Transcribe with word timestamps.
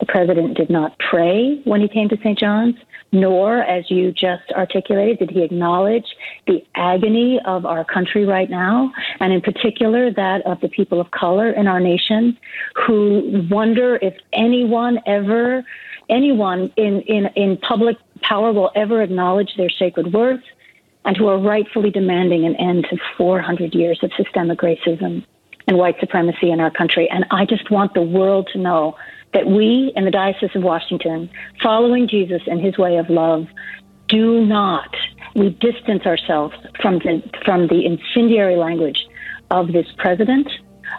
The 0.00 0.06
president 0.06 0.56
did 0.56 0.68
not 0.68 0.98
pray 0.98 1.60
when 1.64 1.80
he 1.80 1.88
came 1.88 2.08
to 2.10 2.16
St. 2.18 2.38
John's, 2.38 2.76
nor, 3.12 3.62
as 3.62 3.90
you 3.90 4.12
just 4.12 4.50
articulated, 4.54 5.18
did 5.18 5.30
he 5.30 5.42
acknowledge 5.42 6.04
the 6.46 6.62
agony 6.74 7.40
of 7.46 7.64
our 7.64 7.84
country 7.84 8.26
right 8.26 8.50
now, 8.50 8.92
and 9.20 9.32
in 9.32 9.40
particular 9.40 10.12
that 10.12 10.44
of 10.44 10.60
the 10.60 10.68
people 10.68 11.00
of 11.00 11.10
color 11.12 11.50
in 11.50 11.66
our 11.66 11.80
nation 11.80 12.36
who 12.86 13.46
wonder 13.50 13.98
if 14.02 14.14
anyone 14.34 15.00
ever, 15.06 15.64
anyone 16.10 16.70
in, 16.76 17.00
in, 17.02 17.26
in 17.34 17.56
public 17.56 17.96
power 18.22 18.52
will 18.52 18.70
ever 18.74 19.02
acknowledge 19.02 19.54
their 19.56 19.70
sacred 19.70 20.12
worth, 20.12 20.42
and 21.06 21.16
who 21.16 21.28
are 21.28 21.38
rightfully 21.38 21.90
demanding 21.90 22.44
an 22.44 22.56
end 22.56 22.86
to 22.90 22.98
400 23.16 23.74
years 23.74 23.98
of 24.02 24.10
systemic 24.16 24.58
racism 24.58 25.24
and 25.66 25.76
white 25.78 25.98
supremacy 26.00 26.50
in 26.50 26.60
our 26.60 26.70
country. 26.70 27.08
And 27.10 27.24
I 27.30 27.44
just 27.44 27.70
want 27.70 27.94
the 27.94 28.02
world 28.02 28.48
to 28.52 28.58
know 28.58 28.96
that 29.32 29.46
we 29.46 29.92
in 29.96 30.04
the 30.04 30.10
Diocese 30.10 30.54
of 30.54 30.62
Washington, 30.62 31.28
following 31.62 32.08
Jesus 32.08 32.42
and 32.46 32.60
his 32.60 32.78
way 32.78 32.96
of 32.96 33.10
love, 33.10 33.46
do 34.08 34.46
not, 34.46 34.94
we 35.34 35.50
distance 35.50 36.06
ourselves 36.06 36.54
from 36.80 36.98
the, 37.00 37.22
from 37.44 37.66
the 37.66 37.84
incendiary 37.84 38.56
language 38.56 39.06
of 39.50 39.72
this 39.72 39.86
president. 39.98 40.48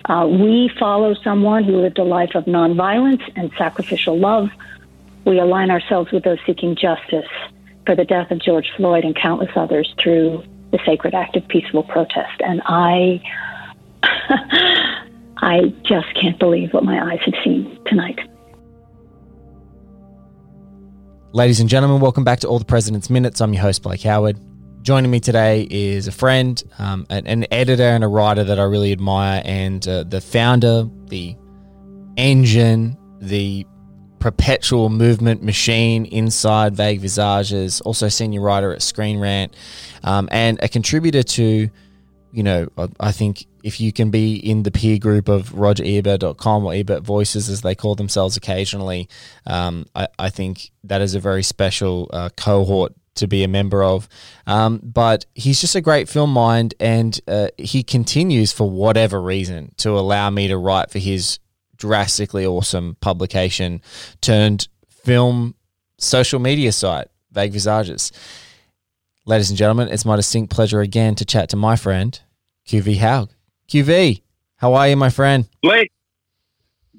Uh, 0.06 0.28
we 0.30 0.70
follow 0.78 1.14
someone 1.24 1.64
who 1.64 1.78
lived 1.78 1.98
a 1.98 2.04
life 2.04 2.36
of 2.36 2.46
nonviolence 2.46 3.24
and 3.36 3.52
sacrificial 3.58 4.20
love. 4.20 4.50
We 5.26 5.40
align 5.40 5.72
ourselves 5.72 6.12
with 6.12 6.24
those 6.24 6.40
seeking 6.46 6.76
justice 6.76 7.30
for 7.86 7.96
the 7.96 8.06
death 8.06 8.32
of 8.32 8.40
George 8.40 8.70
Floyd 8.76 9.06
and 9.06 9.16
countless 9.16 9.52
others 9.56 9.94
through 9.98 10.44
the 10.72 10.80
sacred 10.86 11.14
act 11.14 11.38
of 11.38 11.48
peaceful 11.48 11.84
protest. 11.84 12.42
And 12.42 12.62
I 12.66 13.22
I 15.38 15.74
just 15.84 16.08
can't 16.20 16.38
believe 16.40 16.74
what 16.74 16.84
my 16.84 17.12
eyes 17.12 17.20
have 17.26 17.34
seen 17.44 17.80
tonight. 17.86 18.20
Ladies 21.34 21.60
and 21.60 21.70
gentlemen, 21.70 22.02
welcome 22.02 22.24
back 22.24 22.40
to 22.40 22.48
All 22.48 22.58
the 22.58 22.66
President's 22.66 23.10
Minutes. 23.10 23.42
I'm 23.42 23.54
your 23.54 23.62
host, 23.62 23.84
Blake 23.84 24.02
Howard. 24.02 24.40
Joining 24.82 25.12
me 25.12 25.20
today 25.20 25.68
is 25.70 26.08
a 26.08 26.12
friend, 26.12 26.64
um, 26.80 27.06
an, 27.10 27.28
an, 27.28 27.46
editor, 27.52 27.84
and 27.84 28.04
a 28.04 28.08
writer 28.08 28.44
that 28.44 28.60
I 28.60 28.64
really 28.64 28.92
admire, 28.92 29.42
and 29.44 29.86
uh, 29.88 30.04
the 30.04 30.22
founder, 30.22 30.90
the 31.08 31.36
engine, 32.16 32.98
the 33.20 33.68
perpetual 34.20 34.90
movement 34.90 35.44
machine 35.44 36.06
inside 36.06 36.76
Vague 36.76 37.02
Visages, 37.02 37.82
also 37.82 38.08
senior 38.08 38.42
writer 38.42 38.74
at 38.74 38.82
Screen 38.82 39.20
Rant, 39.20 39.56
um, 40.04 40.28
and 40.32 40.58
a 40.64 40.70
contributor 40.70 41.24
to, 41.24 41.70
you 42.32 42.44
know, 42.44 42.68
I 43.00 43.12
think 43.12 43.46
if 43.64 43.80
you 43.80 43.92
can 43.92 44.12
be 44.12 44.36
in 44.36 44.64
the 44.64 44.72
peer 44.72 44.98
group 44.98 45.28
of 45.28 45.50
rogerebert.com 45.50 46.66
or 46.66 46.74
Ebert 46.74 47.04
Voices, 47.04 47.50
as 47.50 47.62
they 47.62 47.76
call 47.76 47.96
themselves 47.96 48.38
occasionally, 48.38 49.10
um, 49.46 49.86
I, 49.96 50.08
I, 50.20 50.30
think 50.30 50.72
that 50.84 51.02
is 51.02 51.16
a 51.16 51.20
very 51.20 51.44
special 51.44 52.10
uh, 52.14 52.30
cohort 52.36 52.94
to 53.16 53.28
be 53.28 53.44
a 53.44 53.48
member 53.48 53.84
of. 53.84 54.08
Um, 54.46 54.80
but 54.84 55.26
he's 55.36 55.60
just 55.60 55.76
a 55.76 55.82
great 55.82 56.08
film 56.08 56.32
mind, 56.32 56.76
and 56.80 57.20
uh, 57.28 57.50
he 57.58 57.84
continues, 57.84 58.52
for 58.52 58.70
whatever 58.70 59.22
reason, 59.22 59.74
to 59.78 59.92
allow 59.92 60.30
me 60.30 60.48
to 60.48 60.58
write 60.58 60.92
for 60.92 61.00
his 61.00 61.40
drastically 61.78 62.46
awesome 62.46 62.98
publication 63.02 63.82
turned 64.22 64.68
film 64.90 65.56
social 65.98 66.40
media 66.40 66.72
site, 66.72 67.08
Vague 67.32 67.54
Visages. 67.54 68.12
Ladies 69.28 69.50
and 69.50 69.58
gentlemen, 69.58 69.90
it's 69.90 70.06
my 70.06 70.16
distinct 70.16 70.54
pleasure 70.54 70.80
again 70.80 71.14
to 71.16 71.26
chat 71.26 71.50
to 71.50 71.58
my 71.58 71.76
friend, 71.76 72.18
QV 72.66 72.96
Hough. 73.00 73.28
QV, 73.68 74.22
how 74.56 74.74
are 74.74 74.88
you, 74.88 74.96
my 74.96 75.10
friend? 75.10 75.50
Blake, 75.62 75.92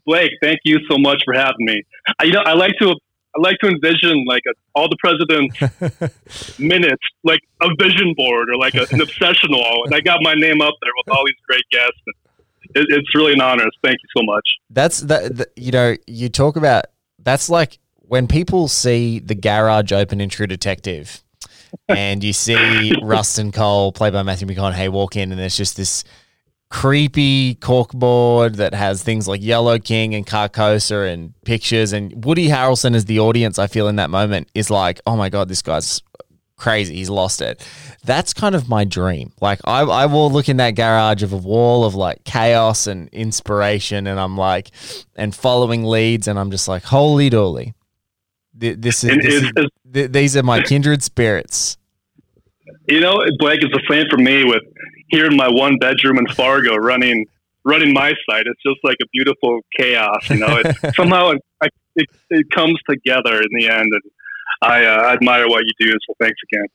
Blake, 0.04 0.32
thank 0.42 0.58
you 0.62 0.76
so 0.90 0.98
much 0.98 1.22
for 1.24 1.32
having 1.32 1.64
me. 1.64 1.82
I, 2.20 2.24
you 2.24 2.32
know, 2.32 2.42
I 2.44 2.52
like 2.52 2.74
to 2.82 2.88
I 2.90 3.40
like 3.40 3.56
to 3.62 3.68
envision 3.68 4.26
like 4.26 4.42
a, 4.46 4.52
all 4.74 4.90
the 4.90 4.98
president's 5.02 6.58
minutes, 6.58 7.02
like 7.24 7.40
a 7.62 7.68
vision 7.80 8.12
board 8.14 8.50
or 8.50 8.58
like 8.58 8.74
a, 8.74 8.86
an 8.90 9.00
obsession 9.00 9.48
wall, 9.52 9.84
and 9.86 9.94
I 9.94 10.00
got 10.02 10.18
my 10.20 10.34
name 10.34 10.60
up 10.60 10.74
there 10.82 10.92
with 10.98 11.16
all 11.16 11.24
these 11.24 11.34
great 11.48 11.64
guests. 11.72 12.02
It, 12.74 12.88
it's 12.90 13.14
really 13.14 13.32
an 13.32 13.40
honor. 13.40 13.64
Thank 13.82 13.96
you 14.02 14.08
so 14.14 14.22
much. 14.26 14.46
That's 14.68 15.00
that. 15.00 15.46
You 15.56 15.72
know, 15.72 15.96
you 16.06 16.28
talk 16.28 16.56
about 16.56 16.84
that's 17.18 17.48
like 17.48 17.78
when 17.94 18.28
people 18.28 18.68
see 18.68 19.18
the 19.18 19.34
garage 19.34 19.92
open 19.92 20.20
in 20.20 20.28
True 20.28 20.46
Detective, 20.46 21.22
and 21.88 22.22
you 22.22 22.32
see 22.32 22.92
Rustin 23.02 23.52
Cohle, 23.52 23.92
played 23.92 24.12
by 24.12 24.22
Matthew 24.22 24.46
McConaughey, 24.46 24.88
walk 24.90 25.16
in, 25.16 25.30
and 25.30 25.40
there's 25.40 25.56
just 25.56 25.76
this 25.76 26.04
creepy 26.70 27.54
corkboard 27.56 28.56
that 28.56 28.74
has 28.74 29.02
things 29.02 29.26
like 29.26 29.42
Yellow 29.42 29.78
King 29.78 30.14
and 30.14 30.26
Carcosa 30.26 31.10
and 31.12 31.32
pictures. 31.44 31.92
And 31.92 32.24
Woody 32.24 32.48
Harrelson 32.48 32.94
as 32.94 33.06
the 33.06 33.20
audience, 33.20 33.58
I 33.58 33.66
feel 33.66 33.88
in 33.88 33.96
that 33.96 34.10
moment 34.10 34.50
is 34.54 34.70
like, 34.70 35.00
oh 35.06 35.16
my 35.16 35.30
God, 35.30 35.48
this 35.48 35.62
guy's 35.62 36.02
crazy. 36.56 36.96
He's 36.96 37.08
lost 37.08 37.40
it. 37.40 37.66
That's 38.04 38.34
kind 38.34 38.54
of 38.54 38.68
my 38.68 38.84
dream. 38.84 39.32
Like 39.40 39.60
I, 39.64 39.80
I 39.80 40.06
will 40.06 40.30
look 40.30 40.48
in 40.48 40.58
that 40.58 40.72
garage 40.72 41.22
of 41.22 41.32
a 41.32 41.36
wall 41.36 41.84
of 41.84 41.94
like 41.94 42.24
chaos 42.24 42.86
and 42.86 43.08
inspiration, 43.10 44.06
and 44.06 44.20
I'm 44.20 44.36
like, 44.36 44.70
and 45.16 45.34
following 45.34 45.84
leads, 45.84 46.28
and 46.28 46.38
I'm 46.38 46.50
just 46.50 46.68
like, 46.68 46.82
holy 46.84 47.30
dolly. 47.30 47.74
This 48.58 49.04
is, 49.04 49.10
this 49.22 49.52
is 49.56 50.10
these 50.10 50.36
are 50.36 50.42
my 50.42 50.60
kindred 50.60 51.02
spirits. 51.02 51.76
You 52.88 53.00
know, 53.00 53.18
Blake, 53.38 53.60
it's 53.62 53.72
the 53.72 53.82
same 53.88 54.06
for 54.10 54.18
me 54.18 54.44
with 54.44 54.62
here 55.08 55.26
in 55.26 55.36
my 55.36 55.48
one 55.48 55.78
bedroom 55.78 56.18
in 56.18 56.26
Fargo 56.28 56.74
running 56.76 57.24
running 57.64 57.92
my 57.92 58.12
site. 58.28 58.44
It's 58.46 58.62
just 58.66 58.78
like 58.82 58.96
a 59.02 59.06
beautiful 59.12 59.60
chaos. 59.78 60.28
You 60.30 60.38
know, 60.38 60.60
it, 60.64 60.94
somehow 60.96 61.30
it, 61.30 61.72
it, 61.96 62.06
it 62.30 62.50
comes 62.50 62.78
together 62.88 63.36
in 63.36 63.48
the 63.52 63.68
end, 63.68 63.86
and 63.92 64.02
I 64.62 64.84
uh, 64.84 65.12
admire 65.12 65.48
what 65.48 65.62
you 65.64 65.86
do. 65.86 65.92
So 65.92 66.14
thanks 66.20 66.38
again. 66.52 66.66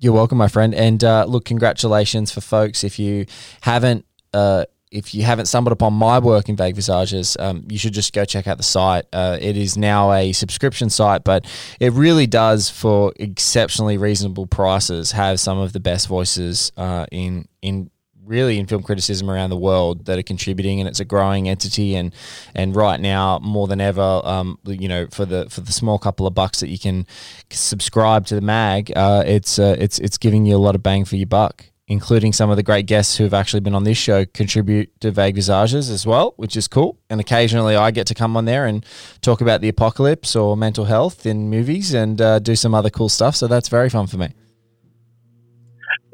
You're 0.00 0.12
welcome, 0.12 0.38
my 0.38 0.48
friend. 0.48 0.74
And 0.74 1.02
uh, 1.02 1.24
look, 1.24 1.44
congratulations 1.44 2.30
for 2.30 2.40
folks 2.40 2.84
if 2.84 2.98
you 2.98 3.26
haven't. 3.62 4.04
Uh, 4.32 4.66
if 4.90 5.14
you 5.14 5.22
haven't 5.22 5.46
stumbled 5.46 5.72
upon 5.72 5.92
my 5.92 6.18
work 6.18 6.48
in 6.48 6.56
Vague 6.56 6.74
Visages, 6.74 7.36
um, 7.38 7.64
you 7.68 7.78
should 7.78 7.92
just 7.92 8.12
go 8.12 8.24
check 8.24 8.46
out 8.46 8.56
the 8.56 8.62
site. 8.62 9.06
Uh, 9.12 9.38
it 9.40 9.56
is 9.56 9.76
now 9.76 10.12
a 10.12 10.32
subscription 10.32 10.90
site, 10.90 11.24
but 11.24 11.46
it 11.80 11.92
really 11.92 12.26
does, 12.26 12.70
for 12.70 13.12
exceptionally 13.16 13.98
reasonable 13.98 14.46
prices, 14.46 15.12
have 15.12 15.40
some 15.40 15.58
of 15.58 15.72
the 15.72 15.80
best 15.80 16.08
voices 16.08 16.72
uh, 16.76 17.06
in 17.10 17.46
in 17.62 17.90
really 18.24 18.58
in 18.58 18.66
film 18.66 18.82
criticism 18.82 19.30
around 19.30 19.50
the 19.50 19.56
world 19.56 20.04
that 20.04 20.18
are 20.18 20.22
contributing, 20.22 20.80
and 20.80 20.88
it's 20.88 21.00
a 21.00 21.04
growing 21.04 21.48
entity. 21.48 21.94
And 21.94 22.14
and 22.54 22.76
right 22.76 23.00
now, 23.00 23.38
more 23.40 23.66
than 23.66 23.80
ever, 23.80 24.20
um, 24.24 24.58
you 24.64 24.88
know, 24.88 25.06
for 25.10 25.24
the 25.24 25.48
for 25.50 25.60
the 25.60 25.72
small 25.72 25.98
couple 25.98 26.26
of 26.26 26.34
bucks 26.34 26.60
that 26.60 26.68
you 26.68 26.78
can 26.78 27.06
subscribe 27.50 28.26
to 28.26 28.34
the 28.34 28.40
mag, 28.40 28.92
uh, 28.94 29.24
it's 29.26 29.58
uh, 29.58 29.76
it's 29.78 29.98
it's 29.98 30.18
giving 30.18 30.46
you 30.46 30.56
a 30.56 30.58
lot 30.58 30.74
of 30.74 30.82
bang 30.82 31.04
for 31.04 31.16
your 31.16 31.26
buck 31.26 31.66
including 31.88 32.34
some 32.34 32.50
of 32.50 32.56
the 32.56 32.62
great 32.62 32.86
guests 32.86 33.16
who 33.16 33.24
have 33.24 33.34
actually 33.34 33.60
been 33.60 33.74
on 33.74 33.84
this 33.84 33.96
show, 33.96 34.26
contribute 34.26 34.88
to 35.00 35.10
Vague 35.10 35.34
Visages 35.34 35.88
as 35.88 36.06
well, 36.06 36.34
which 36.36 36.56
is 36.56 36.68
cool. 36.68 36.98
And 37.08 37.18
occasionally 37.18 37.74
I 37.76 37.90
get 37.90 38.06
to 38.08 38.14
come 38.14 38.36
on 38.36 38.44
there 38.44 38.66
and 38.66 38.84
talk 39.22 39.40
about 39.40 39.62
the 39.62 39.68
apocalypse 39.68 40.36
or 40.36 40.56
mental 40.56 40.84
health 40.84 41.24
in 41.24 41.48
movies 41.48 41.94
and 41.94 42.20
uh, 42.20 42.38
do 42.38 42.54
some 42.54 42.74
other 42.74 42.90
cool 42.90 43.08
stuff. 43.08 43.34
So 43.34 43.46
that's 43.46 43.68
very 43.68 43.88
fun 43.88 44.06
for 44.06 44.18
me. 44.18 44.28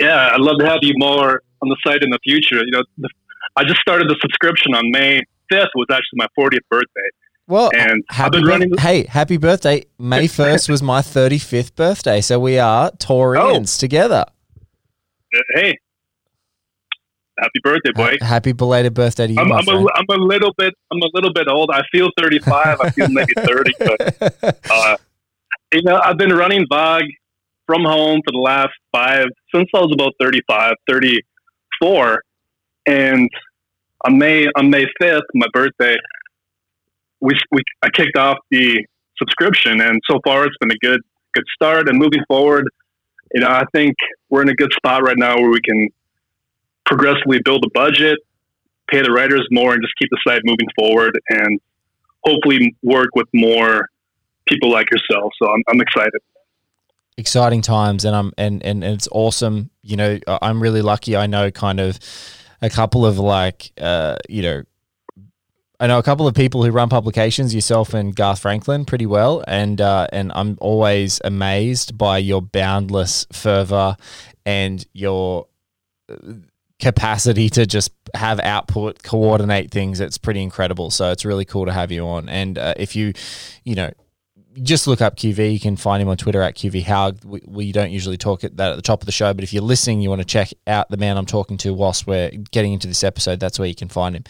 Yeah, 0.00 0.30
I'd 0.32 0.40
love 0.40 0.58
to 0.60 0.66
have 0.66 0.78
you 0.82 0.94
more 0.96 1.42
on 1.60 1.68
the 1.68 1.76
site 1.84 2.02
in 2.02 2.10
the 2.10 2.20
future. 2.22 2.56
You 2.64 2.70
know, 2.70 2.84
the, 2.98 3.08
I 3.56 3.64
just 3.64 3.80
started 3.80 4.08
the 4.08 4.16
subscription 4.20 4.74
on 4.74 4.90
May 4.92 5.20
5th, 5.52 5.68
was 5.74 5.86
actually 5.90 6.16
my 6.16 6.28
40th 6.38 6.58
birthday. 6.70 7.08
Well, 7.46 7.70
and 7.74 8.02
happy 8.08 8.42
running- 8.42 8.76
hey, 8.78 9.04
happy 9.04 9.36
birthday. 9.36 9.84
May 9.98 10.28
1st 10.28 10.68
was 10.68 10.82
my 10.82 11.00
35th 11.00 11.74
birthday. 11.74 12.20
So 12.20 12.38
we 12.38 12.58
are 12.58 12.90
Taurians 12.92 13.76
oh. 13.76 13.80
together 13.80 14.24
hey, 15.54 15.78
happy 17.38 17.60
birthday, 17.62 17.92
boy! 17.92 18.16
Happy 18.20 18.52
belated 18.52 18.94
birthday 18.94 19.26
to 19.26 19.32
you, 19.32 19.40
I'm, 19.40 19.52
I'm, 19.52 19.68
a, 19.68 19.86
I'm 19.94 20.06
a 20.08 20.24
little 20.24 20.52
bit, 20.56 20.74
I'm 20.92 21.00
a 21.02 21.10
little 21.14 21.32
bit 21.32 21.48
old. 21.48 21.70
I 21.72 21.82
feel 21.90 22.10
35. 22.18 22.80
I 22.80 22.90
feel 22.90 23.08
maybe 23.08 23.32
30, 23.36 23.72
but 23.78 24.58
uh, 24.70 24.96
you 25.72 25.82
know, 25.82 26.00
I've 26.02 26.18
been 26.18 26.32
running 26.32 26.66
Vague 26.70 27.10
from 27.66 27.84
home 27.84 28.20
for 28.24 28.32
the 28.32 28.38
last 28.38 28.72
five 28.92 29.28
since 29.54 29.68
I 29.74 29.78
was 29.78 29.92
about 29.92 30.12
35, 30.20 30.74
34, 30.88 32.22
and 32.86 33.30
on 34.04 34.18
May 34.18 34.46
on 34.56 34.70
May 34.70 34.86
5th, 35.00 35.22
my 35.34 35.46
birthday, 35.52 35.96
we, 37.20 37.32
we 37.50 37.62
I 37.82 37.88
kicked 37.90 38.16
off 38.16 38.38
the 38.50 38.84
subscription, 39.18 39.80
and 39.80 40.00
so 40.10 40.20
far 40.24 40.44
it's 40.44 40.56
been 40.60 40.70
a 40.70 40.78
good 40.78 41.00
good 41.34 41.44
start. 41.54 41.88
And 41.88 41.98
moving 41.98 42.22
forward 42.28 42.68
you 43.34 43.40
know, 43.40 43.48
I 43.48 43.64
think 43.74 43.96
we're 44.30 44.42
in 44.42 44.48
a 44.48 44.54
good 44.54 44.72
spot 44.74 45.02
right 45.02 45.18
now 45.18 45.36
where 45.36 45.50
we 45.50 45.60
can 45.60 45.88
progressively 46.86 47.40
build 47.44 47.64
a 47.64 47.70
budget, 47.74 48.18
pay 48.88 49.02
the 49.02 49.10
writers 49.10 49.46
more, 49.50 49.72
and 49.72 49.82
just 49.82 49.94
keep 49.98 50.08
the 50.10 50.18
site 50.26 50.42
moving 50.44 50.68
forward, 50.78 51.18
and 51.28 51.60
hopefully 52.24 52.76
work 52.82 53.08
with 53.14 53.26
more 53.34 53.88
people 54.46 54.70
like 54.70 54.86
yourself. 54.90 55.32
So 55.42 55.50
I'm, 55.50 55.62
I'm 55.68 55.80
excited. 55.80 56.20
Exciting 57.16 57.60
times, 57.60 58.04
and 58.04 58.14
I'm 58.14 58.32
and, 58.38 58.64
and 58.64 58.84
and 58.84 58.94
it's 58.94 59.08
awesome. 59.10 59.70
You 59.82 59.96
know, 59.96 60.18
I'm 60.26 60.62
really 60.62 60.82
lucky. 60.82 61.16
I 61.16 61.26
know 61.26 61.50
kind 61.50 61.80
of 61.80 61.98
a 62.62 62.70
couple 62.70 63.04
of 63.04 63.18
like, 63.18 63.72
uh, 63.80 64.16
you 64.28 64.42
know, 64.42 64.62
I 65.80 65.88
know 65.88 65.98
a 65.98 66.02
couple 66.02 66.28
of 66.28 66.34
people 66.34 66.64
who 66.64 66.70
run 66.70 66.88
publications, 66.88 67.54
yourself 67.54 67.94
and 67.94 68.14
Garth 68.14 68.38
Franklin, 68.38 68.84
pretty 68.84 69.06
well, 69.06 69.42
and 69.48 69.80
uh, 69.80 70.06
and 70.12 70.30
I'm 70.34 70.56
always 70.60 71.20
amazed 71.24 71.98
by 71.98 72.18
your 72.18 72.40
boundless 72.40 73.26
fervor 73.32 73.96
and 74.46 74.86
your 74.92 75.48
uh, 76.08 76.16
capacity 76.78 77.48
to 77.50 77.66
just 77.66 77.90
have 78.14 78.38
output, 78.40 79.02
coordinate 79.02 79.72
things. 79.72 80.00
It's 80.00 80.18
pretty 80.18 80.42
incredible. 80.42 80.90
So 80.90 81.10
it's 81.10 81.24
really 81.24 81.44
cool 81.44 81.66
to 81.66 81.72
have 81.72 81.90
you 81.90 82.06
on. 82.06 82.28
And 82.28 82.56
uh, 82.56 82.74
if 82.76 82.94
you, 82.94 83.12
you 83.64 83.74
know, 83.74 83.90
just 84.62 84.86
look 84.86 85.00
up 85.00 85.16
QV. 85.16 85.52
You 85.52 85.58
can 85.58 85.76
find 85.76 86.00
him 86.00 86.08
on 86.08 86.16
Twitter 86.16 86.40
at 86.40 86.54
QV 86.54 86.84
Hough. 86.84 87.24
We, 87.24 87.42
we, 87.44 87.72
don't 87.72 87.90
usually 87.90 88.16
talk 88.16 88.44
at 88.44 88.56
that 88.58 88.70
at 88.70 88.76
the 88.76 88.82
top 88.82 89.02
of 89.02 89.06
the 89.06 89.12
show, 89.12 89.34
but 89.34 89.42
if 89.42 89.52
you're 89.52 89.64
listening, 89.64 90.00
you 90.00 90.08
want 90.08 90.20
to 90.20 90.26
check 90.26 90.50
out 90.68 90.88
the 90.90 90.96
man 90.96 91.16
I'm 91.16 91.26
talking 91.26 91.56
to 91.58 91.74
whilst 91.74 92.06
we're 92.06 92.30
getting 92.52 92.72
into 92.72 92.86
this 92.86 93.02
episode, 93.02 93.40
that's 93.40 93.58
where 93.58 93.66
you 93.66 93.74
can 93.74 93.88
find 93.88 94.14
him 94.14 94.24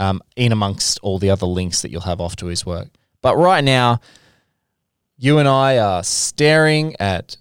um, 0.00 0.20
in 0.34 0.50
amongst 0.50 0.98
all 1.02 1.18
the 1.18 1.30
other 1.30 1.46
links 1.46 1.82
that 1.82 1.90
you'll 1.90 2.00
have 2.00 2.20
off 2.20 2.34
to 2.36 2.46
his 2.46 2.64
work. 2.64 2.88
But 3.20 3.36
right 3.36 3.62
now, 3.62 4.00
you 5.18 5.38
and 5.38 5.46
I 5.46 5.78
are 5.78 6.02
staring 6.02 6.96
at 6.98 7.36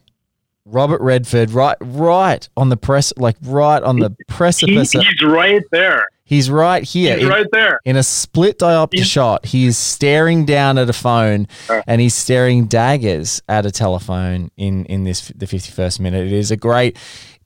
Robert 0.65 1.01
Redford 1.01 1.51
right 1.51 1.77
right 1.79 2.47
on 2.55 2.69
the 2.69 2.77
press 2.77 3.13
like 3.17 3.37
right 3.41 3.81
on 3.81 3.99
the 3.99 4.15
precipice. 4.27 4.91
He, 4.91 4.99
he's 4.99 5.23
right 5.23 5.63
there. 5.71 6.05
He's 6.25 6.51
right 6.51 6.83
here. 6.83 7.15
He's 7.15 7.23
in, 7.23 7.29
right 7.29 7.47
there. 7.51 7.79
In 7.85 7.95
a 7.95 8.03
split 8.03 8.59
diopter 8.59 8.99
he's, 8.99 9.07
shot, 9.07 9.47
he 9.47 9.65
is 9.65 9.77
staring 9.77 10.45
down 10.45 10.77
at 10.77 10.87
a 10.87 10.93
phone 10.93 11.47
uh, 11.69 11.81
and 11.87 11.99
he's 12.01 12.13
staring 12.13 12.67
daggers 12.67 13.41
at 13.47 13.65
a 13.65 13.71
telephone 13.71 14.51
in 14.57 14.85
in 14.85 15.05
this 15.05 15.29
the 15.29 15.47
51st 15.47 16.01
minute. 16.01 16.27
It 16.27 16.33
is 16.33 16.51
a 16.51 16.57
great 16.57 16.97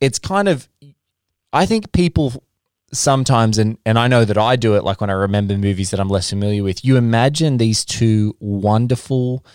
it's 0.01 0.17
kind 0.17 0.49
of 0.49 0.67
I 1.53 1.67
think 1.67 1.91
people 1.91 2.43
sometimes 2.93 3.57
and 3.57 3.77
and 3.85 3.99
I 3.99 4.07
know 4.07 4.23
that 4.25 4.37
I 4.37 4.55
do 4.55 4.75
it 4.75 4.83
like 4.83 5.01
when 5.01 5.09
I 5.09 5.13
remember 5.13 5.57
movies 5.57 5.91
that 5.91 5.99
I'm 5.99 6.09
less 6.09 6.29
familiar 6.29 6.63
with. 6.63 6.85
You 6.85 6.95
imagine 6.97 7.57
these 7.57 7.83
two 7.83 8.35
wonderful 8.39 9.45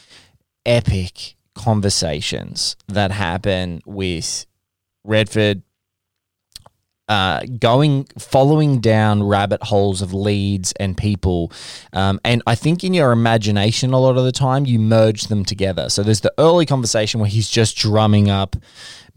epic 0.66 1.36
conversations 1.54 2.76
that 2.88 3.10
happen 3.10 3.80
with 3.86 4.46
Redford 5.04 5.62
uh, 7.08 7.40
going 7.58 8.04
following 8.18 8.80
down 8.80 9.22
rabbit 9.22 9.62
holes 9.62 10.02
of 10.02 10.12
leads 10.12 10.72
and 10.72 10.96
people. 10.96 11.52
Um, 11.92 12.20
and 12.24 12.42
i 12.46 12.54
think 12.54 12.84
in 12.84 12.94
your 12.94 13.12
imagination 13.12 13.92
a 13.92 13.98
lot 13.98 14.16
of 14.16 14.24
the 14.24 14.32
time 14.32 14.66
you 14.66 14.78
merge 14.78 15.24
them 15.24 15.44
together. 15.44 15.88
So 15.88 16.02
there's 16.02 16.20
the 16.20 16.34
early 16.38 16.66
conversation 16.66 17.20
where 17.20 17.28
he's 17.28 17.48
just 17.48 17.76
drumming 17.76 18.30
up 18.30 18.56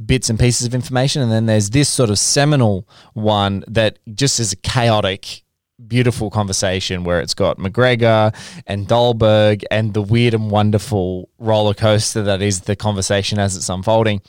bits 0.06 0.30
and 0.30 0.40
pieces 0.40 0.68
of 0.68 0.74
information. 0.74 1.22
And 1.22 1.32
then 1.32 1.46
there's 1.46 1.70
this 1.70 1.90
sort 1.90 2.10
of 2.10 2.20
seminal 2.20 2.88
one 3.14 3.64
that 3.68 4.00
just 4.14 4.40
is 4.40 4.54
a 4.54 4.58
chaotic, 4.58 5.44
beautiful 5.88 6.30
conversation 6.30 7.04
where 7.04 7.20
it's 7.20 7.34
got 7.34 7.58
McGregor 7.58 8.34
and 8.68 8.88
Dahlberg 8.88 9.64
and 9.72 9.94
the 9.94 10.02
weird 10.02 10.34
and 10.34 10.52
wonderful 10.52 11.30
roller 11.40 11.74
coaster 11.74 12.22
that 12.24 12.42
is 12.42 12.62
the 12.62 12.76
conversation 12.76 13.40
as 13.40 13.56
it's 13.56 13.70
unfolding 13.70 14.22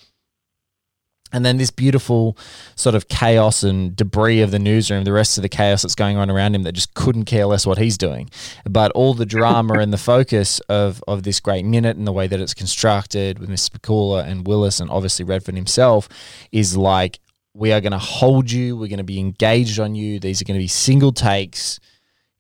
and 1.32 1.44
then 1.44 1.56
this 1.56 1.70
beautiful 1.70 2.37
sort 2.76 2.94
of 2.94 3.08
chaos 3.08 3.62
and 3.62 3.96
debris 3.96 4.40
of 4.40 4.50
the 4.50 4.58
newsroom, 4.58 5.05
the 5.05 5.12
rest 5.12 5.38
of 5.38 5.43
the 5.43 5.49
chaos 5.49 5.82
that's 5.82 5.94
going 5.94 6.17
on 6.17 6.31
around 6.31 6.55
him 6.55 6.62
that 6.64 6.73
just 6.73 6.94
couldn't 6.94 7.25
care 7.25 7.46
less 7.46 7.67
what 7.67 7.79
he's 7.79 7.96
doing. 7.96 8.29
But 8.69 8.93
all 8.93 9.14
the 9.14 9.26
drama 9.26 9.79
and 9.79 9.93
the 9.93 9.99
focus 9.99 10.61
of, 10.68 11.02
of 11.09 11.23
this 11.23 11.40
great 11.40 11.64
minute 11.64 11.97
and 11.97 12.06
the 12.06 12.12
way 12.12 12.26
that 12.26 12.40
it's 12.40 12.54
constructed 12.54 13.38
with 13.38 13.49
Mr. 13.49 13.71
Pakula 13.71 14.26
and 14.26 14.47
Willis 14.47 14.80
and 14.80 14.90
obviously 14.90 15.25
Redford 15.25 15.56
himself 15.56 16.09
is 16.52 16.76
like, 16.76 17.18
we 17.54 17.73
are 17.73 17.80
going 17.80 17.92
to 17.92 17.99
hold 17.99 18.50
you. 18.50 18.76
We're 18.76 18.88
going 18.88 18.99
to 18.99 19.04
be 19.04 19.18
engaged 19.18 19.78
on 19.78 19.95
you. 19.95 20.18
These 20.18 20.40
are 20.40 20.45
going 20.45 20.59
to 20.59 20.62
be 20.62 20.68
single 20.68 21.12
takes. 21.12 21.80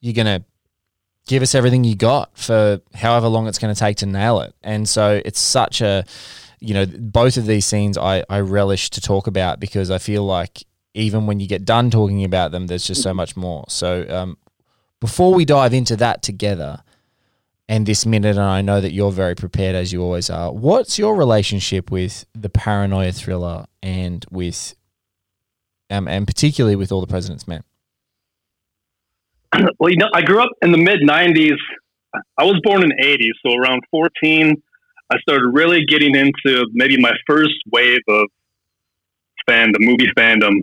You're 0.00 0.14
going 0.14 0.40
to 0.40 0.44
give 1.26 1.42
us 1.42 1.54
everything 1.54 1.84
you 1.84 1.94
got 1.94 2.36
for 2.36 2.80
however 2.94 3.28
long 3.28 3.46
it's 3.46 3.58
going 3.58 3.74
to 3.74 3.78
take 3.78 3.98
to 3.98 4.06
nail 4.06 4.40
it. 4.40 4.54
And 4.62 4.88
so 4.88 5.20
it's 5.24 5.40
such 5.40 5.80
a 5.80 6.04
you 6.62 6.74
know, 6.74 6.86
both 6.86 7.36
of 7.36 7.46
these 7.46 7.66
scenes 7.66 7.98
I, 7.98 8.24
I 8.30 8.38
relish 8.38 8.88
to 8.90 9.00
talk 9.00 9.26
about 9.26 9.58
because 9.58 9.90
I 9.90 9.98
feel 9.98 10.24
like 10.24 10.62
even 10.94 11.26
when 11.26 11.40
you 11.40 11.48
get 11.48 11.64
done 11.64 11.90
talking 11.90 12.22
about 12.22 12.52
them, 12.52 12.68
there's 12.68 12.86
just 12.86 13.02
so 13.02 13.12
much 13.12 13.36
more. 13.36 13.64
So 13.68 14.06
um, 14.08 14.38
before 15.00 15.34
we 15.34 15.44
dive 15.44 15.74
into 15.74 15.96
that 15.96 16.22
together 16.22 16.82
and 17.68 17.84
this 17.84 18.06
minute, 18.06 18.36
and 18.36 18.44
I 18.44 18.62
know 18.62 18.80
that 18.80 18.92
you're 18.92 19.10
very 19.10 19.34
prepared 19.34 19.74
as 19.74 19.92
you 19.92 20.02
always 20.02 20.30
are, 20.30 20.52
what's 20.52 20.98
your 20.98 21.16
relationship 21.16 21.90
with 21.90 22.26
the 22.32 22.48
paranoia 22.48 23.10
thriller 23.10 23.64
and 23.82 24.24
with, 24.30 24.76
um, 25.90 26.06
and 26.06 26.26
particularly 26.26 26.76
with 26.76 26.92
All 26.92 27.00
the 27.00 27.08
President's 27.08 27.48
Men? 27.48 27.64
Well, 29.78 29.90
you 29.90 29.96
know, 29.96 30.08
I 30.14 30.22
grew 30.22 30.40
up 30.40 30.50
in 30.62 30.70
the 30.72 30.78
mid 30.78 31.00
90s. 31.00 31.58
I 32.38 32.44
was 32.44 32.60
born 32.62 32.82
in 32.82 32.90
the 32.90 33.02
80s, 33.02 33.32
so 33.44 33.58
around 33.58 33.82
14 33.90 34.62
I 35.12 35.18
started 35.20 35.50
really 35.52 35.84
getting 35.84 36.14
into 36.16 36.64
maybe 36.72 36.98
my 36.98 37.12
first 37.26 37.52
wave 37.70 38.00
of 38.08 38.28
fan, 39.46 39.70
the 39.72 39.78
movie 39.80 40.10
fandom. 40.16 40.62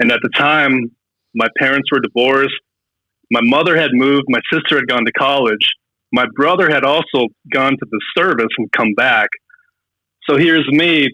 And 0.00 0.10
at 0.10 0.18
the 0.22 0.30
time, 0.30 0.90
my 1.34 1.46
parents 1.58 1.88
were 1.92 2.00
divorced. 2.00 2.54
My 3.30 3.40
mother 3.42 3.76
had 3.76 3.90
moved. 3.92 4.24
My 4.28 4.40
sister 4.52 4.76
had 4.76 4.88
gone 4.88 5.04
to 5.04 5.12
college. 5.12 5.64
My 6.12 6.24
brother 6.34 6.68
had 6.68 6.84
also 6.84 7.28
gone 7.52 7.72
to 7.72 7.86
the 7.88 8.00
service 8.16 8.48
and 8.58 8.68
come 8.72 8.94
back. 8.96 9.28
So 10.28 10.36
here's 10.36 10.66
me, 10.68 11.08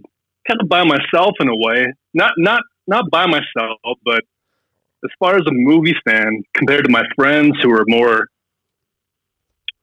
kind 0.49 0.61
of 0.62 0.68
by 0.68 0.85
myself 0.85 1.33
in 1.40 1.49
a 1.49 1.56
way. 1.56 1.85
Not 2.14 2.33
not 2.38 2.62
not 2.87 3.11
by 3.11 3.26
myself, 3.26 3.78
but 4.06 4.23
as 5.04 5.11
far 5.18 5.35
as 5.35 5.42
a 5.47 5.52
movie 5.52 5.97
fan, 6.06 6.42
compared 6.56 6.85
to 6.85 6.90
my 6.90 7.02
friends 7.14 7.56
who 7.62 7.68
were 7.68 7.85
more 7.88 8.28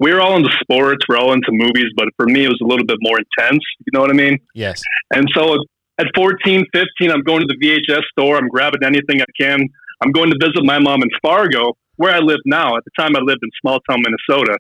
we 0.02 0.12
were 0.12 0.20
all 0.20 0.36
into 0.36 0.50
sports, 0.62 1.06
we're 1.08 1.18
all 1.18 1.32
into 1.32 1.52
movies, 1.52 1.92
but 1.96 2.08
for 2.18 2.26
me, 2.26 2.46
it 2.46 2.48
was 2.48 2.60
a 2.64 2.66
little 2.66 2.86
bit 2.86 2.98
more 3.02 3.18
intense. 3.20 3.64
You 3.86 3.92
know 3.94 4.02
what 4.02 4.10
I 4.10 4.14
mean? 4.14 4.40
Yes. 4.56 4.82
And 5.14 5.28
so 5.32 5.58
at 6.00 6.08
14, 6.16 6.66
15, 6.74 7.12
I'm 7.12 7.22
going 7.22 7.42
to 7.42 7.48
the 7.48 7.64
VHS 7.64 8.02
store. 8.12 8.36
I'm 8.36 8.48
grabbing 8.48 8.84
anything 8.84 9.22
I 9.22 9.26
can. 9.40 9.60
I'm 10.02 10.12
going 10.12 10.32
to 10.32 10.38
visit 10.42 10.66
my 10.66 10.80
mom 10.80 11.04
in 11.04 11.10
Fargo, 11.22 11.74
where 11.98 12.12
I 12.12 12.18
live 12.18 12.40
now. 12.46 12.76
At 12.76 12.84
the 12.84 12.92
time, 12.98 13.16
I 13.16 13.20
lived 13.20 13.42
in 13.44 13.50
small 13.62 13.80
town 13.88 14.02
Minnesota, 14.02 14.58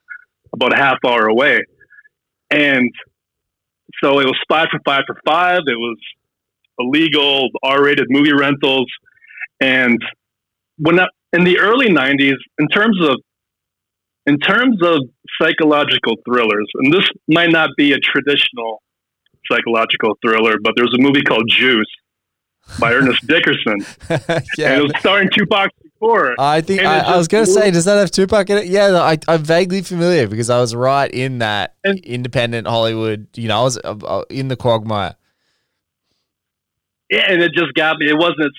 about 0.54 0.74
a 0.74 0.78
half 0.78 0.98
hour 1.04 1.28
away. 1.28 1.60
And 2.52 2.92
so 4.04 4.20
it 4.20 4.26
was 4.26 4.38
five 4.48 4.68
for 4.70 4.80
five 4.86 5.04
for 5.08 5.18
five. 5.26 5.62
It 5.66 5.76
was 5.76 5.98
illegal 6.78 7.50
R-rated 7.64 8.08
movie 8.10 8.34
rentals, 8.34 8.88
and 9.60 10.00
when 10.78 11.00
I, 11.00 11.08
in 11.34 11.44
the 11.44 11.60
early 11.60 11.88
'90s, 11.88 12.36
in 12.60 12.68
terms 12.68 12.98
of 13.02 13.18
in 14.26 14.38
terms 14.40 14.78
of 14.84 15.00
psychological 15.40 16.16
thrillers, 16.26 16.68
and 16.76 16.94
this 16.94 17.08
might 17.28 17.52
not 17.52 17.70
be 17.78 17.94
a 17.94 18.00
traditional 18.00 18.82
psychological 19.52 20.18
thriller, 20.26 20.56
but 20.64 20.74
there's 20.76 20.94
a 20.94 21.02
movie 21.02 21.22
called 21.22 21.50
Juice 21.50 21.86
by 22.80 22.94
Ernest 22.94 23.26
Dickerson. 23.28 23.86
yeah, 24.58 24.74
and 24.74 24.80
it 24.80 24.84
was 24.84 24.94
starring 25.00 25.30
Tupac 25.32 25.72
Shakur. 26.02 26.36
I 26.40 26.62
think 26.62 26.82
I, 26.82 27.00
I, 27.00 27.18
was 27.18 27.28
going 27.28 27.46
to 27.46 27.52
say, 27.52 27.72
does 27.72 27.86
that 27.86 27.98
have 27.98 28.12
Tupac 28.12 28.50
in 28.50 28.58
it? 28.58 28.68
Yeah, 28.68 28.96
I, 28.96 29.18
I'm 29.28 29.44
vaguely 29.44 29.82
familiar 29.82 30.28
because 30.28 30.50
I 30.50 30.60
was 30.60 30.76
right 30.76 31.12
in 31.12 31.40
that 31.40 31.76
and, 31.84 32.00
independent 32.00 32.68
Hollywood. 32.68 33.28
You 33.36 33.48
know, 33.48 33.60
I 33.60 33.64
was 33.64 33.78
uh, 33.78 33.98
uh, 34.04 34.24
in 34.30 34.48
the 34.48 34.56
quagmire. 34.56 35.16
Yeah, 37.10 37.32
and 37.32 37.42
it 37.42 37.54
just 37.54 37.74
got 37.74 37.98
me. 37.98 38.10
It 38.10 38.18
wasn't 38.18 38.40
It's 38.40 38.58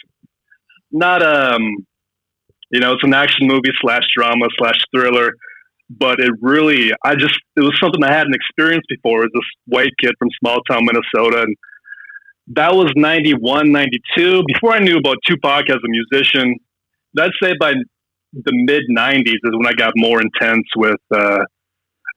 not 0.90 1.22
um, 1.22 1.86
you 2.70 2.80
know, 2.80 2.92
it's 2.92 3.04
an 3.04 3.14
action 3.14 3.46
movie 3.46 3.72
slash 3.80 4.04
drama 4.14 4.46
slash 4.58 4.78
thriller 4.94 5.32
but 5.90 6.20
it 6.20 6.32
really, 6.40 6.92
I 7.04 7.14
just, 7.14 7.38
it 7.56 7.60
was 7.60 7.78
something 7.82 8.02
I 8.02 8.12
hadn't 8.12 8.34
experienced 8.34 8.88
before. 8.88 9.24
As 9.24 9.30
this 9.34 9.44
white 9.66 9.92
kid 10.00 10.12
from 10.18 10.28
small 10.38 10.60
town 10.62 10.86
Minnesota, 10.86 11.42
and 11.42 11.56
that 12.48 12.74
was 12.74 12.92
91, 12.96 13.70
92. 13.70 14.42
Before 14.46 14.72
I 14.72 14.78
knew 14.78 14.98
about 14.98 15.16
Tupac 15.26 15.68
as 15.70 15.76
a 15.76 15.88
musician, 15.88 16.56
I'd 17.18 17.30
say 17.42 17.54
by 17.58 17.74
the 18.32 18.52
mid 18.52 18.82
90s 18.90 19.26
is 19.26 19.52
when 19.52 19.66
I 19.66 19.72
got 19.72 19.92
more 19.96 20.20
intense 20.20 20.66
with 20.76 21.00
uh, 21.14 21.44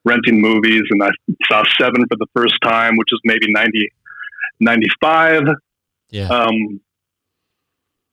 renting 0.05 0.41
movies, 0.41 0.83
and 0.89 1.03
I 1.03 1.09
saw 1.49 1.63
Seven 1.79 2.05
for 2.09 2.17
the 2.17 2.27
first 2.35 2.55
time, 2.63 2.95
which 2.95 3.09
was 3.11 3.19
maybe 3.25 3.51
90, 3.51 3.91
95. 4.61 5.43
Yeah. 6.11 6.27
Um, 6.29 6.79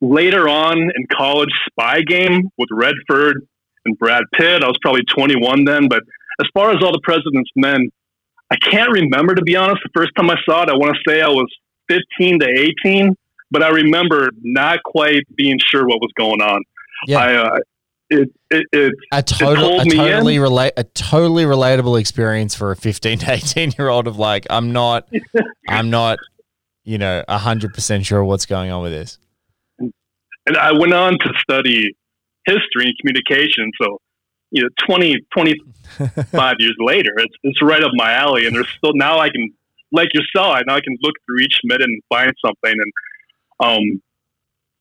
later 0.01 0.49
on 0.49 0.79
in 0.79 1.07
college, 1.13 1.51
Spy 1.71 2.03
Game 2.03 2.51
with 2.59 2.69
Redford 2.73 3.47
and 3.85 3.99
Brad 3.99 4.25
Pitt. 4.35 4.63
I 4.63 4.67
was 4.67 4.77
probably 4.83 5.03
21 5.15 5.65
then, 5.65 5.89
but 5.89 6.03
as 6.41 6.47
far 6.55 6.71
as 6.71 6.83
all 6.83 6.93
the 6.93 7.01
President's 7.03 7.51
Men, 7.57 7.89
I 8.51 8.57
can't 8.57 8.91
remember 8.91 9.35
to 9.35 9.43
be 9.43 9.57
honest. 9.57 9.81
The 9.83 9.91
first 9.95 10.13
time 10.17 10.31
I 10.31 10.37
saw 10.45 10.63
it, 10.63 10.69
I 10.69 10.75
want 10.75 10.97
to 10.97 11.11
say 11.11 11.21
I 11.23 11.29
was 11.29 11.47
15 11.89 12.41
to 12.41 12.73
18, 12.85 13.15
but 13.51 13.63
I 13.63 13.69
remember 13.69 14.31
not 14.43 14.83
quite 14.85 15.23
being 15.37 15.59
sure 15.59 15.87
what 15.87 16.01
was 16.01 16.11
going 16.17 16.41
on. 16.41 16.63
Yeah. 17.07 17.19
I, 17.19 17.35
uh, 17.35 17.59
it, 18.11 18.29
it, 18.51 18.67
it, 18.73 18.93
a, 19.11 19.23
total, 19.23 19.81
a 19.81 19.85
totally 19.87 20.39
relate 20.39 20.75
a 20.77 20.85
totally 20.85 21.45
relatable 21.45 21.99
experience 21.99 22.55
for 22.55 22.71
a 22.71 22.77
15 22.77 23.21
to 23.21 23.33
18 23.33 23.73
year 23.79 23.89
old 23.89 24.07
of 24.07 24.19
like 24.19 24.47
I'm 24.51 24.73
not 24.73 25.09
I'm 25.69 25.89
not 25.89 26.19
you 26.85 26.99
know 26.99 27.25
100% 27.27 28.05
sure 28.05 28.23
what's 28.23 28.45
going 28.45 28.71
on 28.71 28.83
with 28.83 28.93
this 28.93 29.19
and 30.47 30.57
I 30.57 30.73
went 30.73 30.93
on 30.93 31.19
to 31.19 31.33
study 31.41 31.95
history 32.45 32.87
and 32.87 32.95
communication. 33.01 33.71
So, 33.81 33.99
you 34.51 34.63
know, 34.63 34.69
20, 34.87 35.17
25 35.33 35.59
years 36.59 36.77
later, 36.79 37.13
it's, 37.19 37.35
it's 37.43 37.63
right 37.63 37.83
up 37.83 37.93
my 37.95 38.13
alley. 38.13 38.47
And 38.47 38.55
there's 38.55 38.69
still, 38.77 38.93
now 38.95 39.19
I 39.19 39.31
can, 39.31 39.51
like 39.93 40.13
yourself, 40.15 40.57
I 40.57 40.63
now 40.67 40.77
I 40.77 40.81
can 40.81 40.97
look 41.03 41.15
through 41.27 41.41
each 41.41 41.61
minute 41.65 41.85
and 41.85 42.01
find 42.09 42.33
something. 42.45 42.73
And, 42.73 42.93
um, 43.61 44.03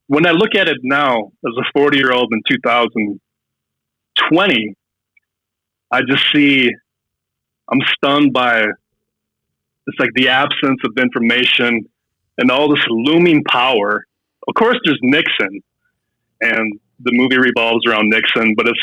when 0.08 0.25
I 0.25 0.32
look 0.32 0.56
at 0.56 0.68
it 0.68 0.77
now 0.84 1.32
as 1.46 1.53
a 1.58 1.63
40 1.74 1.98
year 1.98 2.12
old 2.12 2.34
in 2.34 2.41
2020, 2.50 4.75
I 5.91 6.01
just 6.01 6.25
see, 6.34 6.72
I'm 7.72 7.82
stunned 7.96 8.34
by 8.34 8.65
it's 9.88 10.00
like 10.00 10.12
the 10.13 10.30
absence 10.30 10.80
of 10.84 10.98
information 10.98 11.86
and 12.38 12.51
all 12.51 12.70
this 12.70 12.86
looming 12.89 13.44
power. 13.46 14.06
Of 14.48 14.56
course, 14.56 14.77
there's 14.84 15.00
Nixon, 15.01 15.62
and 16.39 16.80
the 17.03 17.12
movie 17.13 17.38
revolves 17.38 17.86
around 17.88 18.10
Nixon, 18.10 18.53
but 18.55 18.67
it's 18.67 18.79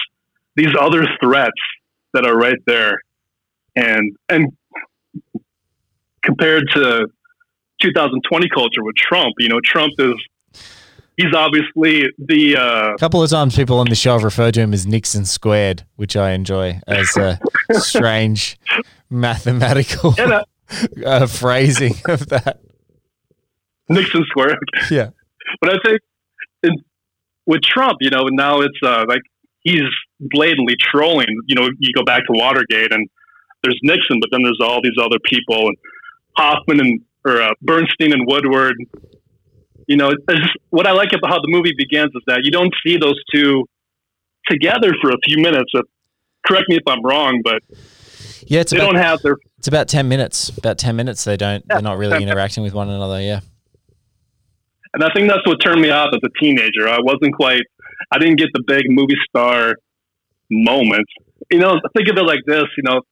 these 0.57 0.75
other 0.79 1.05
threats 1.21 1.61
that 2.15 2.27
are 2.27 2.37
right 2.37 2.59
there, 2.67 2.99
and 3.77 4.17
and 4.29 4.49
compared 6.23 6.65
to 6.75 7.07
2020 7.83 8.49
culture 8.49 8.83
with 8.83 8.97
Trump, 8.97 9.35
you 9.39 9.49
know, 9.49 9.61
Trump 9.65 9.93
is 9.99 10.15
he's 11.19 11.35
obviously 11.35 12.09
the 12.19 12.57
uh, 12.57 12.95
a 12.95 12.99
couple 12.99 13.23
of 13.23 13.29
times 13.29 13.55
people 13.55 13.79
on 13.79 13.89
the 13.89 13.95
show 13.95 14.13
have 14.13 14.25
referred 14.25 14.55
to 14.55 14.61
him 14.61 14.73
as 14.73 14.87
Nixon 14.87 15.27
squared, 15.27 15.85
which 15.97 16.17
I 16.17 16.31
enjoy 16.31 16.81
as 16.87 17.15
a 17.17 17.39
strange 17.73 18.59
mathematical 19.11 20.15
uh, 20.19 20.45
uh, 21.05 21.27
phrasing 21.27 21.95
of 22.07 22.29
that. 22.29 22.61
Nixon 23.89 24.25
squared. 24.29 24.59
Yeah, 24.91 25.11
but 25.61 25.71
I 25.71 25.77
think 25.85 26.01
in 26.63 26.73
with 27.49 27.63
Trump, 27.63 27.97
you 28.01 28.11
know, 28.11 28.25
now 28.31 28.61
it's 28.61 28.79
uh, 28.85 29.07
like 29.09 29.23
he's 29.61 29.89
blatantly 30.21 30.77
trolling. 30.79 31.35
You 31.47 31.57
know, 31.57 31.69
you 31.79 31.93
go 31.97 32.05
back 32.05 32.27
to 32.27 32.33
Watergate, 32.33 32.93
and 32.93 33.09
there's 33.63 33.79
Nixon, 33.83 34.21
but 34.21 34.29
then 34.31 34.43
there's 34.43 34.61
all 34.63 34.81
these 34.83 35.03
other 35.03 35.17
people, 35.25 35.67
and 35.67 35.77
Hoffman 36.37 36.79
and 36.79 37.01
or 37.25 37.41
uh, 37.41 37.55
Bernstein 37.63 38.13
and 38.13 38.27
Woodward. 38.27 38.77
You 39.87 39.97
know, 39.97 40.11
just, 40.31 40.53
what 40.69 40.87
I 40.87 40.93
like 40.93 41.09
about 41.15 41.31
how 41.31 41.41
the 41.41 41.49
movie 41.49 41.73
begins 41.77 42.11
is 42.15 42.23
that 42.27 42.41
you 42.45 42.51
don't 42.51 42.73
see 42.87 42.99
those 42.99 43.19
two 43.35 43.65
together 44.47 44.93
for 45.01 45.09
a 45.09 45.19
few 45.25 45.39
minutes. 45.43 45.73
Uh, 45.75 45.81
correct 46.47 46.67
me 46.69 46.77
if 46.77 46.83
I'm 46.87 47.03
wrong, 47.03 47.41
but 47.43 47.63
yeah, 48.47 48.61
it's 48.61 48.73
they 48.73 48.77
about, 48.77 48.93
don't 48.93 49.03
have 49.03 49.23
their. 49.23 49.37
It's 49.57 49.69
about 49.69 49.89
ten 49.89 50.07
minutes. 50.07 50.51
About 50.51 50.77
ten 50.77 50.97
minutes. 50.97 51.25
They 51.25 51.39
don't. 51.39 51.65
Yeah, 51.67 51.77
they're 51.77 51.83
not 51.83 51.97
really 51.97 52.23
interacting 52.23 52.63
with 52.63 52.75
one 52.75 52.91
another. 52.91 53.23
Yeah. 53.23 53.41
And 54.99 55.05
I 55.05 55.15
think 55.15 55.29
that's 55.29 55.47
what 55.47 55.59
turned 55.63 55.81
me 55.81 55.91
off 55.91 56.09
as 56.13 56.19
a 56.25 56.43
teenager. 56.43 56.89
I 56.89 56.99
wasn't 57.01 57.33
quite, 57.37 57.63
I 58.11 58.19
didn't 58.19 58.35
get 58.35 58.49
the 58.53 58.65
big 58.67 58.83
movie 58.89 59.15
star 59.29 59.77
moments. 60.51 61.13
You 61.53 61.61
know, 61.61 61.79
think 61.97 62.09
of 62.09 62.17
it 62.17 62.25
like 62.25 62.41
this, 62.49 62.65
you 62.77 62.83
know, 62.83 63.03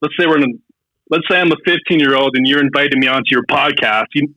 let's 0.00 0.14
say 0.16 0.28
we're 0.28 0.36
in, 0.36 0.44
a, 0.44 0.54
let's 1.10 1.24
say 1.28 1.40
I'm 1.40 1.50
a 1.50 1.56
15 1.64 1.98
year 1.98 2.14
old 2.14 2.36
and 2.36 2.46
you're 2.46 2.60
inviting 2.60 3.00
me 3.00 3.08
onto 3.08 3.30
your 3.32 3.42
podcast. 3.46 4.04
You, 4.14 4.32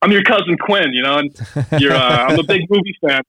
I'm 0.00 0.10
your 0.10 0.22
cousin 0.22 0.56
Quinn, 0.58 0.94
you 0.94 1.02
know, 1.02 1.18
and 1.18 1.38
you're, 1.78 1.92
uh, 1.92 2.28
I'm 2.28 2.38
a 2.38 2.44
big 2.44 2.62
movie 2.70 2.96
fan. 3.06 3.20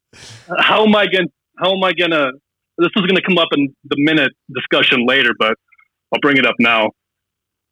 How 0.58 0.86
am 0.86 0.96
I 0.96 1.08
going 1.08 1.26
to, 1.26 1.34
how 1.58 1.76
am 1.76 1.84
I 1.84 1.92
going 1.92 2.12
to, 2.12 2.32
this 2.78 2.88
is 2.96 3.02
going 3.02 3.18
to 3.18 3.22
come 3.22 3.38
up 3.38 3.50
in 3.52 3.76
the 3.84 3.98
minute 3.98 4.32
discussion 4.54 5.06
later, 5.06 5.32
but 5.38 5.58
I'll 6.14 6.22
bring 6.22 6.38
it 6.38 6.46
up 6.46 6.56
now. 6.60 6.92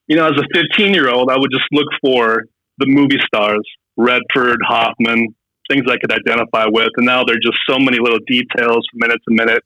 You 0.07 0.17
know, 0.17 0.25
as 0.25 0.33
a 0.37 0.43
15 0.53 0.93
year 0.93 1.09
old, 1.09 1.29
I 1.31 1.37
would 1.37 1.51
just 1.53 1.67
look 1.71 1.87
for 2.01 2.43
the 2.79 2.85
movie 2.85 3.19
stars 3.25 3.63
Redford, 3.97 4.59
Hoffman, 4.67 5.35
things 5.69 5.83
I 5.89 5.97
could 5.97 6.12
identify 6.12 6.65
with. 6.65 6.89
And 6.97 7.05
now 7.05 7.23
there 7.23 7.35
are 7.35 7.39
just 7.39 7.57
so 7.67 7.77
many 7.79 8.00
little 8.00 8.19
details 8.27 8.88
from 8.91 9.00
minute 9.00 9.21
to 9.27 9.33
minute. 9.33 9.63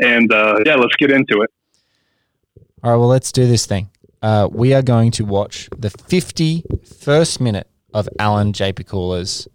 And 0.00 0.32
uh, 0.32 0.56
yeah, 0.64 0.76
let's 0.76 0.94
get 0.96 1.10
into 1.10 1.42
it. 1.42 1.50
All 2.82 2.92
right, 2.92 2.96
well, 2.96 3.08
let's 3.08 3.32
do 3.32 3.46
this 3.46 3.66
thing. 3.66 3.90
Uh, 4.22 4.48
we 4.50 4.74
are 4.74 4.82
going 4.82 5.10
to 5.12 5.24
watch 5.24 5.68
the 5.76 5.88
51st 5.88 7.40
minute 7.40 7.68
of 7.94 8.08
Alan 8.18 8.52
J. 8.52 8.72
Pakula's 8.72 9.48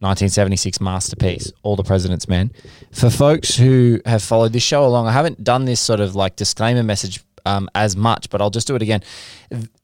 1976 0.00 0.80
masterpiece, 0.80 1.52
All 1.62 1.76
the 1.76 1.82
President's 1.82 2.26
Men. 2.26 2.52
For 2.90 3.10
folks 3.10 3.56
who 3.56 4.00
have 4.06 4.22
followed 4.22 4.52
this 4.52 4.62
show 4.62 4.84
along, 4.84 5.06
I 5.06 5.12
haven't 5.12 5.44
done 5.44 5.66
this 5.66 5.80
sort 5.80 6.00
of 6.00 6.14
like 6.14 6.36
disclaimer 6.36 6.82
message 6.82 7.22
um, 7.46 7.68
as 7.74 7.96
much, 7.96 8.30
but 8.30 8.40
I'll 8.40 8.50
just 8.50 8.66
do 8.66 8.74
it 8.74 8.82
again. 8.82 9.02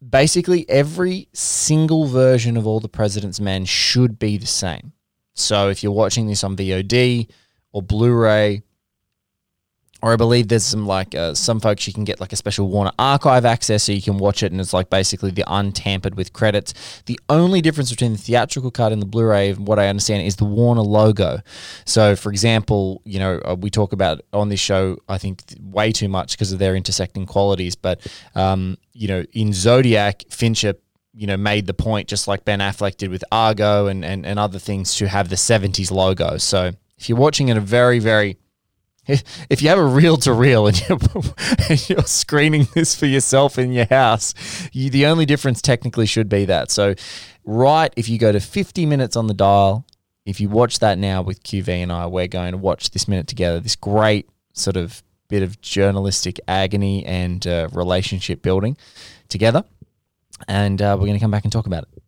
Basically, 0.09 0.69
every 0.69 1.29
single 1.33 2.07
version 2.07 2.57
of 2.57 2.67
All 2.67 2.81
the 2.81 2.89
President's 2.89 3.41
Men 3.41 3.65
should 3.65 4.19
be 4.19 4.37
the 4.37 4.47
same. 4.47 4.93
So 5.35 5.69
if 5.69 5.83
you're 5.83 5.93
watching 5.93 6.27
this 6.27 6.43
on 6.43 6.57
VOD 6.57 7.29
or 7.73 7.83
Blu 7.83 8.13
ray 8.13 8.63
or 10.07 10.13
I 10.13 10.17
believe 10.17 10.47
there's 10.47 10.65
some 10.65 10.87
like 10.87 11.17
uh, 11.17 11.35
some 11.35 11.59
folks 11.59 11.85
you 11.89 11.93
can 11.93 12.05
get 12.05 12.21
like 12.21 12.33
a 12.33 12.37
special 12.37 12.69
Warner 12.69 12.93
Archive 12.97 13.45
access 13.45 13.83
so 13.83 13.91
you 13.91 14.01
can 14.01 14.19
watch 14.19 14.45
it 14.45 14.53
and 14.53 14.61
it's 14.61 14.73
like 14.73 14.89
basically 14.89 15.33
the 15.33 15.43
untampered 15.49 16.15
with 16.15 16.33
credits. 16.33 17.03
The 17.07 17.19
only 17.29 17.61
difference 17.61 17.91
between 17.91 18.13
the 18.13 18.19
theatrical 18.19 18.71
cut 18.71 18.93
and 18.93 19.03
the 19.03 19.07
Blu-ray, 19.07 19.55
what 19.55 19.81
I 19.81 19.89
understand, 19.89 20.25
is 20.25 20.37
the 20.37 20.45
Warner 20.45 20.83
logo. 20.83 21.41
So, 21.87 22.15
for 22.15 22.31
example, 22.31 23.03
you 23.05 23.19
know 23.19 23.41
uh, 23.45 23.57
we 23.59 23.69
talk 23.69 23.93
about 23.93 24.21
on 24.33 24.49
this 24.49 24.61
show 24.61 24.97
I 25.09 25.19
think 25.19 25.43
way 25.61 25.91
too 25.91 26.09
much 26.09 26.35
because 26.35 26.53
of 26.53 26.61
their 26.61 26.77
intersecting 26.77 27.27
qualities, 27.27 27.75
but 27.75 28.01
um, 28.37 28.79
you 28.93 29.09
know 29.09 29.25
in 29.33 29.53
Zodiac, 29.53 30.23
Fincher 30.31 30.75
you 31.19 31.27
know, 31.27 31.37
made 31.37 31.67
the 31.67 31.75
point 31.75 32.07
just 32.07 32.29
like 32.29 32.45
Ben 32.45 32.61
Affleck 32.61 32.99
did 32.99 33.11
with 33.11 33.25
Argo 33.33 33.87
and, 33.87 34.05
and, 34.05 34.27
and 34.27 34.39
other 34.39 34.59
things 34.59 34.95
to 34.97 35.09
have 35.09 35.31
the 35.31 35.35
70s 35.35 35.91
logo. 35.91 36.37
So 36.37 36.73
if 36.99 37.09
you're 37.09 37.17
watching 37.17 37.49
in 37.49 37.57
a 37.57 37.61
very, 37.61 37.99
very 37.99 38.37
if 39.51 39.63
you 39.63 39.69
have 39.69 39.79
a 39.79 39.85
reel 39.85 40.17
to 40.19 40.33
reel 40.33 40.67
and 40.67 40.83
you're, 41.89 42.03
screening 42.03 42.67
this 42.75 42.95
for 42.95 43.07
yourself 43.07 43.59
in 43.59 43.73
your 43.73 43.87
house, 43.87 44.35
you, 44.73 44.91
the 44.91 45.07
only 45.07 45.25
difference 45.27 45.63
technically 45.63 46.07
should 46.07 46.29
be 46.29 46.45
that. 46.47 46.71
So, 46.71 46.95
right, 47.45 47.93
if 47.97 48.09
you 48.09 48.19
go 48.19 48.33
to 48.33 48.41
50 48.41 48.87
minutes 48.87 49.17
on 49.17 49.29
the 49.29 49.35
dial, 49.35 49.87
if 50.25 50.41
you 50.41 50.49
watch 50.49 50.81
that 50.81 50.99
now 50.99 51.23
with 51.23 51.43
QV 51.45 51.69
and 51.69 51.93
I, 51.93 52.07
we're 52.07 52.27
going 52.27 52.53
to 52.53 52.59
watch 52.59 52.91
this 52.91 53.07
minute 53.07 53.29
together. 53.29 53.61
This 53.61 53.77
great 53.77 54.29
sort 54.53 54.77
of 54.77 55.03
bit 55.29 55.43
of 55.43 55.61
journalistic 55.61 56.41
agony 56.49 57.05
and 57.07 57.47
uh, 57.47 57.69
relationship 57.73 58.43
building 58.43 58.77
together, 59.29 59.65
and 60.49 60.83
uh, 60.83 60.97
we're 60.99 61.07
going 61.07 61.19
to 61.19 61.21
come 61.21 61.31
back 61.31 61.45
and 61.45 61.53
talk 61.53 61.67
about 61.67 61.85
it. 61.85 62.03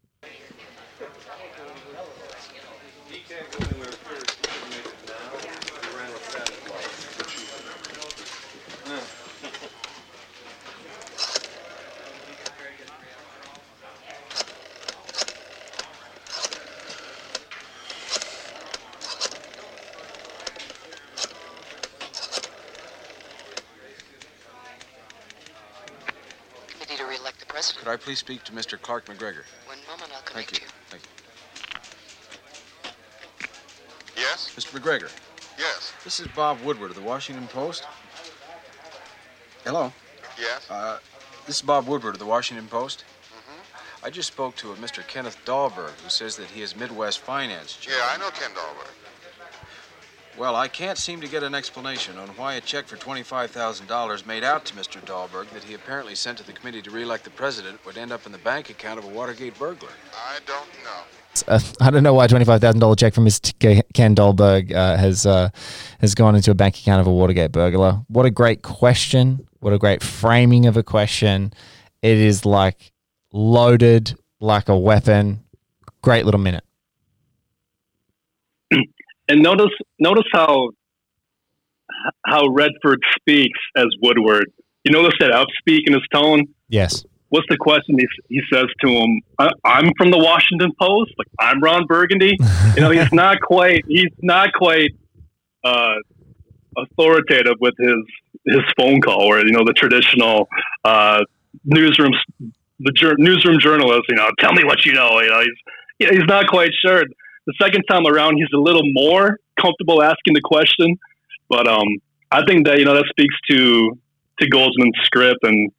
Could 27.88 27.97
I 27.97 27.97
please 28.08 28.20
speak 28.20 28.42
to 28.42 28.52
Mr. 28.52 28.80
Clark 28.80 29.04
McGregor? 29.04 29.44
One 29.66 29.76
moment, 29.86 30.10
I'll 30.14 30.22
Thank 30.22 30.48
connect 30.48 30.62
you. 30.62 30.68
Thank 30.88 31.02
you. 34.16 34.22
Yes? 34.22 34.50
Mr. 34.56 34.80
McGregor, 34.80 35.10
Yes. 35.58 35.92
this 36.04 36.18
is 36.18 36.26
Bob 36.28 36.58
Woodward 36.62 36.88
of 36.88 36.96
the 36.96 37.02
Washington 37.02 37.46
Post. 37.48 37.84
Hello. 39.62 39.92
Yes? 40.40 40.70
Uh, 40.70 41.00
this 41.46 41.56
is 41.56 41.62
Bob 41.62 41.86
Woodward 41.86 42.14
of 42.14 42.18
the 42.18 42.24
Washington 42.24 42.66
Post. 42.66 43.04
I 44.02 44.08
just 44.08 44.28
spoke 44.28 44.56
to 44.56 44.72
a 44.72 44.76
Mr. 44.76 45.06
Kenneth 45.06 45.36
Dahlberg, 45.44 45.90
who 46.02 46.08
says 46.08 46.34
that 46.36 46.46
he 46.46 46.62
is 46.62 46.74
Midwest 46.74 47.20
Finance 47.20 47.76
Chief. 47.76 47.92
Yeah, 47.94 48.08
I 48.10 48.16
know 48.16 48.30
Ken 48.30 48.52
Dahlberg. 48.52 48.88
Well, 50.38 50.54
I 50.54 50.68
can't 50.68 50.96
seem 50.96 51.20
to 51.20 51.26
get 51.26 51.42
an 51.42 51.52
explanation 51.52 52.16
on 52.16 52.28
why 52.28 52.54
a 52.54 52.60
check 52.60 52.86
for 52.86 52.96
$25,000 52.96 54.24
made 54.24 54.44
out 54.44 54.64
to 54.66 54.74
Mr. 54.74 55.00
Dahlberg 55.04 55.50
that 55.50 55.64
he 55.64 55.74
apparently 55.74 56.14
sent 56.14 56.38
to 56.38 56.46
the 56.46 56.52
committee 56.52 56.80
to 56.82 56.92
re-elect 56.92 57.24
the 57.24 57.30
president 57.30 57.84
would 57.84 57.98
end 57.98 58.12
up 58.12 58.24
in 58.24 58.30
the 58.30 58.38
bank 58.38 58.70
account 58.70 59.00
of 59.00 59.04
a 59.04 59.08
Watergate 59.08 59.58
burglar. 59.58 59.88
I 60.14 60.38
don't 60.46 60.68
know. 60.84 61.48
Uh, 61.48 61.58
I 61.80 61.90
don't 61.90 62.04
know 62.04 62.14
why 62.14 62.26
twenty 62.26 62.44
five 62.44 62.60
thousand 62.60 62.80
dollar 62.80 62.96
check 62.96 63.14
from 63.14 63.24
Mr. 63.24 63.52
K- 63.58 63.82
Ken 63.94 64.14
Dahlberg 64.14 64.72
uh, 64.72 64.96
has 64.96 65.24
uh, 65.26 65.50
has 66.00 66.14
gone 66.14 66.34
into 66.34 66.50
a 66.50 66.54
bank 66.54 66.76
account 66.76 67.00
of 67.00 67.06
a 67.06 67.12
Watergate 67.12 67.52
burglar. 67.52 68.00
What 68.08 68.26
a 68.26 68.30
great 68.30 68.62
question! 68.62 69.46
What 69.60 69.72
a 69.72 69.78
great 69.78 70.02
framing 70.02 70.66
of 70.66 70.76
a 70.76 70.82
question! 70.82 71.52
It 72.02 72.16
is 72.18 72.44
like 72.44 72.92
loaded 73.32 74.18
like 74.40 74.68
a 74.68 74.76
weapon. 74.76 75.44
Great 76.02 76.24
little 76.24 76.40
minute. 76.40 76.64
And 79.28 79.42
notice 79.42 79.72
notice 79.98 80.24
how 80.32 80.70
how 82.26 82.46
Redford 82.48 83.00
speaks 83.18 83.58
as 83.76 83.86
Woodward. 84.00 84.46
You 84.84 84.92
notice 84.92 85.14
that 85.20 85.30
upspeak 85.30 85.80
in 85.86 85.92
his 85.92 86.02
tone. 86.12 86.44
Yes. 86.68 87.04
What's 87.30 87.46
the 87.50 87.58
question 87.58 87.98
he, 87.98 88.06
he 88.28 88.40
says 88.50 88.66
to 88.80 88.88
him? 88.88 89.20
I'm 89.64 89.90
from 89.98 90.10
the 90.10 90.18
Washington 90.18 90.72
Post. 90.80 91.12
Like 91.18 91.28
I'm 91.38 91.60
Ron 91.60 91.86
Burgundy. 91.86 92.36
You 92.74 92.80
know, 92.80 92.90
he's 92.90 93.12
not 93.12 93.40
quite 93.42 93.84
he's 93.86 94.10
not 94.22 94.52
quite 94.54 94.92
uh, 95.64 95.96
authoritative 96.76 97.56
with 97.60 97.74
his 97.78 97.96
his 98.46 98.62
phone 98.78 99.00
call, 99.00 99.24
or 99.24 99.40
you 99.40 99.52
know, 99.52 99.64
the 99.64 99.74
traditional 99.74 100.48
uh, 100.84 101.20
newsroom 101.64 102.12
the 102.80 102.92
jur- 102.92 103.16
newsroom 103.18 103.58
journalist. 103.60 104.04
You 104.08 104.16
know, 104.16 104.30
tell 104.38 104.52
me 104.52 104.64
what 104.64 104.86
you 104.86 104.92
know. 104.92 105.20
You 105.20 105.28
know, 105.28 105.40
he's 105.40 106.10
he's 106.10 106.26
not 106.26 106.46
quite 106.46 106.70
sure. 106.80 107.04
The 107.48 107.54
second 107.62 107.84
time 107.90 108.06
around, 108.06 108.36
he's 108.36 108.52
a 108.54 108.60
little 108.60 108.82
more 108.84 109.38
comfortable 109.58 110.02
asking 110.02 110.34
the 110.34 110.42
question. 110.42 110.98
But 111.48 111.66
um, 111.66 111.88
I 112.30 112.44
think 112.44 112.66
that 112.66 112.78
you 112.78 112.84
know 112.84 112.94
that 112.94 113.06
speaks 113.08 113.34
to 113.50 113.98
to 114.40 114.48
Goldman's 114.50 114.98
script 115.04 115.38
and 115.44 115.72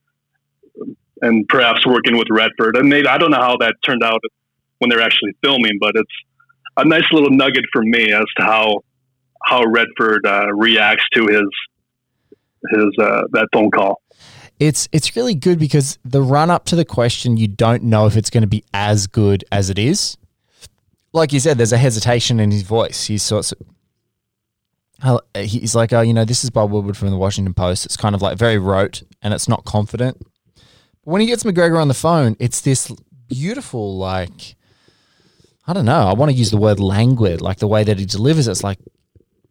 and 1.22 1.48
perhaps 1.48 1.86
working 1.86 2.18
with 2.18 2.28
Redford. 2.32 2.76
And 2.76 2.90
maybe 2.90 3.08
I 3.08 3.20
don't 3.20 3.30
know 3.30 3.38
how 3.38 3.58
that 3.58 3.76
turned 3.86 4.04
out 4.04 4.20
when 4.80 4.90
they're 4.90 5.00
actually 5.00 5.34
filming, 5.44 5.78
but 5.80 5.92
it's 5.94 6.12
a 6.78 6.86
nice 6.86 7.04
little 7.12 7.30
nugget 7.30 7.66
for 7.72 7.84
me 7.84 8.14
as 8.14 8.26
to 8.38 8.44
how 8.44 8.80
how 9.46 9.64
Redford 9.64 10.26
uh, 10.26 10.52
reacts 10.54 11.06
to 11.14 11.28
his 11.28 11.48
his 12.72 12.88
uh, 13.00 13.22
that 13.34 13.48
phone 13.54 13.70
call. 13.70 14.02
It's 14.60 14.90
it's 14.92 15.16
really 15.16 15.36
good 15.36 15.60
because 15.60 16.00
the 16.04 16.24
run 16.24 16.50
up 16.50 16.66
to 16.66 16.76
the 16.76 16.84
question 16.84 17.38
you 17.38 17.48
don't 17.48 17.84
know 17.84 18.08
if 18.08 18.18
it's 18.18 18.32
going 18.32 18.42
to 18.42 18.48
be 18.48 18.64
as 18.74 19.06
good 19.06 19.46
as 19.52 19.70
it 19.70 19.78
is. 19.78 20.18
Like 21.12 21.34
you 21.34 21.40
said, 21.40 21.58
there's 21.58 21.74
a 21.74 21.78
hesitation 21.78 22.40
in 22.40 22.52
his 22.52 22.62
voice. 22.62 23.06
He's 23.06 23.24
sort 23.24 23.52
of 23.52 23.68
uh, 25.02 25.20
he's 25.36 25.76
like, 25.76 25.94
oh, 25.94 26.02
you 26.02 26.14
know, 26.14 26.26
this 26.26 26.44
is 26.44 26.50
Bob 26.50 26.72
Woodward 26.72 26.98
from 26.98 27.10
the 27.10 27.18
Washington 27.18 27.54
Post. 27.54 27.86
It's 27.86 27.98
kind 27.98 28.16
of 28.16 28.22
like 28.22 28.38
very 28.38 28.58
rote 28.58 29.04
and 29.22 29.34
it's 29.34 29.48
not 29.48 29.66
confident. 29.66 30.18
But 30.18 31.12
when 31.12 31.22
he 31.22 31.28
gets 31.28 31.44
McGregor 31.44 31.82
on 31.82 31.88
the 31.88 31.94
phone, 31.94 32.36
it's 32.40 32.62
this 32.62 32.92
beautiful, 33.28 33.98
like, 33.98 34.56
I 35.66 35.74
don't 35.74 35.86
know. 35.86 36.08
I 36.08 36.14
want 36.14 36.32
to 36.32 36.38
use 36.38 36.52
the 36.52 36.58
word 36.58 36.80
languid, 36.80 37.42
like 37.42 37.60
the 37.60 37.68
way 37.68 37.84
that 37.84 37.98
he 37.98 38.06
delivers 38.06 38.48
it. 38.48 38.52
It's 38.52 38.64
like, 38.64 38.80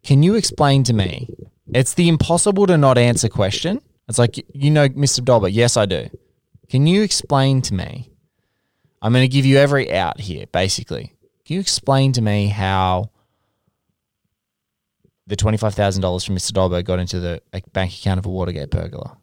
can 0.03 0.21
you 0.21 0.35
explain 0.35 0.83
to 0.83 0.93
me? 0.93 1.29
It's 1.73 1.93
the 1.93 2.09
impossible 2.09 2.67
to 2.67 2.77
not 2.77 2.97
answer 2.97 3.29
question. 3.29 3.81
It's 4.07 4.19
like, 4.19 4.43
you 4.53 4.71
know, 4.71 4.87
Mr. 4.89 5.21
Dolber, 5.21 5.49
yes, 5.51 5.77
I 5.77 5.85
do. 5.85 6.09
Can 6.67 6.87
you 6.87 7.01
explain 7.01 7.61
to 7.63 7.73
me? 7.73 8.11
I'm 9.01 9.13
going 9.13 9.23
to 9.23 9.33
give 9.33 9.45
you 9.45 9.57
every 9.57 9.91
out 9.93 10.19
here, 10.19 10.45
basically. 10.51 11.13
Can 11.49 11.55
you 11.55 11.61
explain 11.61 12.11
to 12.11 12.21
me 12.21 12.45
how 12.45 13.09
the 15.25 15.35
$25,000 15.35 16.23
from 16.23 16.35
Mr. 16.35 16.51
Dahlberg 16.51 16.83
got 16.83 16.99
into 16.99 17.19
the 17.19 17.41
bank 17.73 17.91
account 17.91 18.19
of 18.19 18.27
a 18.27 18.29
Watergate 18.29 18.69
burglar? 18.69 19.17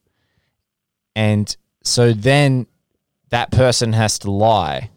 And 1.14 1.56
so 1.84 2.12
then 2.12 2.66
that 3.30 3.52
person 3.52 3.92
has 3.92 4.18
to 4.20 4.32
lie 4.32 4.90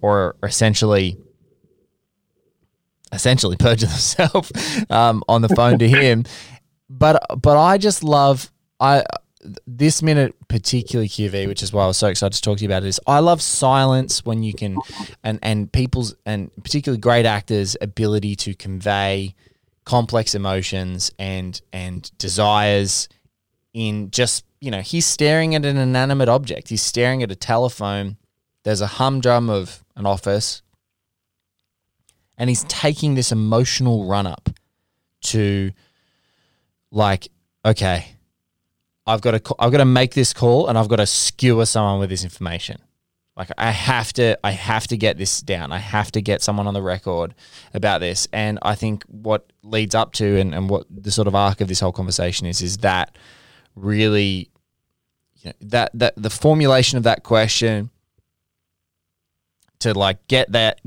or 0.00 0.34
essentially 0.42 1.16
essentially 3.12 3.56
perjure 3.56 3.86
themselves 3.86 4.50
um, 4.90 5.22
on 5.28 5.42
the 5.42 5.48
phone 5.50 5.78
to 5.78 5.86
him. 5.86 6.24
But 6.90 7.24
but 7.40 7.56
I 7.56 7.78
just 7.78 8.02
love 8.02 8.50
I 8.80 9.04
this 9.66 10.02
minute 10.02 10.34
particularly 10.48 11.08
QV, 11.08 11.46
which 11.46 11.62
is 11.62 11.72
why 11.72 11.84
I 11.84 11.86
was 11.86 11.96
so 11.96 12.08
excited 12.08 12.34
to 12.34 12.42
talk 12.42 12.58
to 12.58 12.64
you 12.64 12.68
about 12.68 12.84
it, 12.84 12.88
is 12.88 13.00
I 13.06 13.20
love 13.20 13.40
silence 13.42 14.24
when 14.24 14.42
you 14.42 14.52
can 14.54 14.78
and 15.22 15.38
and 15.42 15.70
people's 15.72 16.14
and 16.24 16.50
particularly 16.62 17.00
great 17.00 17.26
actors' 17.26 17.76
ability 17.80 18.36
to 18.36 18.54
convey 18.54 19.34
complex 19.84 20.34
emotions 20.34 21.10
and 21.18 21.60
and 21.72 22.10
desires 22.18 23.08
in 23.72 24.10
just 24.10 24.44
you 24.60 24.70
know 24.70 24.80
he's 24.80 25.06
staring 25.06 25.54
at 25.54 25.64
an 25.64 25.76
inanimate 25.76 26.28
object. 26.28 26.68
He's 26.68 26.82
staring 26.82 27.22
at 27.22 27.30
a 27.30 27.36
telephone. 27.36 28.16
There's 28.64 28.80
a 28.80 28.86
humdrum 28.86 29.48
of 29.48 29.84
an 29.94 30.06
office. 30.06 30.62
And 32.38 32.50
he's 32.50 32.64
taking 32.64 33.14
this 33.14 33.32
emotional 33.32 34.06
run 34.06 34.26
up 34.26 34.50
to 35.22 35.72
like 36.90 37.28
okay 37.64 38.15
I've 39.06 39.20
got 39.20 39.32
to 39.32 39.54
I've 39.58 39.72
got 39.72 39.78
to 39.78 39.84
make 39.84 40.14
this 40.14 40.32
call 40.32 40.68
and 40.68 40.76
I've 40.76 40.88
got 40.88 40.96
to 40.96 41.06
skewer 41.06 41.66
someone 41.66 42.00
with 42.00 42.10
this 42.10 42.24
information. 42.24 42.80
Like 43.36 43.50
I 43.58 43.70
have 43.70 44.12
to 44.14 44.38
I 44.42 44.52
have 44.52 44.86
to 44.88 44.96
get 44.96 45.18
this 45.18 45.40
down. 45.40 45.70
I 45.70 45.78
have 45.78 46.10
to 46.12 46.22
get 46.22 46.42
someone 46.42 46.66
on 46.66 46.74
the 46.74 46.82
record 46.82 47.34
about 47.74 48.00
this. 48.00 48.26
And 48.32 48.58
I 48.62 48.74
think 48.74 49.04
what 49.04 49.52
leads 49.62 49.94
up 49.94 50.12
to 50.14 50.38
and, 50.38 50.54
and 50.54 50.70
what 50.70 50.86
the 50.90 51.10
sort 51.10 51.28
of 51.28 51.34
arc 51.34 51.60
of 51.60 51.68
this 51.68 51.80
whole 51.80 51.92
conversation 51.92 52.46
is 52.46 52.62
is 52.62 52.78
that 52.78 53.16
really 53.74 54.50
you 55.42 55.50
know, 55.50 55.52
that 55.60 55.90
that 55.94 56.14
the 56.16 56.30
formulation 56.30 56.96
of 56.96 57.04
that 57.04 57.22
question 57.22 57.90
to 59.80 59.92
like 59.92 60.26
get 60.28 60.50
that 60.52 60.80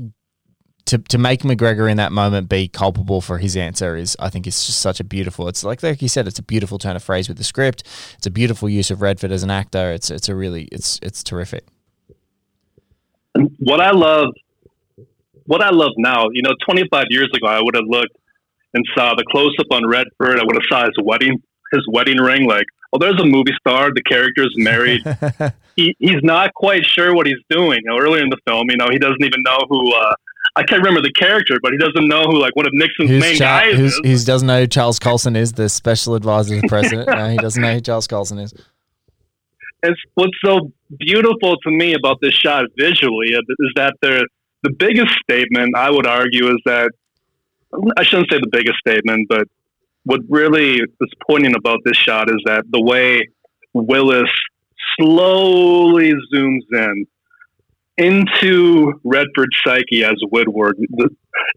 to, 0.86 0.98
to 0.98 1.18
make 1.18 1.42
McGregor 1.42 1.90
in 1.90 1.96
that 1.96 2.12
moment 2.12 2.48
be 2.48 2.68
culpable 2.68 3.20
for 3.20 3.38
his 3.38 3.56
answer 3.56 3.96
is 3.96 4.16
I 4.18 4.28
think 4.30 4.46
it's 4.46 4.66
just 4.66 4.80
such 4.80 5.00
a 5.00 5.04
beautiful 5.04 5.48
it's 5.48 5.64
like 5.64 5.82
like 5.82 6.02
you 6.02 6.08
said 6.08 6.26
it's 6.26 6.38
a 6.38 6.42
beautiful 6.42 6.78
turn 6.78 6.96
of 6.96 7.02
phrase 7.02 7.28
with 7.28 7.38
the 7.38 7.44
script 7.44 7.82
it's 8.16 8.26
a 8.26 8.30
beautiful 8.30 8.68
use 8.68 8.90
of 8.90 9.02
Redford 9.02 9.32
as 9.32 9.42
an 9.42 9.50
actor 9.50 9.92
it's 9.92 10.10
it's 10.10 10.28
a 10.28 10.34
really 10.34 10.64
it's 10.72 10.98
it's 11.02 11.22
terrific 11.22 11.64
what 13.58 13.80
I 13.80 13.90
love, 13.90 14.28
what 15.46 15.62
I 15.62 15.70
love 15.70 15.92
now, 15.96 16.26
you 16.32 16.42
know, 16.42 16.54
25 16.66 17.04
years 17.10 17.30
ago, 17.34 17.46
I 17.46 17.60
would 17.60 17.74
have 17.74 17.84
looked 17.86 18.16
and 18.74 18.84
saw 18.96 19.14
the 19.14 19.24
close 19.30 19.54
up 19.58 19.66
on 19.70 19.86
Redford. 19.86 20.38
I 20.38 20.44
would 20.44 20.56
have 20.56 20.62
saw 20.68 20.84
his 20.84 20.96
wedding, 21.02 21.42
his 21.72 21.86
wedding 21.92 22.18
ring. 22.18 22.48
Like, 22.48 22.66
oh, 22.92 22.98
there's 22.98 23.20
a 23.20 23.26
movie 23.26 23.54
star. 23.58 23.90
The 23.92 24.02
character's 24.02 24.54
married. 24.56 25.02
he, 25.76 25.94
he's 25.98 26.22
not 26.22 26.54
quite 26.54 26.84
sure 26.84 27.14
what 27.14 27.26
he's 27.26 27.42
doing. 27.48 27.80
You 27.84 27.90
know, 27.90 27.98
earlier 27.98 28.22
in 28.22 28.30
the 28.30 28.38
film, 28.46 28.66
you 28.70 28.76
know, 28.76 28.88
he 28.90 28.98
doesn't 28.98 29.22
even 29.22 29.42
know 29.42 29.58
who. 29.68 29.92
Uh, 29.94 30.14
I 30.56 30.62
can't 30.64 30.82
remember 30.82 31.00
the 31.00 31.12
character, 31.12 31.56
but 31.62 31.72
he 31.72 31.78
doesn't 31.78 32.08
know 32.08 32.22
who 32.24 32.38
like 32.38 32.56
one 32.56 32.66
of 32.66 32.72
Nixon's 32.74 33.10
Who's 33.10 33.20
main 33.22 33.36
Char- 33.36 33.62
guys 33.64 33.76
who's, 33.76 34.00
is. 34.04 34.22
who 34.22 34.26
doesn't 34.26 34.46
know 34.46 34.60
who 34.60 34.66
Charles 34.66 34.98
Colson 34.98 35.36
is, 35.36 35.52
the 35.52 35.68
special 35.68 36.14
advisor 36.14 36.54
to 36.56 36.60
the 36.60 36.68
president. 36.68 37.08
no, 37.08 37.28
he 37.28 37.36
doesn't 37.36 37.62
know 37.62 37.74
who 37.74 37.80
Charles 37.80 38.06
Colson 38.06 38.38
is. 38.38 38.52
it's 39.82 40.00
what's 40.14 40.36
so 40.44 40.72
beautiful 40.98 41.56
to 41.56 41.70
me 41.70 41.94
about 41.94 42.18
this 42.20 42.34
shot 42.34 42.64
visually 42.76 43.28
is 43.28 43.72
that 43.76 43.94
the 44.02 44.26
the 44.62 44.70
biggest 44.70 45.14
statement 45.22 45.74
I 45.76 45.90
would 45.90 46.06
argue 46.06 46.48
is 46.48 46.60
that 46.66 46.90
I 47.96 48.02
shouldn't 48.02 48.30
say 48.30 48.38
the 48.38 48.50
biggest 48.50 48.78
statement, 48.86 49.28
but 49.28 49.44
what 50.04 50.20
really 50.28 50.76
is 50.76 51.10
poignant 51.26 51.54
about 51.56 51.78
this 51.84 51.96
shot 51.96 52.28
is 52.28 52.42
that 52.44 52.64
the 52.70 52.82
way 52.82 53.22
Willis 53.72 54.28
slowly 54.98 56.12
zooms 56.34 56.60
in 56.72 57.06
into 58.00 58.92
Redford's 59.04 59.56
psyche 59.64 60.04
as 60.04 60.16
Woodward. 60.32 60.76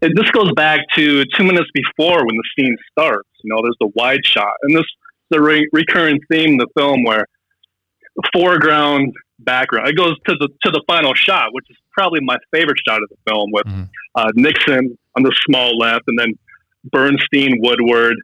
And 0.02 0.16
this 0.16 0.30
goes 0.30 0.52
back 0.52 0.80
to 0.96 1.24
two 1.36 1.44
minutes 1.44 1.68
before 1.74 2.18
when 2.24 2.36
the 2.36 2.44
scene 2.56 2.76
starts. 2.92 3.28
You 3.42 3.52
know, 3.54 3.60
there's 3.62 3.76
the 3.80 3.90
wide 3.94 4.24
shot, 4.24 4.52
and 4.62 4.76
this 4.76 4.84
is 5.30 5.38
a 5.38 5.40
re- 5.40 5.68
recurring 5.72 6.20
theme 6.30 6.50
in 6.52 6.56
the 6.58 6.68
film 6.76 7.02
where 7.04 7.26
foreground, 8.32 9.12
background. 9.40 9.88
It 9.88 9.96
goes 9.96 10.14
to 10.28 10.34
the 10.38 10.48
to 10.64 10.70
the 10.70 10.82
final 10.86 11.14
shot, 11.14 11.48
which 11.52 11.66
is 11.70 11.76
probably 11.92 12.20
my 12.22 12.36
favorite 12.52 12.78
shot 12.86 13.02
of 13.02 13.08
the 13.08 13.16
film, 13.30 13.50
with 13.52 13.66
Mhm. 13.66 13.88
uh, 14.14 14.30
Nixon 14.34 14.96
on 15.16 15.22
the 15.22 15.34
small 15.46 15.76
left, 15.76 16.02
and 16.06 16.18
then 16.18 16.34
Bernstein, 16.84 17.60
Woodward, 17.60 18.16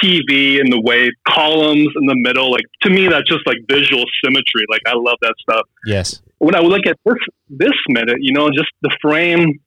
TV 0.00 0.58
in 0.60 0.70
the 0.70 0.80
way, 0.80 1.10
columns 1.28 1.88
in 1.96 2.06
the 2.06 2.14
middle. 2.16 2.50
Like 2.50 2.64
to 2.82 2.90
me, 2.90 3.08
that's 3.08 3.28
just 3.28 3.46
like 3.46 3.58
visual 3.68 4.04
symmetry. 4.24 4.64
Like 4.70 4.82
I 4.86 4.92
love 4.94 5.16
that 5.22 5.34
stuff 5.40 5.66
Yes. 5.86 6.22
When 6.42 6.56
I 6.56 6.58
look 6.58 6.86
at 6.86 6.96
this 7.04 7.14
this 7.48 7.78
minute, 7.88 8.18
you 8.20 8.32
know, 8.32 8.50
just 8.50 8.70
the 8.82 8.90
frame 9.00 9.60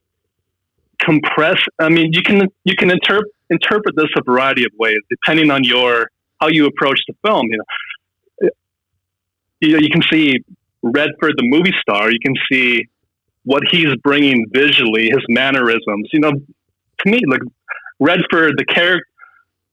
compress. 1.00 1.56
I 1.78 1.88
mean, 1.88 2.12
you 2.12 2.22
can 2.22 2.48
you 2.64 2.74
can 2.76 2.90
interpret 2.90 3.32
interpret 3.48 3.96
this 3.96 4.10
a 4.18 4.22
variety 4.22 4.64
of 4.64 4.72
ways 4.78 4.98
depending 5.08 5.50
on 5.50 5.64
your 5.64 6.10
how 6.38 6.48
you 6.48 6.66
approach 6.66 7.00
the 7.08 7.14
film. 7.26 7.46
You 7.50 7.58
know, 7.58 8.50
you, 9.60 9.72
know, 9.72 9.78
you 9.78 9.88
can 9.88 10.02
see 10.12 10.40
Redford, 10.82 11.32
the 11.38 11.48
movie 11.48 11.72
star. 11.80 12.10
You 12.10 12.18
can 12.22 12.34
see 12.52 12.86
what 13.44 13.62
he's 13.70 13.94
bringing 14.02 14.44
visually, 14.52 15.06
his 15.06 15.24
mannerisms. 15.30 16.10
You 16.12 16.20
know, 16.20 16.32
to 16.32 17.10
me, 17.10 17.20
like 17.26 17.40
Redford, 18.00 18.52
the 18.58 18.66
character 18.66 19.06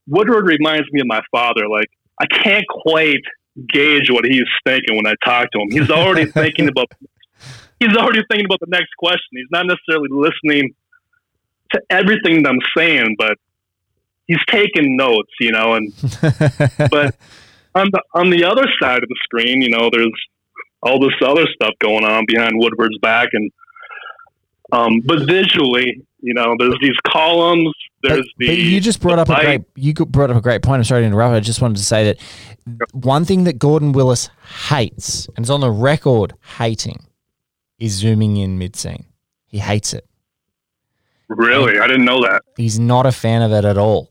Woodward 0.07 0.47
reminds 0.47 0.89
me 0.93 1.01
of 1.01 1.07
my 1.07 1.21
father. 1.31 1.67
Like 1.67 1.89
I 2.21 2.27
can't 2.27 2.65
quite 2.69 3.23
gauge 3.67 4.09
what 4.09 4.25
he's 4.25 4.49
thinking 4.65 4.95
when 4.95 5.07
I 5.07 5.13
talk 5.23 5.51
to 5.51 5.59
him. 5.59 5.71
He's 5.71 5.89
already 5.89 6.25
thinking 6.31 6.67
about 6.67 6.91
he's 7.79 7.95
already 7.95 8.23
thinking 8.29 8.45
about 8.45 8.59
the 8.59 8.67
next 8.69 8.91
question. 8.97 9.31
He's 9.31 9.51
not 9.51 9.65
necessarily 9.65 10.09
listening 10.11 10.73
to 11.71 11.81
everything 11.89 12.43
that 12.43 12.49
I'm 12.49 12.59
saying, 12.77 13.15
but 13.17 13.37
he's 14.27 14.43
taking 14.47 14.95
notes, 14.95 15.31
you 15.39 15.51
know, 15.51 15.73
and 15.73 15.93
but 16.89 17.15
on 17.75 17.89
the 17.91 18.01
on 18.13 18.29
the 18.29 18.45
other 18.45 18.67
side 18.81 19.03
of 19.03 19.09
the 19.09 19.19
screen, 19.23 19.61
you 19.61 19.69
know, 19.69 19.89
there's 19.91 20.13
all 20.81 20.99
this 20.99 21.15
other 21.25 21.45
stuff 21.53 21.73
going 21.79 22.03
on 22.03 22.25
behind 22.27 22.53
Woodward's 22.55 22.97
back 22.99 23.29
and 23.33 23.51
um, 24.71 25.01
but 25.05 25.27
visually, 25.27 26.01
you 26.23 26.33
know, 26.33 26.55
there's 26.57 26.77
these 26.81 26.95
columns, 27.05 27.73
there's 28.01 28.19
But, 28.19 28.25
the 28.37 28.47
but 28.47 28.57
you 28.57 28.79
just 28.79 29.01
brought 29.01 29.19
up 29.19 29.29
a 29.29 29.35
great 29.35 29.61
you 29.75 29.93
brought 29.93 30.31
up 30.31 30.37
a 30.37 30.41
great 30.41 30.61
point. 30.63 30.79
I'm 30.79 30.85
sorry 30.85 31.01
to 31.01 31.07
interrupt. 31.07 31.35
I 31.35 31.41
just 31.41 31.61
wanted 31.61 31.77
to 31.77 31.83
say 31.83 32.05
that 32.05 32.17
one 32.93 33.25
thing 33.25 33.43
that 33.43 33.59
Gordon 33.59 33.91
Willis 33.91 34.29
hates, 34.69 35.27
and 35.35 35.45
is 35.45 35.49
on 35.49 35.59
the 35.59 35.69
record 35.69 36.33
hating, 36.57 37.05
is 37.77 37.91
zooming 37.91 38.37
in 38.37 38.57
mid 38.57 38.77
scene. 38.77 39.05
He 39.47 39.59
hates 39.59 39.93
it. 39.93 40.07
really, 41.27 41.77
I 41.77 41.87
didn't 41.87 42.05
know 42.05 42.21
that. 42.23 42.43
He's 42.55 42.79
not 42.79 43.05
a 43.05 43.11
fan 43.11 43.41
of 43.41 43.51
it 43.51 43.65
at 43.65 43.77
all, 43.77 44.09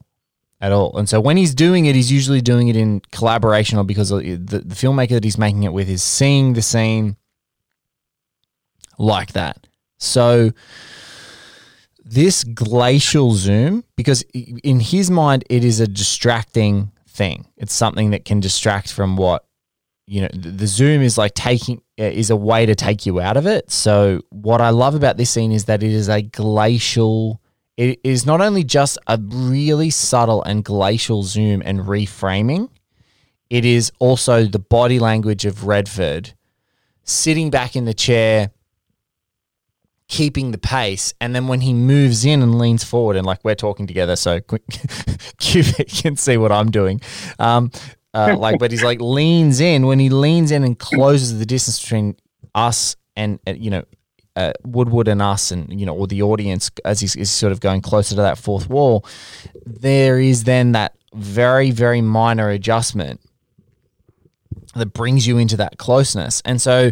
at 0.60 0.70
all. 0.70 0.96
And 0.98 1.08
so 1.08 1.18
when 1.18 1.38
he's 1.38 1.54
doing 1.54 1.86
it, 1.86 1.94
he's 1.94 2.12
usually 2.12 2.42
doing 2.42 2.68
it 2.68 2.76
in 2.76 3.00
collaboration 3.10 3.78
or 3.78 3.84
because 3.84 4.10
the, 4.10 4.36
the 4.36 4.74
filmmaker 4.74 5.10
that 5.10 5.24
he's 5.24 5.38
making 5.38 5.62
it 5.62 5.72
with 5.72 5.88
is 5.88 6.02
seeing 6.02 6.52
the 6.52 6.62
scene 6.62 7.16
like 8.98 9.32
that. 9.32 9.66
So 9.96 10.52
this 12.12 12.44
glacial 12.44 13.32
zoom, 13.32 13.84
because 13.96 14.22
in 14.32 14.80
his 14.80 15.10
mind, 15.10 15.44
it 15.48 15.64
is 15.64 15.80
a 15.80 15.86
distracting 15.86 16.92
thing. 17.08 17.46
It's 17.56 17.72
something 17.72 18.10
that 18.10 18.24
can 18.24 18.38
distract 18.38 18.92
from 18.92 19.16
what 19.16 19.44
you 20.06 20.22
know. 20.22 20.28
The, 20.34 20.66
zoom 20.66 21.00
is 21.00 21.16
like 21.16 21.34
taking 21.34 21.78
uh, 21.98 22.04
is 22.04 22.28
a 22.28 22.36
way 22.36 22.66
to 22.66 22.74
take 22.74 23.06
you 23.06 23.20
out 23.20 23.36
of 23.36 23.46
it. 23.46 23.70
So 23.70 24.20
what 24.30 24.60
I 24.60 24.70
love 24.70 24.94
about 24.94 25.16
this 25.16 25.30
scene 25.30 25.52
is 25.52 25.64
that 25.64 25.82
it 25.82 25.90
is 25.90 26.08
a 26.08 26.20
glacial. 26.20 27.40
It 27.78 28.00
is 28.04 28.26
not 28.26 28.42
only 28.42 28.64
just 28.64 28.98
a 29.06 29.18
really 29.18 29.88
subtle 29.88 30.42
and 30.42 30.62
glacial 30.62 31.22
zoom 31.22 31.62
and 31.64 31.80
reframing. 31.80 32.68
It 33.48 33.64
is 33.64 33.90
also 33.98 34.44
the 34.44 34.58
body 34.58 34.98
language 34.98 35.46
of 35.46 35.66
Redford 35.66 36.34
sitting 37.04 37.50
back 37.50 37.74
in 37.74 37.84
the 37.84 37.94
chair, 37.94 38.50
keeping 40.12 40.50
the 40.50 40.58
pace, 40.58 41.14
and 41.22 41.34
then 41.34 41.48
when 41.48 41.62
he 41.62 41.72
moves 41.72 42.26
in 42.26 42.42
and 42.42 42.58
leans 42.58 42.84
forward, 42.84 43.16
and 43.16 43.24
like 43.26 43.42
we're 43.42 43.54
talking 43.54 43.86
together, 43.86 44.14
so 44.14 44.40
QV 44.40 46.02
can 46.02 46.16
see 46.16 46.36
what 46.36 46.52
I'm 46.52 46.70
doing. 46.70 47.00
Um, 47.38 47.70
uh, 48.12 48.36
like, 48.36 48.58
but 48.58 48.70
he's 48.70 48.84
like 48.84 49.00
leans 49.00 49.58
in 49.58 49.86
when 49.86 49.98
he 49.98 50.10
leans 50.10 50.50
in 50.50 50.64
and 50.64 50.78
closes 50.78 51.38
the 51.38 51.46
distance 51.46 51.80
between 51.80 52.14
us 52.54 52.94
and 53.16 53.40
uh, 53.46 53.52
you 53.52 53.70
know 53.70 53.84
uh, 54.36 54.52
Woodward 54.64 55.08
and 55.08 55.22
us, 55.22 55.50
and 55.50 55.80
you 55.80 55.86
know, 55.86 55.96
or 55.96 56.06
the 56.06 56.20
audience 56.20 56.70
as 56.84 57.00
he's, 57.00 57.14
he's 57.14 57.30
sort 57.30 57.50
of 57.50 57.60
going 57.60 57.80
closer 57.80 58.14
to 58.14 58.20
that 58.20 58.36
fourth 58.36 58.68
wall. 58.68 59.06
There 59.64 60.20
is 60.20 60.44
then 60.44 60.72
that 60.72 60.94
very 61.14 61.70
very 61.70 62.02
minor 62.02 62.50
adjustment 62.50 63.20
that 64.74 64.92
brings 64.92 65.26
you 65.26 65.38
into 65.38 65.56
that 65.56 65.78
closeness, 65.78 66.42
and 66.44 66.60
so 66.60 66.90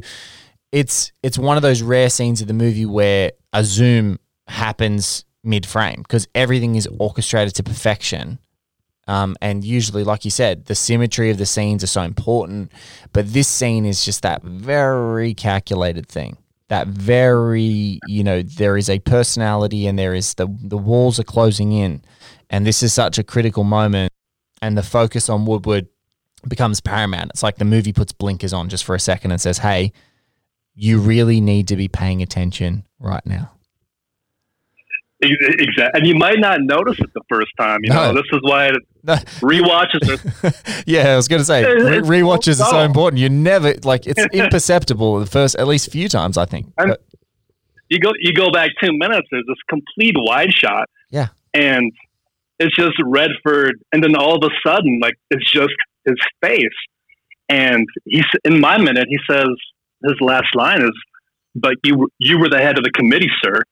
it's 0.72 1.12
it's 1.22 1.38
one 1.38 1.56
of 1.56 1.62
those 1.62 1.82
rare 1.82 2.10
scenes 2.10 2.40
of 2.40 2.48
the 2.48 2.54
movie 2.54 2.86
where 2.86 3.32
a 3.52 3.64
zoom 3.64 4.18
happens 4.46 5.24
mid 5.42 5.66
frame 5.66 6.02
because 6.02 6.28
everything 6.34 6.74
is 6.74 6.86
orchestrated 6.98 7.54
to 7.56 7.62
perfection. 7.62 8.38
Um, 9.08 9.36
and 9.40 9.64
usually, 9.64 10.04
like 10.04 10.24
you 10.24 10.30
said, 10.30 10.66
the 10.66 10.74
symmetry 10.76 11.30
of 11.30 11.38
the 11.38 11.46
scenes 11.46 11.82
are 11.82 11.88
so 11.88 12.02
important. 12.02 12.70
But 13.12 13.32
this 13.32 13.48
scene 13.48 13.84
is 13.84 14.04
just 14.04 14.22
that 14.22 14.42
very 14.44 15.34
calculated 15.34 16.06
thing. 16.06 16.36
That 16.68 16.86
very, 16.86 17.98
you 18.06 18.22
know, 18.22 18.42
there 18.42 18.76
is 18.76 18.88
a 18.88 19.00
personality 19.00 19.88
and 19.88 19.98
there 19.98 20.14
is 20.14 20.34
the 20.34 20.46
the 20.62 20.78
walls 20.78 21.18
are 21.18 21.24
closing 21.24 21.72
in, 21.72 22.02
and 22.48 22.64
this 22.64 22.82
is 22.82 22.94
such 22.94 23.18
a 23.18 23.24
critical 23.24 23.64
moment. 23.64 24.12
And 24.62 24.78
the 24.78 24.82
focus 24.82 25.28
on 25.28 25.46
Woodward 25.46 25.88
becomes 26.46 26.80
paramount. 26.80 27.30
It's 27.30 27.42
like 27.42 27.56
the 27.56 27.64
movie 27.64 27.92
puts 27.92 28.12
blinkers 28.12 28.52
on 28.52 28.68
just 28.68 28.84
for 28.84 28.94
a 28.94 29.00
second 29.00 29.32
and 29.32 29.40
says, 29.40 29.58
"Hey, 29.58 29.92
you 30.82 30.98
really 30.98 31.40
need 31.40 31.68
to 31.68 31.76
be 31.76 31.88
paying 31.88 32.22
attention 32.22 32.84
right 32.98 33.24
now." 33.26 33.52
Exactly, 35.22 35.90
and 36.00 36.06
you 36.06 36.14
might 36.14 36.38
not 36.38 36.60
notice 36.62 36.98
it 36.98 37.10
the 37.14 37.20
first 37.28 37.50
time. 37.58 37.80
You 37.82 37.90
No. 37.90 38.12
know, 38.12 38.14
this 38.14 38.24
is 38.32 38.40
why 38.42 38.70
No. 39.02 39.14
rewatches 39.42 40.08
are 40.08 40.82
yeah, 40.86 41.12
I 41.12 41.16
was 41.16 41.28
going 41.28 41.40
to 41.40 41.44
say 41.44 41.62
re- 41.62 41.98
rewatches 42.22 42.58
are 42.60 42.70
so 42.70 42.78
important. 42.80 43.20
You 43.20 43.28
never 43.28 43.74
like 43.84 44.06
it's 44.06 44.24
imperceptible 44.32 45.20
the 45.20 45.26
first 45.26 45.56
at 45.56 45.66
least 45.66 45.90
few 45.92 46.08
times. 46.08 46.38
I 46.38 46.46
think. 46.46 46.72
You 47.90 47.98
go 47.98 48.12
you 48.18 48.32
go 48.32 48.50
back 48.50 48.70
two 48.82 48.92
minutes. 48.96 49.28
There's 49.30 49.44
this 49.46 49.58
complete 49.68 50.14
wide 50.16 50.52
shot. 50.54 50.88
Yeah. 51.10 51.28
and 51.52 51.92
it's 52.58 52.74
just 52.76 52.92
Redford, 53.04 53.74
and 53.92 54.02
then 54.04 54.14
all 54.16 54.36
of 54.36 54.50
a 54.50 54.68
sudden, 54.68 55.00
like 55.02 55.14
it's 55.30 55.50
just 55.50 55.72
his 56.06 56.16
face, 56.42 56.62
and 57.50 57.86
he's 58.06 58.24
in 58.44 58.60
my 58.60 58.78
minute. 58.78 59.06
He 59.08 59.18
says 59.30 59.48
his 60.04 60.16
last 60.20 60.54
line 60.54 60.82
is, 60.82 60.92
"But 61.54 61.74
you 61.84 62.08
you 62.18 62.38
were 62.38 62.48
the 62.48 62.58
head 62.58 62.78
of 62.78 62.84
the 62.84 62.90
committee, 62.90 63.30
sir." 63.42 63.62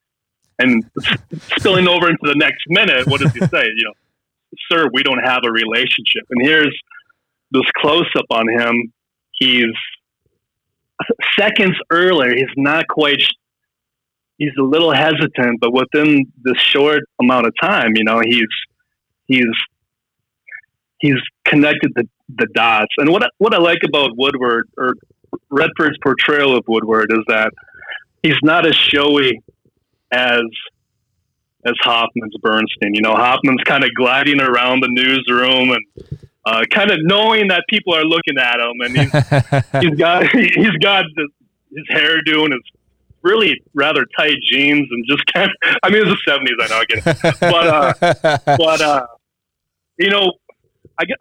And 0.59 0.85
spilling 1.57 1.87
over 1.87 2.09
into 2.09 2.23
the 2.23 2.35
next 2.35 2.65
minute, 2.69 3.07
what 3.07 3.21
does 3.21 3.33
he 3.33 3.41
say? 3.41 3.65
You 3.65 3.85
know, 3.85 3.93
sir, 4.71 4.89
we 4.93 5.03
don't 5.03 5.25
have 5.25 5.43
a 5.45 5.51
relationship. 5.51 6.25
And 6.31 6.47
here's 6.47 6.77
this 7.53 7.63
close 7.77 8.11
up 8.17 8.27
on 8.31 8.49
him. 8.49 8.93
He's 9.33 9.73
seconds 11.39 11.77
earlier. 11.91 12.35
He's 12.35 12.47
not 12.57 12.89
quite. 12.89 13.23
He's 14.37 14.53
a 14.59 14.63
little 14.63 14.93
hesitant, 14.93 15.61
but 15.61 15.73
within 15.73 16.33
this 16.43 16.59
short 16.59 17.03
amount 17.21 17.47
of 17.47 17.55
time, 17.61 17.93
you 17.97 18.05
know, 18.05 18.21
he's 18.25 18.49
he's 19.27 19.47
he's 21.01 21.21
connected 21.45 21.93
the, 21.95 22.09
the 22.37 22.47
dots. 22.55 22.93
And 22.99 23.11
what 23.11 23.25
I, 23.25 23.29
what 23.39 23.55
I 23.55 23.59
like 23.59 23.81
about 23.85 24.11
Woodward 24.17 24.69
or 24.77 24.95
Redford's 25.51 25.99
portrayal 26.03 26.57
of 26.57 26.65
Woodward 26.67 27.11
is 27.13 27.25
that 27.29 27.53
he's 28.23 28.39
not 28.43 28.67
as 28.67 28.75
showy 28.75 29.43
as 30.11 30.43
as 31.65 31.75
Hoffman's 31.83 32.37
Bernstein. 32.41 32.95
You 32.95 33.03
know, 33.03 33.15
Hoffman's 33.15 33.63
kind 33.65 33.85
of 33.85 33.91
gliding 33.95 34.41
around 34.41 34.83
the 34.83 34.89
newsroom 34.89 35.71
and 35.71 36.19
uh, 36.45 36.63
kind 36.71 36.91
of 36.91 36.99
knowing 37.03 37.49
that 37.49 37.65
people 37.69 37.95
are 37.95 38.05
looking 38.05 38.39
at 38.39 38.61
him, 38.61 38.81
and 38.81 38.97
he's 38.97 39.83
he's 39.83 39.99
got 39.99 40.27
he's 40.33 40.77
got 40.81 41.05
this, 41.17 41.27
his 41.75 41.87
hairdo 41.89 42.45
and 42.45 42.55
his 42.55 42.63
really 43.23 43.61
rather 43.75 44.07
tight 44.17 44.37
jeans 44.51 44.89
and 44.91 45.05
just 45.09 45.27
kind 45.33 45.51
of. 45.51 45.77
I 45.83 45.91
mean, 45.91 46.07
it's 46.07 46.11
the 46.11 46.31
seventies. 46.31 46.57
I 46.61 46.69
know, 46.69 46.77
I 46.77 46.85
get 46.85 47.07
it, 47.07 47.41
but 47.41 47.67
uh, 47.67 48.57
but 48.57 48.81
uh, 48.81 49.07
you 49.99 50.11
know, 50.11 50.33
I 50.99 51.05
get 51.05 51.19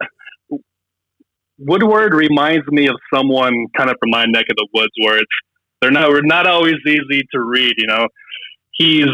Woodward 1.58 2.14
reminds 2.14 2.66
me 2.68 2.86
of 2.88 2.96
someone 3.12 3.66
kind 3.76 3.90
of 3.90 3.96
from 4.00 4.10
my 4.10 4.24
neck 4.26 4.46
of 4.50 4.56
the 4.56 4.68
woods, 4.72 4.92
where 5.02 5.18
it's 5.18 5.26
they're 5.80 5.90
not 5.90 6.08
we're 6.10 6.22
not 6.22 6.46
always 6.46 6.76
easy 6.86 7.22
to 7.32 7.40
read. 7.40 7.74
You 7.76 7.86
know, 7.86 8.08
he's 8.72 9.06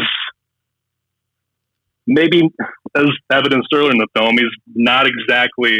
maybe 2.07 2.41
as 2.95 3.07
evidenced 3.31 3.67
earlier 3.73 3.91
in 3.91 3.97
the 3.97 4.07
film, 4.15 4.37
he's 4.37 4.51
not 4.75 5.07
exactly, 5.07 5.79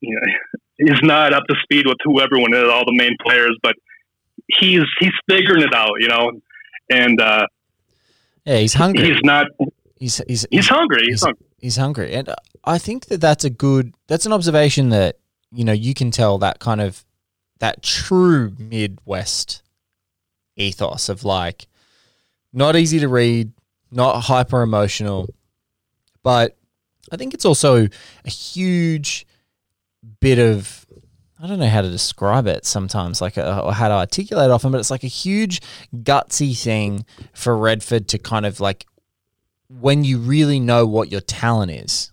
you 0.00 0.14
know, 0.14 0.32
he's 0.78 1.00
not 1.02 1.32
up 1.32 1.44
to 1.48 1.54
speed 1.62 1.86
with 1.86 1.98
who 2.04 2.20
everyone 2.20 2.54
is, 2.54 2.64
all 2.64 2.84
the 2.84 2.94
main 2.96 3.16
players, 3.24 3.56
but 3.62 3.74
he's 4.58 4.82
he's 4.98 5.12
figuring 5.28 5.62
it 5.62 5.74
out, 5.74 5.92
you 6.00 6.08
know, 6.08 6.30
and 6.90 7.20
uh, 7.20 7.46
Yeah, 8.44 8.58
he's 8.58 8.74
hungry. 8.74 9.04
he's 9.12 9.22
not 9.22 9.46
He's 9.98 10.20
he's 10.26 10.46
he's 10.50 10.66
hungry. 10.68 11.02
He's, 11.02 11.08
he's, 11.08 11.22
hungry. 11.22 11.46
he's 11.60 11.76
hungry, 11.76 12.14
and 12.14 12.34
I 12.64 12.78
think 12.78 13.06
that 13.06 13.20
that's 13.20 13.44
a 13.44 13.50
good. 13.50 13.94
That's 14.06 14.26
an 14.26 14.32
observation 14.32 14.90
that 14.90 15.18
you 15.50 15.64
know 15.64 15.72
you 15.72 15.94
can 15.94 16.10
tell 16.10 16.38
that 16.38 16.58
kind 16.58 16.80
of 16.80 17.04
that 17.58 17.82
true 17.82 18.54
Midwest 18.58 19.62
ethos 20.56 21.08
of 21.08 21.24
like 21.24 21.66
not 22.52 22.76
easy 22.76 22.98
to 23.00 23.08
read, 23.08 23.52
not 23.90 24.22
hyper 24.22 24.62
emotional, 24.62 25.28
but 26.22 26.56
I 27.10 27.16
think 27.16 27.34
it's 27.34 27.44
also 27.44 27.88
a 28.24 28.30
huge 28.30 29.26
bit 30.20 30.38
of 30.38 30.86
I 31.42 31.46
don't 31.46 31.58
know 31.58 31.68
how 31.68 31.80
to 31.80 31.90
describe 31.90 32.46
it 32.46 32.66
sometimes, 32.66 33.22
like 33.22 33.38
uh, 33.38 33.62
or 33.64 33.72
how 33.72 33.88
to 33.88 33.94
articulate 33.94 34.50
often, 34.50 34.72
but 34.72 34.78
it's 34.78 34.90
like 34.90 35.04
a 35.04 35.08
huge 35.08 35.62
gutsy 35.94 36.56
thing 36.56 37.06
for 37.32 37.56
Redford 37.56 38.08
to 38.08 38.18
kind 38.18 38.44
of 38.44 38.60
like 38.60 38.86
when 39.68 40.04
you 40.04 40.18
really 40.18 40.60
know 40.60 40.86
what 40.86 41.10
your 41.10 41.20
talent 41.22 41.70
is 41.70 42.12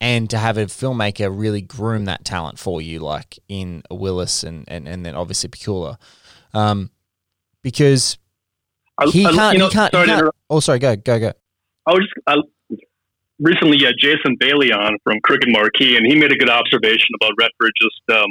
and 0.00 0.30
to 0.30 0.38
have 0.38 0.56
a 0.56 0.66
filmmaker 0.66 1.30
really 1.32 1.60
groom 1.60 2.06
that 2.06 2.24
talent 2.24 2.58
for 2.58 2.80
you, 2.80 3.00
like 3.00 3.38
in 3.48 3.82
Willis 3.90 4.42
and, 4.42 4.64
and, 4.68 4.88
and 4.88 5.04
then 5.04 5.14
obviously 5.14 5.48
Pakula. 5.50 5.96
Um, 6.54 6.90
because 7.62 8.16
he 9.12 9.26
I- 9.26 9.32
can't, 9.32 9.52
you 9.54 9.58
know, 9.58 9.68
he 9.68 9.72
can't, 9.74 9.92
sorry 9.92 10.06
to 10.06 10.12
can't 10.14 10.34
oh, 10.48 10.60
sorry, 10.60 10.78
go, 10.78 10.96
go, 10.96 11.18
go. 11.18 11.32
I 11.86 11.92
was 11.92 12.00
just 12.00 12.12
I, 12.26 12.36
recently 13.38 13.78
had 13.84 13.94
Jason 13.98 14.36
Bailey 14.38 14.72
on 14.72 14.96
from 15.04 15.18
Crooked 15.22 15.48
Marquee, 15.50 15.96
and 15.96 16.06
he 16.06 16.14
made 16.14 16.32
a 16.32 16.36
good 16.36 16.50
observation 16.50 17.08
about 17.20 17.32
Redford. 17.38 17.72
Just 17.80 18.18
um, 18.20 18.28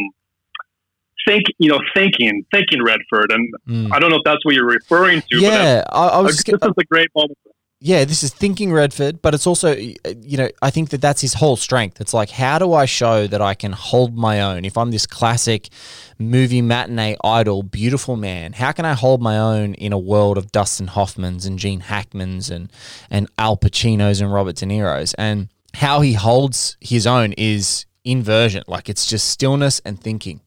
think, 1.28 1.44
you 1.58 1.70
know, 1.70 1.80
thinking, 1.96 2.46
thinking 2.52 2.84
Redford, 2.84 3.32
and 3.32 3.54
Mm. 3.68 3.90
I 3.94 4.00
don't 4.00 4.10
know 4.10 4.18
if 4.18 4.24
that's 4.26 4.44
what 4.46 4.56
you're 4.56 4.66
referring 4.66 5.22
to. 5.22 5.28
but 5.32 5.42
Yeah, 5.42 5.84
I, 5.92 6.08
I 6.08 6.20
was 6.20 6.38
just 6.38 6.46
this 6.48 6.56
is 6.62 6.74
a 6.78 6.84
great 6.86 7.10
moment. 7.16 7.38
Yeah, 7.82 8.04
this 8.04 8.24
is 8.24 8.34
thinking 8.34 8.74
Redford, 8.74 9.22
but 9.22 9.34
it's 9.34 9.48
also, 9.48 9.72
uh, 9.72 10.14
you 10.22 10.36
know, 10.36 10.50
I 10.62 10.70
think 10.70 10.90
that 10.90 11.00
that's 11.00 11.22
his 11.22 11.36
whole 11.36 11.56
strength. 11.56 12.02
It's 12.02 12.14
like, 12.14 12.30
how 12.30 12.60
do 12.60 12.74
I 12.74 12.84
show 12.84 13.26
that 13.28 13.42
I 13.42 13.54
can 13.54 13.72
hold 13.72 14.18
my 14.18 14.42
own? 14.42 14.66
If 14.66 14.78
I'm 14.78 14.92
this 14.92 15.06
classic 15.06 15.70
movie 16.18 16.62
matinee 16.62 17.16
idol, 17.24 17.64
beautiful 17.64 18.18
man, 18.18 18.52
how 18.52 18.74
can 18.74 18.84
I 18.84 18.96
hold 18.96 19.22
my 19.22 19.38
own 19.38 19.76
in 19.76 19.94
a 19.94 19.98
world 19.98 20.38
of 20.38 20.52
Dustin 20.52 20.88
Hoffmans 20.88 21.48
and 21.48 21.58
Gene 21.58 21.80
Hackmans 21.80 22.52
and, 22.52 22.70
and 23.10 23.30
Al 23.38 23.56
Pacinos 23.56 24.22
and 24.22 24.34
Robert 24.34 24.58
De 24.58 24.66
Niro's? 24.66 25.14
And 25.14 25.48
how 25.76 26.02
he 26.02 26.14
holds 26.14 26.76
his 26.82 27.08
own 27.08 27.32
is 27.34 27.86
inversion. 28.04 28.64
Like 28.68 28.90
it's 28.90 29.06
just 29.06 29.30
stillness 29.30 29.80
and 29.86 29.98
thinking. 29.98 30.42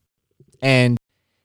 And 0.61 0.99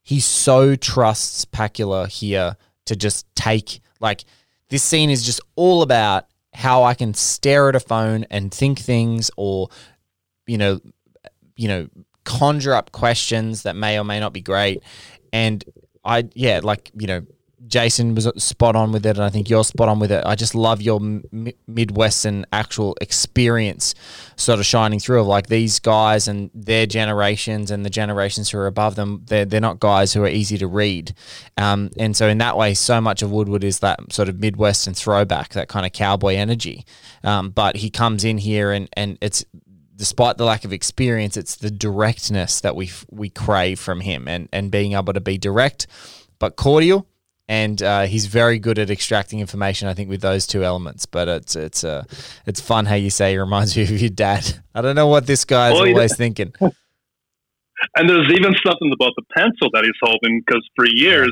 he 0.04 0.20
so 0.20 0.76
trusts 0.76 1.46
Pakula 1.46 2.10
here 2.10 2.58
to 2.86 2.96
just 2.98 3.26
take 3.36 3.80
like 4.02 4.26
this 4.70 4.84
scene 4.84 5.10
is 5.10 5.24
just 5.24 5.42
all 5.56 5.82
about 5.82 6.26
how 6.54 6.84
I 6.84 6.94
can 6.94 7.14
stare 7.14 7.70
at 7.70 7.76
a 7.76 7.80
phone 7.80 8.26
and 8.30 8.52
think 8.52 8.80
things 8.80 9.30
or 9.38 9.70
you 10.46 10.58
know 10.58 10.80
you 11.56 11.68
know 11.68 11.88
conjure 12.24 12.74
up 12.74 12.92
questions 12.92 13.64
that 13.64 13.76
may 13.76 14.00
or 14.00 14.04
may 14.04 14.20
not 14.20 14.34
be 14.34 14.42
great. 14.42 14.84
And 15.32 15.64
I 16.04 16.30
yeah 16.34 16.62
like 16.64 16.92
you 16.98 17.08
know 17.08 17.26
Jason 17.66 18.14
was 18.14 18.30
spot 18.38 18.76
on 18.76 18.92
with 18.92 19.06
it 19.06 19.18
and 19.18 19.24
I 19.24 19.30
think 19.30 19.50
you're 19.50 19.64
spot 19.64 19.90
on 19.90 20.00
with 20.00 20.12
it. 20.12 20.24
I 20.26 20.36
just 20.36 20.54
love 20.54 20.80
your 20.82 21.02
m- 21.02 21.24
midwestern 21.66 22.46
actual 22.54 22.96
experience 23.02 23.96
sort 24.36 24.60
of 24.60 24.66
shining 24.66 25.00
through 25.00 25.22
of 25.22 25.28
like 25.28 25.48
these 25.48 25.80
guys 25.80 26.28
and 26.28 26.52
their 26.54 26.86
generations 26.86 27.72
and 27.72 27.84
the 27.84 27.90
generations 27.90 28.52
who 28.52 28.60
are 28.60 28.68
above 28.68 28.96
them 28.96 29.24
they're, 29.26 29.46
they're 29.46 29.60
not 29.60 29.80
guys 29.80 30.14
who 30.14 30.24
are 30.24 30.28
easy 30.28 30.58
to 30.60 30.68
read. 30.68 31.14
Um, 31.58 31.90
and 31.98 32.16
so 32.16 32.28
in 32.28 32.38
that 32.38 32.58
way 32.58 32.76
so 32.76 33.02
much 33.02 33.24
of 33.24 33.32
woodward 33.32 33.64
is 33.64 33.80
that 33.80 34.14
sort 34.14 34.30
of 34.30 34.40
midwestern 34.40 34.94
throwback 34.94 35.54
that 35.54 35.68
kind 35.68 35.86
of 35.86 35.94
cowboy 35.94 36.36
energy. 36.36 36.86
Um, 37.24 37.50
but 37.50 37.78
he 37.78 37.90
comes 37.90 38.24
in 38.24 38.38
here 38.38 38.72
and, 38.72 38.88
and 38.94 39.18
it's 39.20 39.44
despite 39.96 40.38
the 40.38 40.46
lack 40.46 40.64
of 40.64 40.72
experience 40.72 41.36
it's 41.36 41.56
the 41.56 41.72
directness 41.72 42.62
that 42.62 42.76
we 42.76 42.92
we 43.10 43.32
crave 43.32 43.80
from 43.80 44.02
him 44.02 44.28
and, 44.28 44.48
and 44.54 44.70
being 44.70 44.94
able 44.94 45.12
to 45.12 45.20
be 45.20 45.40
direct 45.40 45.88
but 46.38 46.56
cordial 46.56 47.08
and 47.48 47.82
uh, 47.82 48.04
he's 48.04 48.26
very 48.26 48.60
good 48.60 48.78
at 48.78 48.90
extracting 48.90 49.40
information. 49.40 49.88
I 49.88 49.94
think 49.94 50.10
with 50.10 50.22
those 50.22 50.46
two 50.46 50.64
elements, 50.64 51.06
but 51.06 51.28
it's 51.28 51.56
it's 51.56 51.84
uh, 51.84 52.04
it's 52.46 52.60
fun 52.60 52.86
how 52.86 52.96
you 52.96 53.10
say 53.10 53.32
he 53.32 53.38
reminds 53.38 53.76
you 53.78 53.84
of 53.84 54.02
your 54.02 54.10
dad. 54.10 54.62
I 54.76 54.82
don't 54.82 54.96
know 54.96 55.08
what 55.08 55.28
this 55.28 55.46
guy's 55.46 55.74
Well, 55.74 55.88
always 55.88 56.16
thinking. 56.16 56.54
And 57.96 58.10
there's 58.10 58.32
even 58.32 58.56
something 58.66 58.92
about 58.92 59.14
the 59.16 59.24
pencil 59.36 59.70
that 59.74 59.84
he's 59.84 59.94
holding 60.02 60.42
because 60.46 60.68
for 60.76 60.86
years, 60.88 61.32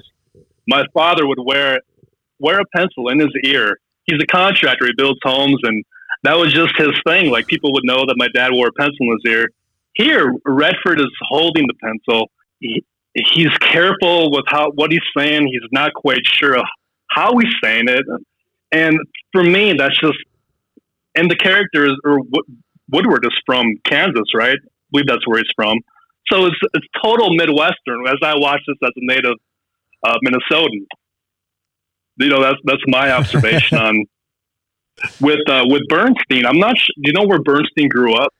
my 0.67 0.83
father 0.93 1.27
would 1.27 1.39
wear 1.43 1.79
wear 2.39 2.59
a 2.59 2.65
pencil 2.75 3.09
in 3.09 3.19
his 3.19 3.33
ear. 3.43 3.77
He's 4.05 4.21
a 4.21 4.27
contractor; 4.27 4.85
he 4.85 4.91
builds 4.95 5.19
homes, 5.23 5.57
and 5.63 5.83
that 6.23 6.37
was 6.37 6.53
just 6.53 6.73
his 6.77 6.91
thing. 7.07 7.31
Like 7.31 7.47
people 7.47 7.73
would 7.73 7.83
know 7.83 8.05
that 8.05 8.15
my 8.17 8.27
dad 8.33 8.51
wore 8.51 8.67
a 8.67 8.71
pencil 8.73 8.95
in 9.01 9.17
his 9.23 9.31
ear. 9.31 9.47
Here, 9.93 10.31
Redford 10.45 10.99
is 10.99 11.11
holding 11.29 11.65
the 11.67 11.73
pencil. 11.81 12.29
He, 12.59 12.83
he's 13.15 13.55
careful 13.59 14.31
with 14.31 14.45
how 14.47 14.71
what 14.71 14.91
he's 14.91 15.01
saying. 15.17 15.47
He's 15.47 15.67
not 15.71 15.93
quite 15.93 16.21
sure 16.25 16.57
how 17.09 17.37
he's 17.37 17.53
saying 17.63 17.85
it, 17.87 18.05
and 18.71 18.97
for 19.31 19.43
me, 19.43 19.73
that's 19.73 19.99
just. 19.99 20.17
And 21.17 21.31
the 21.31 21.35
character 21.37 21.85
is, 21.85 21.93
or 22.03 22.19
Wood- 22.19 22.61
Woodward 22.89 23.25
is 23.25 23.31
from 23.45 23.75
Kansas, 23.85 24.33
right? 24.35 24.57
I 24.61 24.67
believe 24.91 25.07
that's 25.07 25.25
where 25.25 25.37
he's 25.37 25.51
from. 25.55 25.77
So 26.31 26.45
it's 26.45 26.57
it's 26.73 26.85
total 27.01 27.33
Midwestern. 27.35 28.05
As 28.07 28.17
I 28.21 28.33
watch 28.37 28.59
this 28.67 28.75
as 28.83 28.89
a 28.95 29.05
native 29.05 29.37
uh, 30.03 30.15
Minnesotan, 30.25 30.85
you 32.17 32.29
know 32.29 32.41
that's 32.41 32.59
that's 32.65 32.81
my 32.87 33.11
observation 33.11 33.77
on 33.87 34.05
with 35.21 35.39
uh, 35.49 35.63
with 35.67 35.83
Bernstein. 35.87 36.45
I'm 36.45 36.59
not. 36.59 36.77
Sh- 36.77 36.89
do 37.01 37.11
you 37.11 37.13
know 37.13 37.25
where 37.27 37.41
Bernstein 37.41 37.87
grew 37.87 38.13
up? 38.15 38.33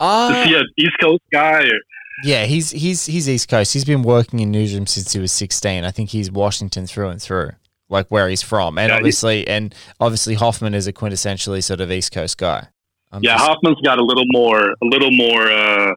Uh, 0.00 0.32
Is 0.34 0.48
he 0.48 0.54
an 0.54 0.64
East 0.78 0.96
Coast 1.00 1.22
guy? 1.32 1.60
Or, 1.62 1.78
yeah, 2.24 2.44
he's 2.44 2.70
he's 2.70 3.06
he's 3.06 3.28
East 3.28 3.48
Coast. 3.48 3.72
He's 3.72 3.84
been 3.84 4.02
working 4.02 4.40
in 4.40 4.50
newsroom 4.50 4.86
since 4.86 5.12
he 5.12 5.18
was 5.18 5.32
sixteen. 5.32 5.84
I 5.84 5.90
think 5.90 6.10
he's 6.10 6.30
Washington 6.30 6.86
through 6.86 7.08
and 7.08 7.20
through, 7.20 7.50
like 7.88 8.08
where 8.08 8.28
he's 8.28 8.42
from. 8.42 8.78
And 8.78 8.90
Yeah, 8.90 8.96
obviously, 8.96 9.46
and 9.48 9.74
obviously 9.98 10.34
Hoffman 10.34 10.74
is 10.74 10.86
a 10.86 10.92
quintessentially 10.92 11.62
sort 11.62 11.80
of 11.80 11.90
East 11.90 12.12
Coast 12.12 12.38
guy. 12.38 12.68
I'm 13.12 13.22
yeah, 13.22 13.34
just- 13.34 13.44
Hoffman's 13.44 13.80
got 13.84 13.98
a 13.98 14.04
little 14.04 14.26
more 14.28 14.70
a 14.70 14.86
little 14.86 15.10
more 15.12 15.50
uh, 15.50 15.92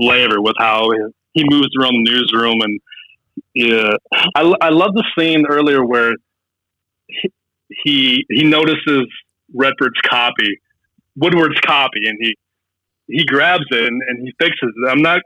flavor 0.00 0.40
with 0.40 0.54
how 0.58 0.90
he 1.32 1.44
moves 1.48 1.70
around 1.80 1.94
the 1.94 2.10
newsroom, 2.10 2.60
and 2.60 2.80
yeah, 3.54 3.92
I, 4.34 4.54
I 4.60 4.68
love 4.68 4.94
the 4.94 5.04
scene 5.18 5.44
earlier 5.48 5.84
where 5.84 6.12
he 7.08 7.30
he, 7.84 8.26
he 8.28 8.44
notices 8.44 9.06
Redford's 9.54 10.00
copy, 10.04 10.60
Woodward's 11.16 11.58
copy, 11.60 12.06
and 12.06 12.18
he 12.20 12.34
he 13.08 13.24
grabs 13.24 13.64
it 13.70 13.84
and, 13.84 14.00
and 14.08 14.20
he 14.26 14.32
fixes 14.38 14.72
it. 14.76 14.90
I'm 14.90 15.02
not. 15.02 15.20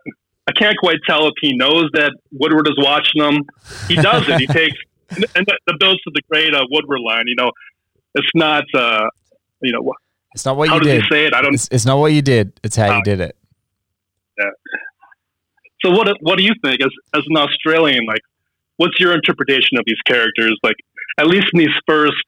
I 0.49 0.53
can't 0.53 0.77
quite 0.79 0.99
tell 1.09 1.27
if 1.27 1.35
he 1.41 1.57
knows 1.57 1.87
that 1.95 2.13
Woodward 2.33 2.69
is 2.69 2.77
watching 2.79 3.23
him. 3.23 3.43
He 3.89 3.97
does 3.97 4.29
it. 4.29 4.39
He 4.41 4.47
takes 4.61 4.77
and 5.11 5.47
that, 5.47 5.59
that 5.67 5.77
builds 5.79 6.01
to 6.03 6.11
the 6.15 6.21
great 6.31 6.55
uh, 6.55 6.63
Woodward 6.71 7.01
line. 7.01 7.25
You 7.27 7.35
know, 7.37 7.51
it's 8.15 8.31
not. 8.35 8.65
Uh, 8.75 9.07
you 9.63 9.73
know, 9.73 9.93
it's 10.35 10.45
not 10.45 10.57
what 10.57 10.69
you 10.71 10.81
did. 10.81 11.03
he 11.03 11.09
say 11.09 11.27
it? 11.27 11.35
I 11.35 11.43
don't. 11.43 11.55
It's, 11.55 11.69
it's 11.71 11.87
not 11.87 11.99
what 11.99 12.13
you 12.13 12.23
did. 12.23 12.53
It's 12.63 12.77
how 12.77 12.93
Uh, 12.93 12.97
you 12.99 13.03
did 13.05 13.21
it. 13.21 13.37
Yeah. 14.39 14.51
So 15.85 15.91
what 15.91 16.09
what 16.21 16.37
do 16.39 16.45
you 16.45 16.53
think 16.63 16.81
as 16.81 16.91
as 17.15 17.23
an 17.29 17.37
Australian? 17.37 18.05
Like, 18.07 18.21
what's 18.77 18.99
your 18.99 19.13
interpretation 19.15 19.79
of 19.79 19.85
these 19.87 20.01
characters? 20.07 20.57
Like, 20.63 20.77
at 21.19 21.27
least 21.27 21.47
in 21.53 21.61
these 21.61 21.75
first 21.87 22.25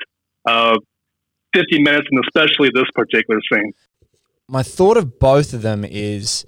uh, 0.47 0.77
fifty 1.55 1.83
minutes, 1.83 2.07
and 2.11 2.21
especially 2.25 2.71
this 2.75 2.91
particular 2.95 3.41
scene. 3.53 3.73
my 4.49 4.63
thought 4.63 4.97
of 4.97 5.19
both 5.19 5.53
of 5.53 5.63
them 5.63 5.85
is 5.85 6.47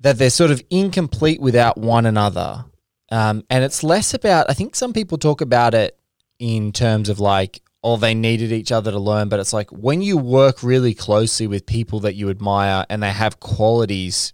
that 0.00 0.18
they're 0.18 0.30
sort 0.30 0.50
of 0.50 0.62
incomplete 0.70 1.40
without 1.40 1.76
one 1.76 2.06
another. 2.06 2.64
Um, 3.10 3.44
and 3.50 3.64
it's 3.64 3.82
less 3.82 4.14
about, 4.14 4.48
I 4.50 4.54
think 4.54 4.76
some 4.76 4.92
people 4.92 5.18
talk 5.18 5.40
about 5.40 5.74
it 5.74 5.98
in 6.38 6.72
terms 6.72 7.08
of 7.08 7.18
like, 7.18 7.62
oh, 7.82 7.96
they 7.96 8.14
needed 8.14 8.52
each 8.52 8.70
other 8.70 8.90
to 8.90 8.98
learn. 8.98 9.28
But 9.28 9.40
it's 9.40 9.52
like 9.52 9.70
when 9.70 10.02
you 10.02 10.16
work 10.18 10.62
really 10.62 10.94
closely 10.94 11.46
with 11.46 11.66
people 11.66 12.00
that 12.00 12.14
you 12.14 12.30
admire 12.30 12.84
and 12.88 13.02
they 13.02 13.10
have 13.10 13.40
qualities 13.40 14.32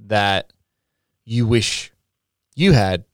that 0.00 0.52
you 1.24 1.46
wish 1.46 1.92
you 2.54 2.72
had, 2.72 3.04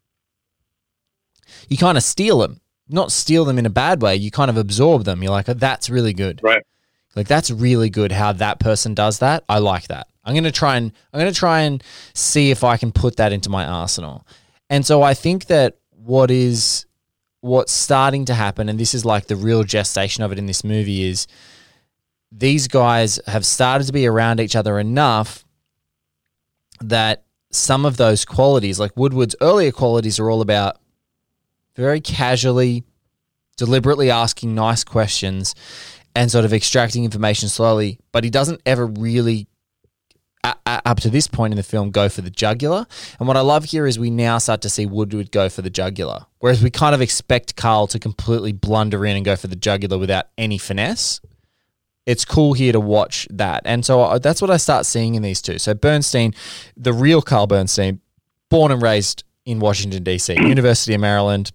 you 1.69 1.77
kind 1.77 1.97
of 1.97 2.05
steal 2.05 2.39
them. 2.39 2.61
Not 2.89 3.13
steal 3.13 3.45
them 3.45 3.59
in 3.59 3.65
a 3.65 3.71
bad 3.71 4.03
way. 4.03 4.17
You 4.17 4.31
kind 4.31 4.51
of 4.51 4.59
absorb 4.59 5.05
them. 5.05 5.23
You're 5.23 5.33
like, 5.33 5.49
oh, 5.49 5.55
that's 5.55 5.89
really 5.89 6.13
good. 6.13 6.41
Right. 6.43 6.63
Like 7.15 7.29
that's 7.29 7.51
really 7.51 7.89
good 7.89 8.13
how 8.13 8.33
that 8.33 8.59
person 8.59 8.93
does 8.93 9.21
that. 9.21 9.45
I 9.49 9.59
like 9.59 9.89
that. 9.89 10.09
I'm 10.25 10.35
going 10.35 10.45
to 10.45 10.53
try 10.53 10.77
and 10.77 10.93
I'm 11.13 11.21
going 11.21 11.33
to 11.33 11.39
try 11.39 11.63
and 11.63 11.83
see 12.15 12.51
if 12.51 12.65
I 12.65 12.77
can 12.77 12.93
put 12.93 13.17
that 13.17 13.33
into 13.33 13.51
my 13.51 13.65
arsenal. 13.65 14.27
And 14.71 14.87
so 14.87 15.03
I 15.03 15.15
think 15.15 15.47
that 15.47 15.79
what 15.91 16.31
is 16.31 16.87
what's 17.41 17.73
starting 17.73 18.25
to 18.27 18.35
happen, 18.35 18.69
and 18.69 18.79
this 18.79 18.95
is 18.95 19.05
like 19.05 19.27
the 19.27 19.37
real 19.37 19.65
gestation 19.65 20.23
of 20.23 20.33
it 20.33 20.39
in 20.39 20.47
this 20.47 20.63
movie, 20.63 21.05
is 21.05 21.27
these 22.31 22.69
guys 22.69 23.21
have 23.27 23.45
started 23.45 23.87
to 23.89 23.93
be 23.93 24.07
around 24.07 24.41
each 24.41 24.57
other 24.57 24.79
enough 24.79 25.45
that 26.81 27.25
some 27.51 27.85
of 27.85 27.97
those 27.97 28.25
qualities, 28.25 28.81
like 28.81 28.97
Woodward's 28.97 29.37
earlier 29.41 29.73
qualities, 29.73 30.19
are 30.19 30.31
all 30.31 30.41
about 30.41 30.79
very 31.77 32.01
casually, 32.01 32.85
deliberately 33.57 34.11
asking 34.11 34.55
nice 34.55 34.85
questions 34.85 35.55
and 36.15 36.31
sort 36.31 36.45
of 36.45 36.53
extracting 36.53 37.05
information 37.05 37.49
slowly, 37.49 37.99
but 38.13 38.25
he 38.25 38.31
doesn't 38.31 38.61
ever 38.65 38.87
really 38.87 39.47
up 40.67 41.01
to 41.01 41.11
this 41.11 41.27
point 41.27 41.53
in 41.53 41.57
the 41.57 41.63
film 41.63 41.91
go 41.91 42.09
for 42.09 42.21
the 42.21 42.31
jugular. 42.31 42.87
And 43.19 43.29
what 43.29 43.37
I 43.37 43.41
love 43.41 43.65
here 43.65 43.87
is 43.87 43.99
we 43.99 44.11
now 44.11 44.39
start 44.39 44.63
to 44.63 44.69
see 44.69 44.87
Woodward 44.87 45.31
go 45.31 45.49
for 45.49 45.63
the 45.63 45.71
jugular, 45.71 46.27
whereas 46.39 46.63
we 46.63 46.71
kind 46.71 46.95
of 46.95 47.01
expect 47.01 47.57
Carl 47.57 47.87
to 47.89 47.99
completely 47.99 48.53
blunder 48.53 49.05
in 49.05 49.17
and 49.17 49.25
go 49.25 49.37
for 49.37 49.49
the 49.49 49.57
jugular 49.57 49.99
without 49.99 50.27
any 50.39 50.59
finesse. 50.59 51.21
It's 52.05 52.25
cool 52.25 52.53
here 52.53 52.73
to 52.73 52.81
watch 52.81 53.29
that, 53.31 53.63
and 53.65 53.85
so 53.85 54.03
uh, 54.03 54.19
that's 54.19 54.43
what 54.43 54.51
I 54.51 54.57
start 54.57 54.87
seeing 54.87 55.15
in 55.15 55.23
these 55.23 55.41
two. 55.41 55.59
So 55.59 55.73
Bernstein, 55.73 56.35
the 56.77 56.93
real 56.93 57.23
Carl 57.23 57.47
Bernstein, 57.47 58.01
born 58.51 58.73
and 58.73 58.83
raised 58.83 59.23
in 59.45 59.61
Washington 59.61 60.03
D.C., 60.03 60.35
University 60.37 60.95
of 60.95 61.01
Maryland. 61.01 61.53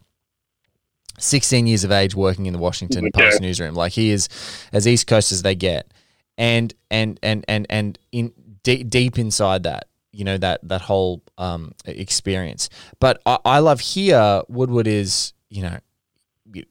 16 1.19 1.65
years 1.65 1.83
of 1.83 1.91
age 1.91 2.13
working 2.13 2.45
in 2.45 2.53
the 2.53 2.59
Washington 2.59 3.07
Okay. 3.07 3.23
Post 3.23 3.41
newsroom. 3.41 3.73
Like 3.73 3.91
he 3.93 4.11
is 4.11 4.29
as 4.71 4.87
East 4.87 5.07
Coast 5.07 5.31
as 5.31 5.41
they 5.41 5.55
get. 5.55 5.91
And 6.37 6.71
and 6.91 7.19
and 7.23 7.43
and 7.47 7.65
and 7.71 7.97
in 8.11 8.31
deep 8.75 9.17
inside 9.17 9.63
that, 9.63 9.87
you 10.11 10.23
know, 10.23 10.37
that 10.37 10.67
that 10.67 10.81
whole 10.81 11.23
um 11.37 11.73
experience. 11.85 12.69
But 12.99 13.21
I, 13.25 13.39
I 13.45 13.59
love 13.59 13.79
here 13.79 14.41
Woodward 14.47 14.87
is, 14.87 15.33
you 15.49 15.63
know, 15.63 15.77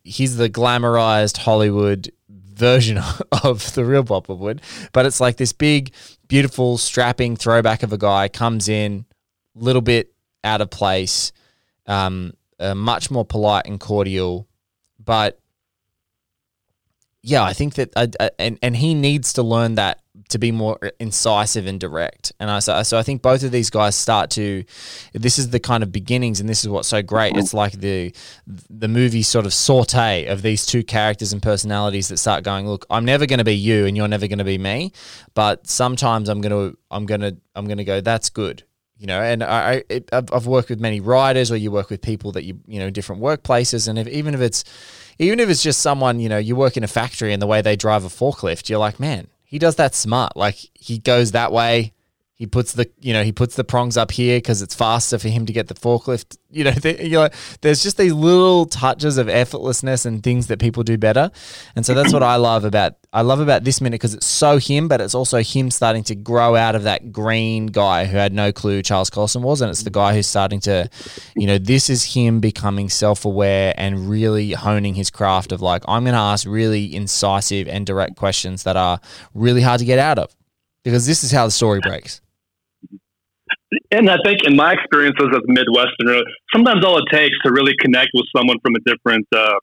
he's 0.04 0.36
the 0.36 0.50
glamorized 0.50 1.38
Hollywood 1.38 2.10
version 2.28 2.98
of 3.44 3.74
the 3.74 3.84
real 3.84 4.02
Bob 4.02 4.28
Woodward, 4.28 4.62
but 4.92 5.06
it's 5.06 5.20
like 5.20 5.36
this 5.36 5.52
big, 5.52 5.92
beautiful, 6.28 6.78
strapping 6.78 7.36
throwback 7.36 7.82
of 7.82 7.92
a 7.92 7.98
guy 7.98 8.28
comes 8.28 8.68
in, 8.68 9.04
a 9.58 9.64
little 9.64 9.82
bit 9.82 10.12
out 10.42 10.60
of 10.60 10.70
place, 10.70 11.32
um, 11.86 12.32
uh, 12.58 12.74
much 12.74 13.10
more 13.10 13.24
polite 13.24 13.66
and 13.66 13.78
cordial, 13.78 14.48
but 15.02 15.38
yeah, 17.22 17.42
I 17.42 17.54
think 17.54 17.74
that, 17.74 17.92
and 18.38 18.56
and 18.62 18.76
he 18.76 18.94
needs 18.94 19.32
to 19.32 19.42
learn 19.42 19.74
that 19.74 20.00
to 20.28 20.38
be 20.38 20.50
more 20.50 20.78
incisive 20.98 21.66
and 21.66 21.78
direct. 21.78 22.32
And 22.40 22.50
I 22.50 22.58
so, 22.58 22.82
so 22.82 22.98
I 22.98 23.02
think 23.02 23.22
both 23.22 23.42
of 23.42 23.52
these 23.52 23.70
guys 23.70 23.94
start 23.94 24.30
to. 24.30 24.64
This 25.12 25.38
is 25.38 25.50
the 25.50 25.60
kind 25.60 25.82
of 25.82 25.92
beginnings, 25.92 26.40
and 26.40 26.48
this 26.48 26.62
is 26.62 26.68
what's 26.68 26.88
so 26.88 27.02
great. 27.02 27.36
It's 27.36 27.54
like 27.54 27.72
the 27.72 28.14
the 28.46 28.88
movie 28.88 29.22
sort 29.22 29.46
of 29.46 29.52
saute 29.52 30.26
of 30.26 30.42
these 30.42 30.66
two 30.66 30.82
characters 30.82 31.32
and 31.32 31.42
personalities 31.42 32.08
that 32.08 32.18
start 32.18 32.44
going. 32.44 32.66
Look, 32.66 32.86
I'm 32.90 33.04
never 33.04 33.26
going 33.26 33.38
to 33.38 33.44
be 33.44 33.56
you, 33.56 33.86
and 33.86 33.96
you're 33.96 34.08
never 34.08 34.26
going 34.26 34.38
to 34.38 34.44
be 34.44 34.58
me. 34.58 34.92
But 35.34 35.66
sometimes 35.66 36.28
I'm 36.28 36.40
gonna 36.40 36.72
I'm 36.90 37.06
gonna 37.06 37.36
I'm 37.54 37.66
gonna 37.66 37.84
go. 37.84 38.00
That's 38.00 38.30
good. 38.30 38.64
You 38.98 39.06
know, 39.06 39.20
and 39.20 39.44
I, 39.44 39.84
I've 40.10 40.46
worked 40.46 40.70
with 40.70 40.80
many 40.80 41.00
writers, 41.00 41.52
or 41.52 41.56
you 41.56 41.70
work 41.70 41.90
with 41.90 42.00
people 42.00 42.32
that 42.32 42.44
you 42.44 42.58
you 42.66 42.78
know 42.78 42.88
different 42.88 43.20
workplaces, 43.20 43.88
and 43.88 43.98
if 43.98 44.08
even 44.08 44.32
if 44.32 44.40
it's 44.40 44.64
even 45.18 45.38
if 45.38 45.50
it's 45.50 45.62
just 45.62 45.80
someone 45.80 46.18
you 46.18 46.30
know 46.30 46.38
you 46.38 46.56
work 46.56 46.78
in 46.78 46.84
a 46.84 46.88
factory 46.88 47.32
and 47.32 47.42
the 47.42 47.46
way 47.46 47.60
they 47.60 47.76
drive 47.76 48.04
a 48.04 48.08
forklift, 48.08 48.70
you're 48.70 48.78
like, 48.78 48.98
man, 48.98 49.28
he 49.46 49.58
does 49.58 49.76
that 49.76 49.94
smart. 49.94 50.36
Like 50.36 50.56
he 50.74 50.98
goes 50.98 51.32
that 51.32 51.52
way. 51.52 51.92
He 52.38 52.46
puts 52.46 52.74
the 52.74 52.90
you 53.00 53.14
know 53.14 53.24
he 53.24 53.32
puts 53.32 53.56
the 53.56 53.64
prongs 53.64 53.96
up 53.96 54.10
here 54.10 54.36
because 54.36 54.60
it's 54.60 54.74
faster 54.74 55.18
for 55.18 55.30
him 55.30 55.46
to 55.46 55.54
get 55.54 55.68
the 55.68 55.74
forklift. 55.74 56.36
You 56.48 56.64
know, 56.64 56.72
you're 56.84 57.20
like, 57.20 57.34
there's 57.60 57.82
just 57.82 57.98
these 57.98 58.14
little 58.14 58.64
touches 58.64 59.18
of 59.18 59.26
effortlessness 59.26 60.06
and 60.06 60.22
things 60.22 60.46
that 60.46 60.58
people 60.58 60.84
do 60.84 60.96
better, 60.96 61.30
and 61.74 61.84
so 61.84 61.92
that's 61.92 62.14
what 62.14 62.22
I 62.22 62.36
love 62.36 62.64
about 62.64 62.94
I 63.12 63.20
love 63.22 63.40
about 63.40 63.64
this 63.64 63.82
minute 63.82 64.00
because 64.00 64.14
it's 64.14 64.26
so 64.26 64.56
him, 64.56 64.88
but 64.88 65.02
it's 65.02 65.14
also 65.14 65.42
him 65.42 65.70
starting 65.70 66.02
to 66.04 66.14
grow 66.14 66.56
out 66.56 66.74
of 66.74 66.84
that 66.84 67.12
green 67.12 67.66
guy 67.66 68.06
who 68.06 68.16
had 68.16 68.32
no 68.32 68.52
clue 68.52 68.82
Charles 68.82 69.10
Colson 69.10 69.42
was, 69.42 69.60
and 69.60 69.68
it's 69.68 69.82
the 69.82 69.90
guy 69.90 70.14
who's 70.14 70.26
starting 70.26 70.60
to, 70.60 70.88
you 71.34 71.46
know, 71.46 71.58
this 71.58 71.90
is 71.90 72.04
him 72.04 72.40
becoming 72.40 72.88
self 72.88 73.26
aware 73.26 73.74
and 73.76 74.08
really 74.08 74.52
honing 74.52 74.94
his 74.94 75.10
craft 75.10 75.52
of 75.52 75.60
like 75.60 75.82
I'm 75.86 76.04
going 76.04 76.14
to 76.14 76.20
ask 76.20 76.46
really 76.48 76.94
incisive 76.94 77.68
and 77.68 77.84
direct 77.84 78.16
questions 78.16 78.62
that 78.62 78.76
are 78.76 78.98
really 79.34 79.62
hard 79.62 79.80
to 79.80 79.84
get 79.84 79.98
out 79.98 80.18
of 80.18 80.34
because 80.84 81.06
this 81.06 81.22
is 81.22 81.32
how 81.32 81.44
the 81.44 81.50
story 81.50 81.80
breaks. 81.80 82.22
And 83.90 84.10
I 84.10 84.16
think 84.24 84.40
in 84.44 84.56
my 84.56 84.72
experiences 84.72 85.28
as 85.32 85.38
a 85.38 85.52
Midwesterner, 85.52 86.22
sometimes 86.52 86.84
all 86.84 86.98
it 86.98 87.04
takes 87.10 87.36
to 87.44 87.52
really 87.52 87.74
connect 87.80 88.10
with 88.14 88.26
someone 88.36 88.58
from 88.60 88.74
a 88.74 88.80
different. 88.80 89.26
Uh, 89.34 89.54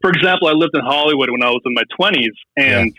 for 0.00 0.10
example, 0.10 0.48
I 0.48 0.52
lived 0.52 0.72
in 0.74 0.80
Hollywood 0.84 1.30
when 1.30 1.42
I 1.42 1.50
was 1.50 1.60
in 1.64 1.74
my 1.74 1.82
twenties, 1.96 2.32
and 2.56 2.92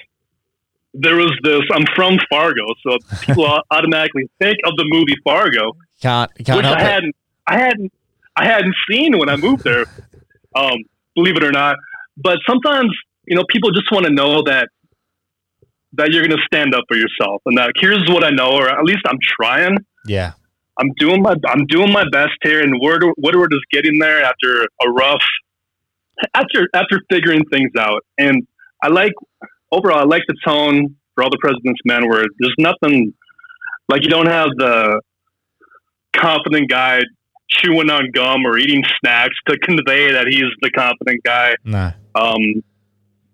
there 0.93 1.15
was 1.15 1.31
this. 1.43 1.61
I'm 1.71 1.85
from 1.95 2.17
Fargo, 2.29 2.63
so 2.87 2.97
people 3.21 3.45
automatically 3.71 4.29
think 4.39 4.57
of 4.65 4.73
the 4.77 4.85
movie 4.87 5.15
Fargo, 5.23 5.73
Can't 6.01 6.31
can't 6.45 6.57
which 6.57 6.65
help 6.65 6.77
I 6.77 6.81
it. 6.81 6.91
hadn't, 6.91 7.15
I 7.47 7.57
hadn't, 7.59 7.93
I 8.35 8.45
hadn't 8.45 8.75
seen 8.89 9.17
when 9.17 9.29
I 9.29 9.35
moved 9.35 9.63
there. 9.63 9.85
Um, 10.55 10.77
believe 11.15 11.35
it 11.35 11.43
or 11.43 11.51
not, 11.51 11.77
but 12.15 12.37
sometimes 12.47 12.95
you 13.25 13.35
know 13.35 13.43
people 13.49 13.71
just 13.71 13.91
want 13.91 14.05
to 14.05 14.11
know 14.13 14.43
that 14.43 14.69
that 15.93 16.11
you're 16.11 16.25
going 16.25 16.37
to 16.37 16.43
stand 16.45 16.73
up 16.73 16.83
for 16.87 16.97
yourself, 16.97 17.41
and 17.45 17.57
that 17.57 17.71
here's 17.79 18.07
what 18.09 18.23
I 18.23 18.29
know, 18.29 18.51
or 18.51 18.67
at 18.69 18.83
least 18.83 19.01
I'm 19.05 19.19
trying. 19.21 19.77
Yeah, 20.07 20.33
I'm 20.79 20.91
doing 20.97 21.21
my 21.21 21.35
I'm 21.47 21.65
doing 21.67 21.91
my 21.91 22.03
best 22.11 22.33
here, 22.43 22.61
and 22.61 22.73
Woodward, 22.79 23.13
Woodward 23.17 23.53
is 23.53 23.61
getting 23.71 23.99
there 23.99 24.23
after 24.23 24.63
a 24.85 24.89
rough 24.89 25.23
after 26.33 26.67
after 26.73 27.01
figuring 27.09 27.43
things 27.51 27.71
out. 27.77 28.01
And 28.17 28.47
I 28.81 28.89
like 28.89 29.13
overall, 29.71 29.99
I 29.99 30.03
like 30.03 30.23
the 30.27 30.35
tone 30.45 30.95
for 31.15 31.23
all 31.23 31.29
the 31.29 31.37
President's 31.39 31.81
Men, 31.85 32.07
where 32.07 32.25
there's 32.39 32.55
nothing 32.57 33.13
like 33.89 34.03
you 34.03 34.09
don't 34.09 34.29
have 34.29 34.49
the 34.57 35.01
confident 36.15 36.69
guy 36.69 37.01
chewing 37.49 37.89
on 37.89 38.09
gum 38.11 38.45
or 38.45 38.57
eating 38.57 38.83
snacks 38.99 39.35
to 39.47 39.57
convey 39.59 40.11
that 40.11 40.27
he's 40.27 40.49
the 40.61 40.71
confident 40.71 41.21
guy. 41.23 41.55
Nah. 41.63 41.91
Um, 42.15 42.63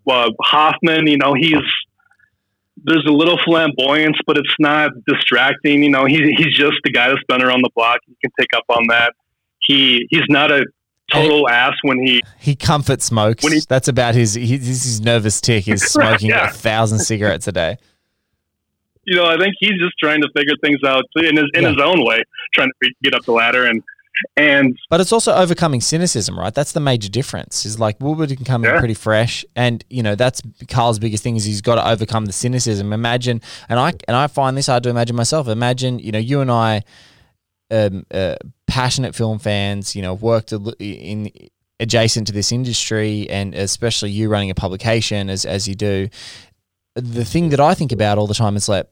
well, 0.05 0.29
Hoffman, 0.41 1.07
you 1.07 1.17
know, 1.17 1.33
he's 1.33 1.55
there's 2.83 3.05
a 3.07 3.11
little 3.11 3.37
flamboyance, 3.45 4.17
but 4.27 4.37
it's 4.37 4.55
not 4.59 4.91
distracting. 5.07 5.83
You 5.83 5.89
know, 5.91 6.05
he's 6.05 6.27
he's 6.37 6.55
just 6.55 6.77
the 6.83 6.91
guy 6.91 7.09
that's 7.09 7.23
been 7.27 7.41
around 7.41 7.61
the 7.63 7.69
block. 7.75 7.99
You 8.07 8.15
can 8.21 8.31
pick 8.39 8.49
up 8.55 8.63
on 8.69 8.85
that. 8.89 9.13
He 9.65 10.07
he's 10.09 10.23
not 10.29 10.51
a 10.51 10.65
total 11.11 11.49
ass 11.49 11.73
when 11.83 11.99
he 12.05 12.21
he 12.39 12.55
comfort 12.55 13.01
smokes. 13.01 13.43
When 13.43 13.53
he- 13.53 13.61
That's 13.67 13.87
about 13.87 14.15
his 14.15 14.35
his, 14.35 14.67
his 14.67 15.01
nervous 15.01 15.41
tick 15.41 15.67
is 15.67 15.81
smoking 15.91 16.29
Yeah. 16.29 16.49
a 16.49 16.51
thousand 16.51 16.99
cigarettes 16.99 17.47
a 17.47 17.51
day. 17.51 17.77
you 19.05 19.15
know, 19.15 19.25
I 19.25 19.37
think 19.37 19.55
he's 19.59 19.79
just 19.79 19.93
trying 19.99 20.21
to 20.21 20.29
figure 20.35 20.53
things 20.63 20.79
out 20.85 21.03
in 21.17 21.35
his 21.37 21.45
in 21.53 21.63
Yeah. 21.63 21.69
his 21.69 21.77
own 21.81 22.05
way, 22.05 22.21
trying 22.53 22.69
to 22.83 22.89
get 23.03 23.13
up 23.15 23.23
the 23.25 23.31
ladder 23.31 23.65
and 23.65 23.81
and 24.35 24.77
But 24.89 25.01
it's 25.01 25.11
also 25.11 25.33
overcoming 25.33 25.81
cynicism, 25.81 26.37
right? 26.37 26.53
That's 26.53 26.71
the 26.71 26.79
major 26.79 27.09
difference. 27.09 27.65
Is 27.65 27.79
like 27.79 27.99
Woodward 27.99 28.29
can 28.35 28.45
come 28.45 28.63
in 28.65 28.71
Yeah. 28.71 28.79
pretty 28.79 28.93
fresh, 28.93 29.45
and 29.55 29.83
you 29.89 30.03
know 30.03 30.15
that's 30.15 30.41
Carl's 30.67 30.99
biggest 30.99 31.23
thing 31.23 31.35
is 31.35 31.45
he's 31.45 31.61
got 31.61 31.75
to 31.75 31.87
overcome 31.87 32.25
the 32.25 32.33
cynicism. 32.33 32.93
Imagine, 32.93 33.41
and 33.69 33.79
I 33.79 33.93
and 34.07 34.15
I 34.15 34.27
find 34.27 34.57
this 34.57 34.67
hard 34.67 34.83
to 34.83 34.89
imagine 34.89 35.15
myself. 35.15 35.47
Imagine, 35.47 35.99
you 35.99 36.11
know, 36.11 36.19
you 36.19 36.41
and 36.41 36.51
I, 36.51 36.83
um, 37.71 38.05
uh, 38.11 38.35
passionate 38.67 39.15
film 39.15 39.39
fans, 39.39 39.95
you 39.95 40.01
know, 40.01 40.13
worked 40.13 40.51
in 40.79 41.31
adjacent 41.79 42.27
to 42.27 42.33
this 42.33 42.51
industry, 42.51 43.29
and 43.29 43.55
especially 43.55 44.11
you 44.11 44.29
running 44.29 44.49
a 44.49 44.55
publication 44.55 45.29
as 45.29 45.45
as 45.45 45.67
you 45.67 45.75
do. 45.75 46.09
The 46.95 47.23
thing 47.23 47.49
that 47.49 47.59
I 47.59 47.73
think 47.75 47.91
about 47.91 48.17
all 48.17 48.27
the 48.27 48.33
time 48.33 48.57
is 48.57 48.67
like 48.67 48.87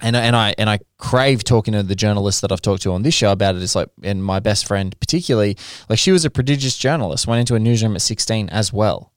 and 0.00 0.16
and 0.16 0.36
I 0.36 0.54
and 0.58 0.68
I 0.68 0.80
crave 0.96 1.44
talking 1.44 1.72
to 1.72 1.82
the 1.82 1.94
journalists 1.94 2.40
that 2.40 2.52
I've 2.52 2.60
talked 2.60 2.82
to 2.82 2.92
on 2.92 3.02
this 3.02 3.14
show 3.14 3.32
about 3.32 3.54
it. 3.54 3.58
it. 3.58 3.64
Is 3.64 3.76
like, 3.76 3.88
and 4.02 4.22
my 4.22 4.40
best 4.40 4.66
friend 4.66 4.98
particularly, 5.00 5.56
like 5.88 5.98
she 5.98 6.12
was 6.12 6.24
a 6.24 6.30
prodigious 6.30 6.76
journalist, 6.76 7.26
went 7.26 7.40
into 7.40 7.54
a 7.54 7.58
newsroom 7.58 7.94
at 7.94 8.02
sixteen 8.02 8.48
as 8.50 8.72
well, 8.72 9.12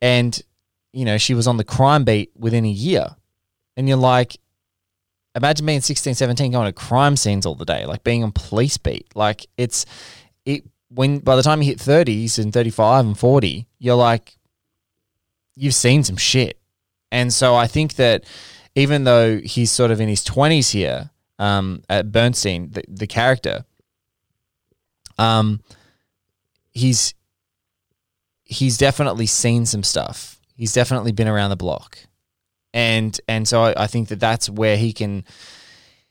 and 0.00 0.40
you 0.92 1.04
know 1.04 1.18
she 1.18 1.34
was 1.34 1.46
on 1.46 1.56
the 1.56 1.64
crime 1.64 2.04
beat 2.04 2.30
within 2.36 2.64
a 2.64 2.70
year, 2.70 3.16
and 3.76 3.88
you're 3.88 3.98
like, 3.98 4.36
imagine 5.34 5.66
being 5.66 5.80
16, 5.80 6.14
17, 6.14 6.52
going 6.52 6.66
to 6.66 6.72
crime 6.72 7.16
scenes 7.16 7.46
all 7.46 7.54
the 7.54 7.64
day, 7.64 7.86
like 7.86 8.04
being 8.04 8.22
on 8.22 8.32
police 8.32 8.78
beat, 8.78 9.06
like 9.14 9.46
it's 9.56 9.86
it 10.44 10.64
when 10.88 11.18
by 11.18 11.36
the 11.36 11.42
time 11.42 11.62
you 11.62 11.68
hit 11.68 11.80
thirties 11.80 12.38
and 12.38 12.52
thirty 12.52 12.70
five 12.70 13.04
and 13.04 13.18
forty, 13.18 13.66
you're 13.78 13.96
like, 13.96 14.36
you've 15.56 15.74
seen 15.74 16.04
some 16.04 16.16
shit, 16.16 16.58
and 17.10 17.32
so 17.32 17.54
I 17.54 17.66
think 17.66 17.94
that 17.94 18.24
even 18.74 19.04
though 19.04 19.38
he's 19.38 19.70
sort 19.70 19.90
of 19.90 20.00
in 20.00 20.08
his 20.08 20.24
20s 20.24 20.72
here 20.72 21.10
um, 21.38 21.82
at 21.88 22.10
Bernstein, 22.10 22.70
the, 22.70 22.82
the 22.88 23.06
character, 23.06 23.64
um, 25.18 25.60
he's 26.72 27.14
he's 28.44 28.76
definitely 28.76 29.26
seen 29.26 29.66
some 29.66 29.82
stuff. 29.82 30.40
He's 30.56 30.72
definitely 30.72 31.12
been 31.12 31.28
around 31.28 31.50
the 31.50 31.56
block, 31.56 31.98
and 32.72 33.18
and 33.28 33.46
so 33.46 33.62
I, 33.62 33.84
I 33.84 33.86
think 33.86 34.08
that 34.08 34.20
that's 34.20 34.50
where 34.50 34.76
he 34.76 34.92
can 34.92 35.24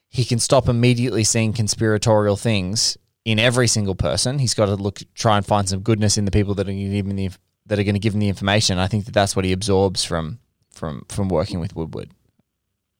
he 0.09 0.23
can 0.23 0.39
stop 0.39 0.69
immediately 0.69 1.23
seeing 1.23 1.53
conspiratorial 1.53 2.37
things 2.37 2.97
in 3.25 3.39
every 3.39 3.67
single 3.67 3.95
person. 3.95 4.39
He's 4.39 4.53
got 4.53 4.67
to 4.67 4.75
look, 4.75 4.99
try 5.15 5.37
and 5.37 5.45
find 5.45 5.67
some 5.67 5.79
goodness 5.79 6.17
in 6.17 6.25
the 6.25 6.31
people 6.31 6.53
that 6.55 6.67
are 6.67 6.71
going 6.71 6.89
to 6.89 6.95
give 6.95 7.07
him 7.07 7.15
the 7.15 7.29
that 7.65 7.79
are 7.79 7.83
going 7.83 7.95
to 7.95 7.99
give 7.99 8.13
him 8.13 8.19
the 8.19 8.27
information. 8.27 8.77
I 8.77 8.87
think 8.87 9.05
that 9.05 9.13
that's 9.13 9.35
what 9.35 9.45
he 9.45 9.51
absorbs 9.51 10.03
from 10.03 10.39
from 10.71 11.05
from 11.09 11.29
working 11.29 11.59
with 11.59 11.75
Woodward, 11.75 12.11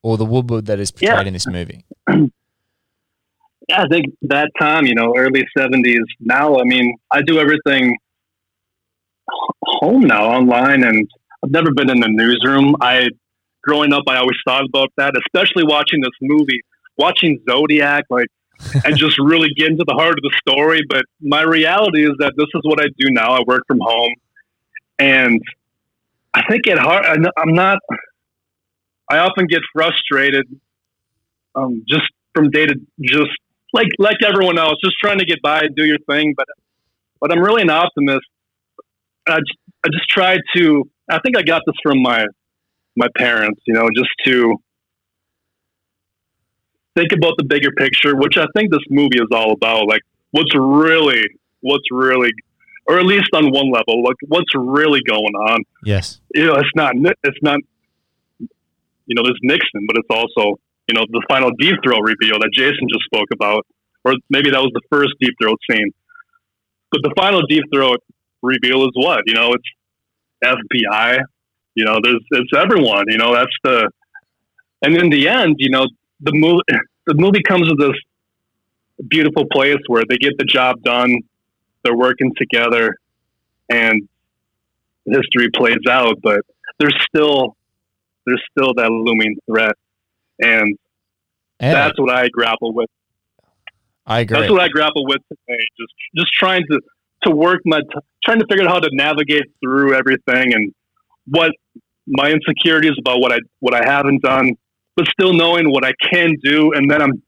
or 0.04 0.16
the 0.18 0.24
Woodward 0.26 0.66
that 0.66 0.78
is 0.78 0.90
portrayed 0.90 1.10
Yeah. 1.22 1.26
in 1.26 1.32
this 1.32 1.46
movie. 1.46 1.84
Yeah, 3.66 3.84
I 3.84 3.86
think 3.90 4.14
that 4.20 4.50
time, 4.60 4.84
you 4.84 4.94
know, 4.94 5.14
early 5.16 5.42
seventies. 5.56 6.04
Now, 6.20 6.58
I 6.60 6.64
mean, 6.64 6.98
I 7.10 7.22
do 7.22 7.38
everything 7.38 7.96
home 9.64 10.02
now, 10.02 10.24
online, 10.26 10.84
and 10.84 11.08
I've 11.42 11.50
never 11.50 11.72
been 11.72 11.88
in 11.88 11.98
the 12.00 12.08
newsroom. 12.08 12.76
I, 12.82 13.08
growing 13.62 13.94
up, 13.94 14.02
I 14.06 14.16
always 14.18 14.36
thought 14.46 14.66
about 14.66 14.90
that, 14.98 15.14
especially 15.26 15.64
watching 15.64 16.02
this 16.02 16.12
movie, 16.20 16.60
watching 16.98 17.40
Zodiac, 17.48 18.04
like, 18.10 18.26
and 18.84 18.98
just 18.98 19.18
really 19.18 19.48
get 19.56 19.68
into 19.68 19.84
the 19.88 19.94
heart 19.94 20.10
of 20.18 20.22
the 20.22 20.32
story. 20.46 20.82
But 20.86 21.04
my 21.22 21.40
reality 21.40 22.04
is 22.04 22.12
that 22.18 22.34
this 22.36 22.48
is 22.54 22.60
what 22.64 22.82
I 22.82 22.88
do 22.98 23.08
now. 23.12 23.32
I 23.32 23.40
work 23.46 23.62
from 23.66 23.78
home, 23.80 24.14
and 24.98 25.40
I 26.34 26.42
think 26.50 26.66
it 26.66 26.76
hard. 26.78 27.06
I'm 27.06 27.24
I'm 27.38 27.54
not. 27.54 27.78
I 29.14 29.18
often 29.20 29.46
get 29.46 29.60
frustrated, 29.72 30.46
um, 31.54 31.84
just 31.88 32.04
from 32.34 32.50
day 32.50 32.66
to 32.66 32.74
just 33.02 33.30
like 33.72 33.88
like 33.98 34.18
everyone 34.24 34.58
else, 34.58 34.74
just 34.84 34.96
trying 34.98 35.18
to 35.18 35.24
get 35.24 35.40
by 35.42 35.60
and 35.60 35.74
do 35.74 35.84
your 35.84 35.98
thing. 36.10 36.34
But 36.36 36.46
but 37.20 37.32
I'm 37.32 37.40
really 37.40 37.62
an 37.62 37.70
optimist. 37.70 38.26
I 39.26 39.38
just, 39.38 39.58
I 39.84 39.88
just 39.92 40.08
try 40.08 40.38
to. 40.56 40.90
I 41.10 41.18
think 41.20 41.36
I 41.36 41.42
got 41.42 41.62
this 41.66 41.76
from 41.82 42.02
my 42.02 42.26
my 42.96 43.08
parents. 43.16 43.60
You 43.66 43.74
know, 43.74 43.88
just 43.94 44.10
to 44.24 44.56
think 46.94 47.12
about 47.12 47.34
the 47.38 47.44
bigger 47.44 47.70
picture, 47.72 48.16
which 48.16 48.36
I 48.36 48.46
think 48.56 48.70
this 48.70 48.84
movie 48.90 49.18
is 49.18 49.28
all 49.32 49.52
about. 49.52 49.86
Like 49.88 50.02
what's 50.30 50.54
really 50.54 51.24
what's 51.64 51.90
really, 51.90 52.30
or 52.86 52.98
at 52.98 53.06
least 53.06 53.30
on 53.34 53.50
one 53.50 53.72
level, 53.72 54.04
like 54.04 54.16
what's 54.28 54.54
really 54.54 55.00
going 55.08 55.34
on 55.48 55.62
Yes. 55.82 56.20
you 56.34 56.46
know, 56.46 56.54
it's 56.54 56.70
not, 56.76 56.94
it's 57.24 57.38
not, 57.42 57.58
you 59.06 59.14
know, 59.14 59.22
there's 59.22 59.38
Nixon, 59.42 59.86
but 59.86 59.96
it's 59.98 60.08
also, 60.10 60.56
you 60.88 60.94
know, 60.94 61.04
the 61.10 61.22
final 61.28 61.50
deep 61.58 61.76
throat 61.84 62.00
reveal 62.02 62.38
that 62.38 62.50
Jason 62.52 62.88
just 62.92 63.04
spoke 63.04 63.28
about, 63.32 63.66
or 64.04 64.14
maybe 64.30 64.50
that 64.50 64.60
was 64.60 64.72
the 64.74 64.82
first 64.90 65.12
deep 65.20 65.34
throat 65.40 65.58
scene. 65.70 65.90
But 66.90 67.02
the 67.02 67.12
final 67.16 67.42
deep 67.48 67.64
throat 67.72 67.98
reveal 68.42 68.84
is 68.84 68.90
what, 68.94 69.22
you 69.26 69.34
know, 69.34 69.52
it's 69.52 69.64
FBI, 70.44 71.20
you 71.74 71.84
know, 71.84 71.98
there's, 72.02 72.20
it's 72.30 72.50
everyone, 72.56 73.04
you 73.08 73.18
know, 73.18 73.34
that's 73.34 73.56
the, 73.62 73.90
and 74.82 74.96
in 74.96 75.10
the 75.10 75.28
end, 75.28 75.56
you 75.58 75.70
know, 75.70 75.86
the 76.20 76.32
movie, 76.34 76.62
the 77.06 77.14
movie 77.14 77.42
comes 77.42 77.68
to 77.68 77.74
this 77.74 77.96
beautiful 79.08 79.44
place 79.52 79.80
where 79.88 80.04
they 80.08 80.16
get 80.16 80.32
the 80.38 80.44
job 80.44 80.82
done, 80.82 81.16
they're 81.82 81.96
working 81.96 82.32
together, 82.36 82.94
and 83.68 84.08
history 85.06 85.48
plays 85.54 85.84
out, 85.88 86.16
but 86.22 86.40
there's 86.78 86.96
still 87.08 87.56
there's 88.26 88.42
still 88.50 88.74
that 88.74 88.90
looming 88.90 89.36
threat, 89.46 89.74
and 90.40 90.76
that's 91.60 91.98
what 91.98 92.14
I 92.14 92.28
grapple 92.28 92.72
with. 92.72 92.88
I 94.06 94.20
agree. 94.20 94.38
That's 94.38 94.50
what 94.50 94.60
I 94.60 94.68
grapple 94.68 95.06
with 95.06 95.22
today. 95.28 95.62
Just 95.78 95.94
just 96.16 96.32
trying 96.32 96.62
to 96.70 96.80
to 97.24 97.30
work 97.30 97.60
my 97.64 97.80
t- 97.80 98.00
trying 98.24 98.40
to 98.40 98.46
figure 98.48 98.64
out 98.64 98.70
how 98.70 98.80
to 98.80 98.90
navigate 98.92 99.44
through 99.62 99.94
everything 99.94 100.52
and 100.52 100.72
what 101.26 101.52
my 102.06 102.30
insecurities 102.30 102.96
about 102.98 103.20
what 103.20 103.32
I 103.32 103.38
what 103.60 103.74
I 103.74 103.82
haven't 103.84 104.22
done, 104.22 104.52
but 104.96 105.06
still 105.08 105.32
knowing 105.32 105.70
what 105.70 105.84
I 105.84 105.92
can 106.10 106.36
do, 106.42 106.72
and 106.72 106.90
then 106.90 107.00
I'm 107.00 107.22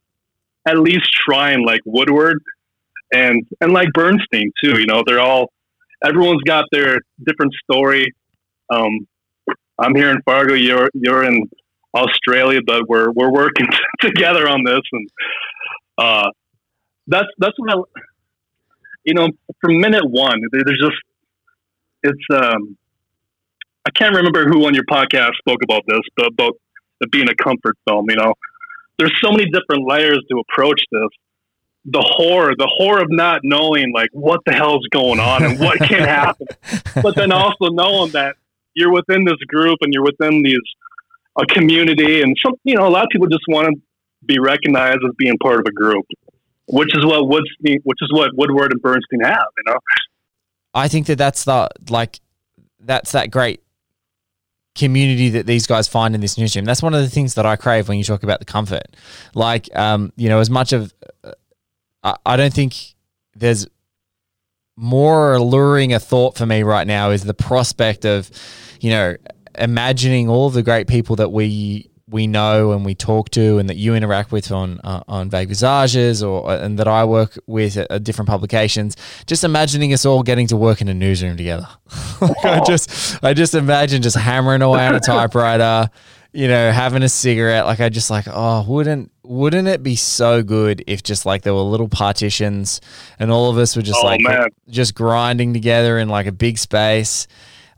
at 0.66 0.78
least 0.78 1.10
trying 1.12 1.64
like 1.64 1.80
Woodward 1.86 2.42
and 3.12 3.46
and 3.60 3.72
like 3.72 3.88
Bernstein 3.92 4.52
too. 4.62 4.78
You 4.78 4.86
know, 4.86 5.02
they're 5.06 5.20
all 5.20 5.50
everyone's 6.04 6.42
got 6.42 6.66
their 6.72 6.98
different 7.24 7.52
story. 7.64 8.12
Um, 8.70 9.06
I'm 9.78 9.94
here 9.94 10.10
in 10.10 10.22
Fargo. 10.22 10.54
You're 10.54 10.90
you're 10.94 11.24
in 11.24 11.48
Australia, 11.94 12.60
but 12.64 12.88
we're 12.88 13.10
we're 13.12 13.32
working 13.32 13.66
together 14.00 14.48
on 14.48 14.64
this, 14.64 14.82
and 14.92 15.08
uh, 15.98 16.30
that's 17.06 17.28
that's 17.38 17.54
what 17.58 17.72
I, 17.72 18.00
you 19.04 19.14
know, 19.14 19.28
from 19.60 19.80
minute 19.80 20.04
one, 20.04 20.40
there's 20.52 20.78
just 20.78 20.96
it's 22.02 22.24
um, 22.32 22.76
I 23.86 23.90
can't 23.90 24.14
remember 24.14 24.46
who 24.46 24.66
on 24.66 24.74
your 24.74 24.84
podcast 24.84 25.34
spoke 25.38 25.60
about 25.62 25.82
this, 25.86 26.00
but 26.16 26.26
about 26.26 26.54
it 27.00 27.10
being 27.10 27.28
a 27.28 27.34
comfort 27.34 27.76
film. 27.86 28.06
You 28.08 28.16
know, 28.16 28.34
there's 28.98 29.12
so 29.22 29.30
many 29.30 29.44
different 29.46 29.88
layers 29.88 30.20
to 30.30 30.42
approach 30.48 30.80
this. 30.90 31.08
The 31.88 32.02
horror, 32.04 32.52
the 32.58 32.68
horror 32.78 33.00
of 33.00 33.08
not 33.10 33.42
knowing 33.44 33.92
like 33.94 34.08
what 34.12 34.40
the 34.44 34.52
hell's 34.52 34.84
going 34.90 35.20
on 35.20 35.44
and 35.44 35.60
what 35.60 35.78
can 35.78 36.02
happen, 36.02 36.48
but 37.02 37.14
then 37.14 37.30
also 37.30 37.68
knowing 37.70 38.10
that 38.10 38.34
you're 38.76 38.92
within 38.92 39.24
this 39.24 39.38
group 39.48 39.78
and 39.80 39.92
you're 39.92 40.04
within 40.04 40.42
these 40.42 40.60
a 41.38 41.46
community, 41.46 42.22
and 42.22 42.36
some 42.44 42.54
you 42.64 42.74
know 42.74 42.86
a 42.86 42.90
lot 42.90 43.02
of 43.02 43.08
people 43.10 43.26
just 43.26 43.44
want 43.48 43.66
to 43.68 43.74
be 44.24 44.38
recognized 44.38 44.98
as 45.06 45.14
being 45.18 45.36
part 45.38 45.60
of 45.60 45.66
a 45.66 45.72
group, 45.72 46.06
which 46.66 46.96
is 46.96 47.04
what 47.04 47.22
Woodstein, 47.24 47.78
which 47.84 47.98
is 48.00 48.10
what 48.12 48.30
Woodward 48.34 48.72
and 48.72 48.80
Bernstein 48.80 49.20
have. 49.22 49.48
You 49.58 49.72
know, 49.72 49.78
I 50.74 50.88
think 50.88 51.06
that 51.06 51.18
that's 51.18 51.44
the 51.44 51.68
like 51.90 52.20
that's 52.80 53.12
that 53.12 53.30
great 53.30 53.62
community 54.74 55.30
that 55.30 55.46
these 55.46 55.66
guys 55.66 55.88
find 55.88 56.14
in 56.14 56.20
this 56.20 56.38
newsroom. 56.38 56.64
That's 56.64 56.82
one 56.82 56.94
of 56.94 57.00
the 57.00 57.08
things 57.08 57.34
that 57.34 57.46
I 57.46 57.56
crave 57.56 57.88
when 57.88 57.98
you 57.98 58.04
talk 58.04 58.22
about 58.22 58.40
the 58.40 58.44
comfort. 58.44 58.84
Like, 59.34 59.74
um, 59.74 60.12
you 60.16 60.28
know, 60.28 60.38
as 60.38 60.50
much 60.50 60.72
of 60.72 60.92
uh, 61.24 61.32
I, 62.02 62.16
I 62.24 62.36
don't 62.36 62.52
think 62.52 62.74
there's 63.34 63.66
more 64.76 65.34
alluring 65.34 65.92
a 65.92 66.00
thought 66.00 66.36
for 66.36 66.46
me 66.46 66.62
right 66.62 66.86
now 66.86 67.10
is 67.10 67.24
the 67.24 67.34
prospect 67.34 68.04
of, 68.04 68.30
you 68.80 68.90
know, 68.90 69.16
imagining 69.58 70.28
all 70.28 70.46
of 70.46 70.52
the 70.52 70.62
great 70.62 70.86
people 70.86 71.16
that 71.16 71.32
we 71.32 71.90
we 72.08 72.28
know 72.28 72.70
and 72.70 72.84
we 72.84 72.94
talk 72.94 73.30
to 73.30 73.58
and 73.58 73.68
that 73.68 73.76
you 73.76 73.94
interact 73.94 74.30
with 74.30 74.52
on 74.52 74.80
uh, 74.84 75.02
on 75.08 75.28
vague 75.28 75.48
visages 75.48 76.22
or 76.22 76.52
and 76.52 76.78
that 76.78 76.86
I 76.86 77.04
work 77.04 77.36
with 77.46 77.76
at, 77.76 77.90
at 77.90 78.04
different 78.04 78.28
publications. 78.28 78.96
Just 79.26 79.42
imagining 79.42 79.92
us 79.92 80.06
all 80.06 80.22
getting 80.22 80.46
to 80.48 80.56
work 80.56 80.80
in 80.80 80.88
a 80.88 80.94
newsroom 80.94 81.36
together. 81.36 81.68
Like, 82.18 82.44
I 82.46 82.64
just 82.64 83.22
I 83.22 83.34
just 83.34 83.54
imagine 83.54 84.00
just 84.00 84.16
hammering 84.16 84.62
away 84.62 84.86
on 84.86 84.94
a 84.94 85.00
typewriter 85.06 85.90
you 86.32 86.48
know 86.48 86.70
having 86.70 87.02
a 87.02 87.08
cigarette. 87.08 87.66
Like 87.66 87.80
I 87.80 87.88
just 87.88 88.10
like 88.10 88.26
oh 88.28 88.64
wouldn't 88.68 89.10
wouldn't 89.26 89.68
it 89.68 89.82
be 89.82 89.96
so 89.96 90.42
good 90.42 90.82
if 90.86 91.02
just 91.02 91.26
like 91.26 91.42
there 91.42 91.54
were 91.54 91.60
little 91.60 91.88
partitions 91.88 92.80
and 93.18 93.30
all 93.30 93.50
of 93.50 93.58
us 93.58 93.74
were 93.76 93.82
just 93.82 93.98
Oh, 94.02 94.06
like 94.06 94.20
man. 94.22 94.48
just 94.68 94.94
grinding 94.94 95.52
together 95.52 95.98
in 95.98 96.08
like 96.08 96.26
a 96.26 96.32
big 96.32 96.58
space 96.58 97.26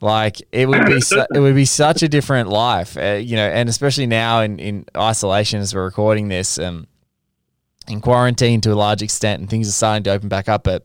like 0.01 0.41
it 0.53 0.69
would 0.69 0.87
be 0.87 1.01
su- 1.01 1.27
it 1.35 1.41
would 1.41 1.55
be 1.55 1.65
such 1.65 2.03
a 2.03 2.09
different 2.09 2.49
life 2.49 2.97
uh, 2.97 3.15
you 3.15 3.35
know 3.37 3.49
and 3.49 3.69
especially 3.69 4.07
now 4.07 4.41
in 4.43 4.59
in 4.61 4.85
isolation 4.97 5.59
as 5.61 5.75
we're 5.75 5.85
recording 5.85 6.29
this 6.29 6.59
um 6.59 6.87
in 7.89 8.01
quarantine 8.01 8.61
to 8.61 8.73
a 8.73 8.77
large 8.77 9.03
extent 9.03 9.41
and 9.41 9.49
things 9.51 9.69
are 9.69 9.73
starting 9.73 10.03
to 10.05 10.11
open 10.11 10.29
back 10.29 10.49
up 10.49 10.63
but 10.65 10.85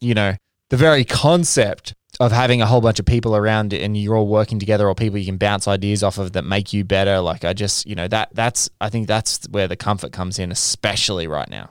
you 0.00 0.14
know 0.14 0.34
the 0.68 0.76
very 0.76 1.04
concept 1.04 1.94
of 2.20 2.32
having 2.32 2.60
a 2.60 2.66
whole 2.66 2.80
bunch 2.80 2.98
of 2.98 3.06
people 3.06 3.36
around 3.36 3.72
and 3.72 3.96
you're 3.96 4.16
all 4.16 4.26
working 4.26 4.58
together 4.58 4.88
or 4.88 4.94
people 4.94 5.18
you 5.18 5.26
can 5.26 5.36
bounce 5.36 5.68
ideas 5.68 6.02
off 6.02 6.18
of 6.18 6.32
that 6.32 6.44
make 6.44 6.72
you 6.72 6.84
better 6.84 7.20
like 7.20 7.44
i 7.44 7.52
just 7.52 7.86
you 7.86 7.94
know 7.94 8.08
that 8.08 8.28
that's 8.32 8.68
i 8.80 8.88
think 8.88 9.06
that's 9.06 9.46
where 9.50 9.68
the 9.68 9.76
comfort 9.76 10.10
comes 10.12 10.38
in 10.38 10.50
especially 10.50 11.28
right 11.28 11.48
now 11.48 11.70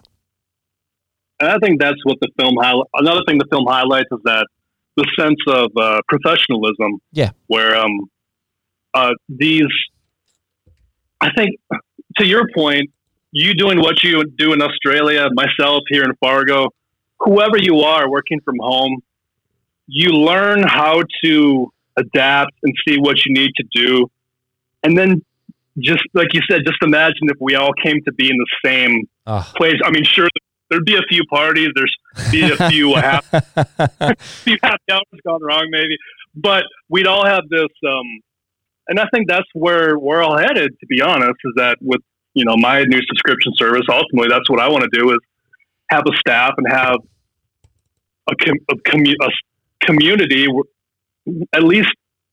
and 1.40 1.50
I 1.50 1.58
think 1.60 1.80
that's 1.80 2.00
what 2.04 2.18
the 2.20 2.30
film 2.40 2.56
highlight. 2.60 2.88
Another 2.96 3.22
thing 3.28 3.38
the 3.38 3.48
film 3.52 3.66
highlights 3.68 4.10
is 4.12 4.20
that 4.26 4.48
the 4.96 5.06
sense 5.20 5.40
of 5.48 5.72
uh, 5.78 6.02
professionalism. 6.08 7.00
Yeah. 7.12 7.32
where 7.48 7.76
um, 7.76 8.10
uh, 8.94 9.12
these, 9.30 9.68
I 11.22 11.32
think, 11.36 11.60
to 12.18 12.26
your 12.26 12.48
point, 12.56 12.90
you 13.32 13.54
doing 13.54 13.80
what 13.80 14.04
you 14.04 14.24
do 14.38 14.54
in 14.54 14.62
Australia, 14.62 15.28
myself 15.34 15.84
here 15.90 16.04
in 16.04 16.16
Fargo, 16.20 16.70
whoever 17.20 17.58
you 17.58 17.82
are 17.82 18.10
working 18.10 18.40
from 18.44 18.56
home, 18.60 19.02
you 19.88 20.10
learn 20.10 20.64
how 20.64 21.02
to 21.24 21.72
adapt 21.98 22.54
and 22.64 22.74
see 22.88 22.98
what 22.98 23.26
you 23.26 23.34
need 23.34 23.52
to 23.58 23.64
do. 23.74 24.10
And 24.84 24.98
then 24.98 25.24
just 25.80 26.04
like 26.14 26.34
you 26.34 26.42
said, 26.50 26.62
just 26.66 26.82
imagine 26.82 27.30
if 27.30 27.38
we 27.40 27.56
all 27.56 27.72
came 27.84 28.02
to 28.06 28.14
be 28.14 28.30
in 28.30 28.38
the 28.38 28.48
same 28.66 29.08
oh. 29.26 29.52
place. 29.56 29.76
I 29.84 29.92
mean, 29.92 30.04
sure, 30.04 30.28
there'd 30.70 30.86
be 30.86 30.96
a 30.96 31.04
few 31.10 31.24
parties, 31.30 31.70
there's 31.76 31.96
be 32.32 32.52
a 32.52 32.70
few 32.70 32.96
half, 32.96 33.26
few 34.20 34.58
happy 34.64 34.84
hours 34.92 35.04
gone 35.26 35.42
wrong, 35.42 35.68
maybe, 35.70 35.98
but 36.36 36.64
we'd 36.90 37.08
all 37.08 37.26
have 37.26 37.44
this. 37.50 37.70
Um, 37.88 38.22
and 38.88 39.00
I 39.00 39.06
think 39.14 39.28
that's 39.28 39.48
where 39.54 39.98
we're 40.00 40.24
all 40.24 40.38
headed. 40.38 40.72
To 40.80 40.86
be 40.88 41.02
honest, 41.02 41.36
is 41.44 41.54
that 41.58 41.78
with 41.82 42.02
you 42.34 42.46
know 42.46 42.56
my 42.58 42.84
new 42.84 43.00
subscription 43.08 43.54
service, 43.56 43.84
ultimately, 43.90 44.30
that's 44.30 44.50
what 44.50 44.60
I 44.60 44.70
want 44.70 44.84
to 44.84 45.00
do 45.00 45.12
is 45.12 45.18
have 45.90 46.04
a 46.08 46.18
staff 46.18 46.54
and 46.58 46.68
have 46.70 46.98
a, 48.30 48.36
com- 48.36 48.66
a, 48.70 48.76
commu- 48.76 49.16
a 49.22 49.30
community. 49.82 50.48
At 51.54 51.64
least 51.64 51.90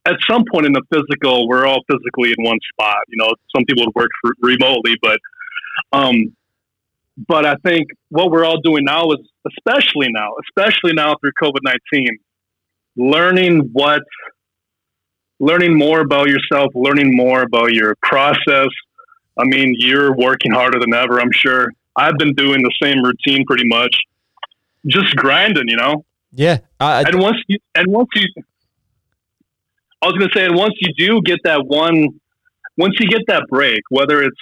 at 0.07 0.17
some 0.29 0.45
point 0.53 0.67
in 0.67 0.73
the 0.73 0.83
physical, 0.93 1.49
we're 1.49 1.67
all 1.67 1.83
physically 1.91 2.35
in 2.37 2.45
one 2.45 2.59
spot. 2.73 2.99
You 3.09 3.17
know, 3.17 3.35
some 3.55 3.65
people 3.65 3.85
work 3.95 4.11
for, 4.21 4.33
remotely, 4.41 4.97
but 5.03 5.19
um, 5.93 6.37
but 7.29 7.47
I 7.47 7.55
think 7.65 7.89
what 8.09 8.31
we're 8.31 8.45
all 8.45 8.61
doing 8.61 8.85
now 8.85 9.11
is, 9.11 9.19
especially 9.47 10.09
now, 10.11 10.31
especially 10.49 10.93
now 10.93 11.17
through 11.21 11.33
COVID 11.43 11.61
nineteen, 11.63 12.19
learning 12.97 13.71
what, 13.73 14.03
learning 15.41 15.77
more 15.77 16.01
about 16.01 16.29
yourself, 16.29 16.73
learning 16.75 17.17
more 17.17 17.43
about 17.43 17.73
your 17.73 17.97
process. 18.03 18.69
I 19.39 19.45
mean, 19.45 19.75
you're 19.79 20.15
working 20.15 20.53
harder 20.53 20.79
than 20.79 20.95
ever. 20.95 21.21
I'm 21.21 21.33
sure. 21.33 21.73
I've 21.97 22.19
been 22.19 22.35
doing 22.35 22.63
the 22.63 22.73
same 22.83 23.03
routine 23.03 23.45
pretty 23.47 23.67
much, 23.67 23.97
just 24.87 25.15
grinding, 25.17 25.69
you 25.69 25.77
know. 25.77 26.05
Yeah, 26.37 26.59
I, 26.81 26.87
I, 26.87 27.03
And 27.03 27.21
once 27.21 27.37
you, 27.47 27.59
and 27.75 27.87
once 27.93 28.09
you, 28.15 28.27
I 30.03 30.07
was 30.07 30.15
gonna 30.19 30.31
say, 30.35 30.45
and 30.45 30.57
once 30.57 30.75
you 30.81 30.93
do 30.97 31.23
get 31.23 31.39
that 31.45 31.65
one, 31.65 32.09
once 32.77 32.95
you 32.99 33.09
get 33.09 33.23
that 33.29 33.45
break, 33.49 33.81
whether 33.91 34.23
it's 34.23 34.37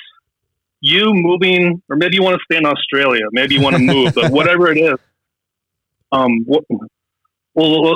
you 0.81 1.13
moving 1.13 1.83
or 1.89 1.97
maybe 1.97 2.17
you 2.17 2.23
want 2.23 2.37
to 2.37 2.43
stay 2.51 2.57
in 2.57 2.67
Australia, 2.67 3.23
maybe 3.33 3.55
you 3.55 3.61
want 3.61 3.77
to 3.77 3.83
move, 3.83 4.15
but 4.15 4.33
whatever 4.33 4.71
it 4.73 4.79
is, 4.79 4.99
um, 6.11 6.45
what, 6.45 6.65
well, 7.55 7.95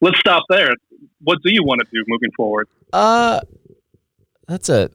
let's 0.00 0.18
stop 0.18 0.42
there. 0.48 0.70
What 1.22 1.38
do 1.44 1.52
you 1.52 1.62
want 1.64 1.80
to 1.80 1.86
do 1.92 2.04
moving 2.08 2.30
forward? 2.36 2.68
Uh, 2.92 3.40
that's 4.48 4.68
a 4.68 4.90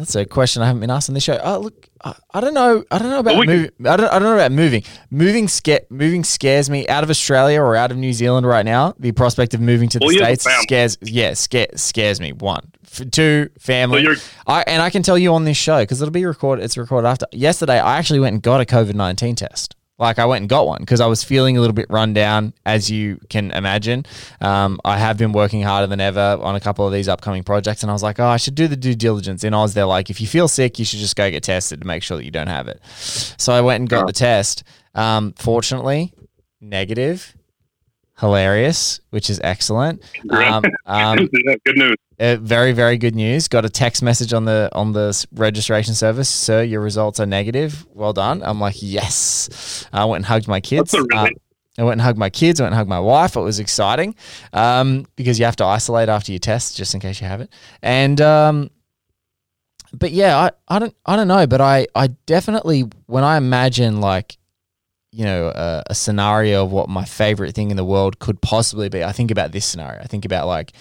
that's 0.00 0.14
a 0.16 0.24
question 0.24 0.62
I 0.62 0.66
haven't 0.66 0.80
been 0.80 0.90
asked 0.90 1.08
on 1.08 1.14
this 1.14 1.22
show. 1.22 1.34
Uh, 1.34 1.58
look, 1.58 1.88
I, 2.04 2.14
I 2.34 2.40
don't 2.40 2.54
know. 2.54 2.82
I 2.90 2.98
don't 2.98 3.10
know 3.10 3.20
about 3.20 3.32
Well, 3.32 3.40
we 3.40 3.46
can- 3.46 3.56
moving. 3.56 3.86
I 3.86 3.96
don't. 3.96 4.06
I 4.08 4.18
don't 4.18 4.22
know 4.22 4.34
about 4.34 4.52
moving. 4.52 4.82
Moving 5.10 5.46
scare. 5.48 5.80
Moving 5.90 6.24
scares 6.24 6.68
me 6.68 6.88
out 6.88 7.04
of 7.04 7.10
Australia 7.10 7.60
or 7.60 7.76
out 7.76 7.90
of 7.90 7.96
New 7.96 8.12
Zealand 8.12 8.46
right 8.46 8.64
now. 8.64 8.94
The 8.98 9.12
prospect 9.12 9.54
of 9.54 9.60
moving 9.60 9.88
to 9.90 9.98
the 9.98 10.04
Well, 10.06 10.14
you 10.14 10.22
have 10.22 10.30
a 10.32 10.36
states 10.36 10.62
scares. 10.62 10.98
Yeah, 11.02 11.34
scare, 11.34 11.68
scares 11.76 12.20
me. 12.20 12.32
One, 12.32 12.72
F- 12.84 13.10
two, 13.10 13.50
family. 13.58 14.04
So 14.16 14.20
I 14.46 14.62
and 14.66 14.82
I 14.82 14.90
can 14.90 15.02
tell 15.02 15.16
you 15.18 15.32
on 15.34 15.44
this 15.44 15.56
show 15.56 15.80
because 15.82 16.00
it'll 16.02 16.10
be 16.12 16.24
recorded. 16.24 16.64
It's 16.64 16.76
recorded 16.76 17.06
after. 17.06 17.26
Yesterday, 17.32 17.78
I 17.78 17.98
actually 17.98 18.20
went 18.20 18.34
and 18.34 18.42
got 18.42 18.60
a 18.60 18.64
COVID 18.64 18.94
nineteen 18.94 19.36
test. 19.36 19.76
Like 20.00 20.18
I 20.18 20.24
went 20.24 20.42
and 20.42 20.48
got 20.48 20.66
one 20.66 20.78
because 20.80 21.00
I 21.00 21.06
was 21.06 21.22
feeling 21.22 21.58
a 21.58 21.60
little 21.60 21.74
bit 21.74 21.86
run 21.90 22.14
down, 22.14 22.54
as 22.64 22.90
you 22.90 23.20
can 23.28 23.50
imagine. 23.50 24.06
Um, 24.40 24.80
I 24.82 24.96
have 24.96 25.18
been 25.18 25.32
working 25.32 25.62
harder 25.62 25.86
than 25.86 26.00
ever 26.00 26.38
on 26.40 26.56
a 26.56 26.60
couple 26.60 26.86
of 26.86 26.92
these 26.92 27.06
upcoming 27.06 27.44
projects, 27.44 27.82
and 27.82 27.90
I 27.90 27.92
was 27.92 28.02
like, 28.02 28.18
oh, 28.18 28.26
I 28.26 28.38
should 28.38 28.54
do 28.54 28.66
the 28.66 28.76
due 28.76 28.94
diligence. 28.94 29.44
In 29.44 29.52
Oz, 29.52 29.74
they're 29.74 29.84
like, 29.84 30.08
if 30.08 30.18
you 30.20 30.26
feel 30.26 30.48
sick, 30.48 30.78
you 30.78 30.86
should 30.86 31.00
just 31.00 31.16
go 31.16 31.30
get 31.30 31.42
tested 31.42 31.82
to 31.82 31.86
make 31.86 32.02
sure 32.02 32.16
that 32.16 32.24
you 32.24 32.30
don't 32.30 32.46
have 32.46 32.66
it. 32.66 32.80
So 32.86 33.52
I 33.52 33.60
went 33.60 33.82
and 33.82 33.88
got 33.88 34.06
the 34.06 34.12
test. 34.14 34.64
Um, 34.94 35.34
fortunately, 35.36 36.14
negative, 36.62 37.36
hilarious, 38.20 39.00
which 39.10 39.30
is 39.30 39.40
excellent. 39.42 40.02
Um, 40.30 40.62
um, 40.86 41.16
good 41.64 41.76
news. 41.76 41.96
uh, 42.18 42.36
very 42.36 42.72
very 42.72 42.96
good 42.96 43.14
news. 43.14 43.48
Got 43.48 43.64
a 43.64 43.68
text 43.70 44.02
message 44.02 44.32
on 44.32 44.44
the 44.44 44.68
on 44.72 44.92
the 44.92 45.26
registration 45.32 45.94
service, 45.94 46.28
sir. 46.28 46.62
Your 46.62 46.80
results 46.80 47.18
are 47.18 47.26
negative. 47.26 47.86
Well 47.92 48.12
done. 48.12 48.42
I'm 48.44 48.60
like 48.60 48.76
yes. 48.80 49.86
I 49.92 50.04
went 50.04 50.18
and 50.18 50.26
hugged 50.26 50.48
my 50.48 50.60
kids. 50.60 50.92
That's 50.92 51.04
a 51.04 51.16
relief. 51.16 51.32
Uh, 51.36 51.40
I 51.78 51.84
went 51.84 51.92
and 51.92 52.02
hugged 52.02 52.18
my 52.18 52.30
kids. 52.30 52.60
I 52.60 52.64
went 52.64 52.72
and 52.72 52.78
hugged 52.78 52.90
my 52.90 53.00
wife. 53.00 53.36
It 53.36 53.40
was 53.40 53.58
exciting 53.58 54.14
um, 54.52 55.06
because 55.16 55.38
you 55.38 55.46
have 55.46 55.56
to 55.56 55.64
isolate 55.64 56.08
after 56.08 56.30
your 56.32 56.38
test 56.38 56.76
just 56.76 56.94
in 56.94 57.00
case 57.00 57.20
you 57.20 57.26
have 57.26 57.40
it. 57.40 57.50
And 57.82 58.20
um, 58.20 58.70
but 59.92 60.10
yeah, 60.10 60.36
I, 60.36 60.50
I 60.68 60.78
don't 60.78 60.94
I 61.06 61.16
don't 61.16 61.28
know, 61.28 61.46
but 61.46 61.60
I 61.60 61.86
I 61.94 62.08
definitely 62.26 62.82
when 63.06 63.24
I 63.24 63.36
imagine 63.36 64.00
like 64.00 64.36
you 65.12 65.24
know 65.24 65.48
a, 65.48 65.82
a 65.88 65.94
scenario 65.94 66.64
of 66.64 66.72
what 66.72 66.88
my 66.88 67.04
favorite 67.04 67.54
thing 67.54 67.70
in 67.70 67.76
the 67.76 67.84
world 67.84 68.18
could 68.18 68.40
possibly 68.40 68.88
be, 68.88 69.02
I 69.02 69.12
think 69.12 69.30
about 69.30 69.52
this 69.52 69.66
scenario. 69.66 70.00
I 70.00 70.06
think 70.06 70.24
about 70.24 70.46
like 70.46 70.72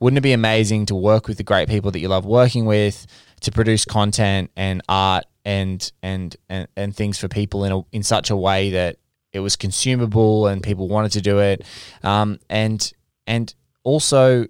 wouldn't 0.00 0.18
it 0.18 0.22
be 0.22 0.32
amazing 0.32 0.86
to 0.86 0.94
work 0.94 1.28
with 1.28 1.36
the 1.36 1.44
great 1.44 1.68
people 1.68 1.90
that 1.92 2.00
you 2.00 2.08
love 2.08 2.26
working 2.26 2.64
with 2.64 3.06
to 3.40 3.52
produce 3.52 3.84
content 3.84 4.50
and 4.56 4.82
art 4.88 5.24
and 5.44 5.92
and 6.02 6.36
and, 6.48 6.68
and 6.76 6.94
things 6.94 7.18
for 7.18 7.28
people 7.28 7.64
in 7.64 7.72
a, 7.72 7.80
in 7.92 8.02
such 8.02 8.30
a 8.30 8.36
way 8.36 8.70
that 8.70 8.96
it 9.32 9.40
was 9.40 9.56
consumable 9.56 10.46
and 10.46 10.62
people 10.62 10.88
wanted 10.88 11.12
to 11.12 11.20
do 11.20 11.38
it 11.38 11.64
um, 12.02 12.38
and 12.50 12.92
and 13.26 13.54
also 13.84 14.46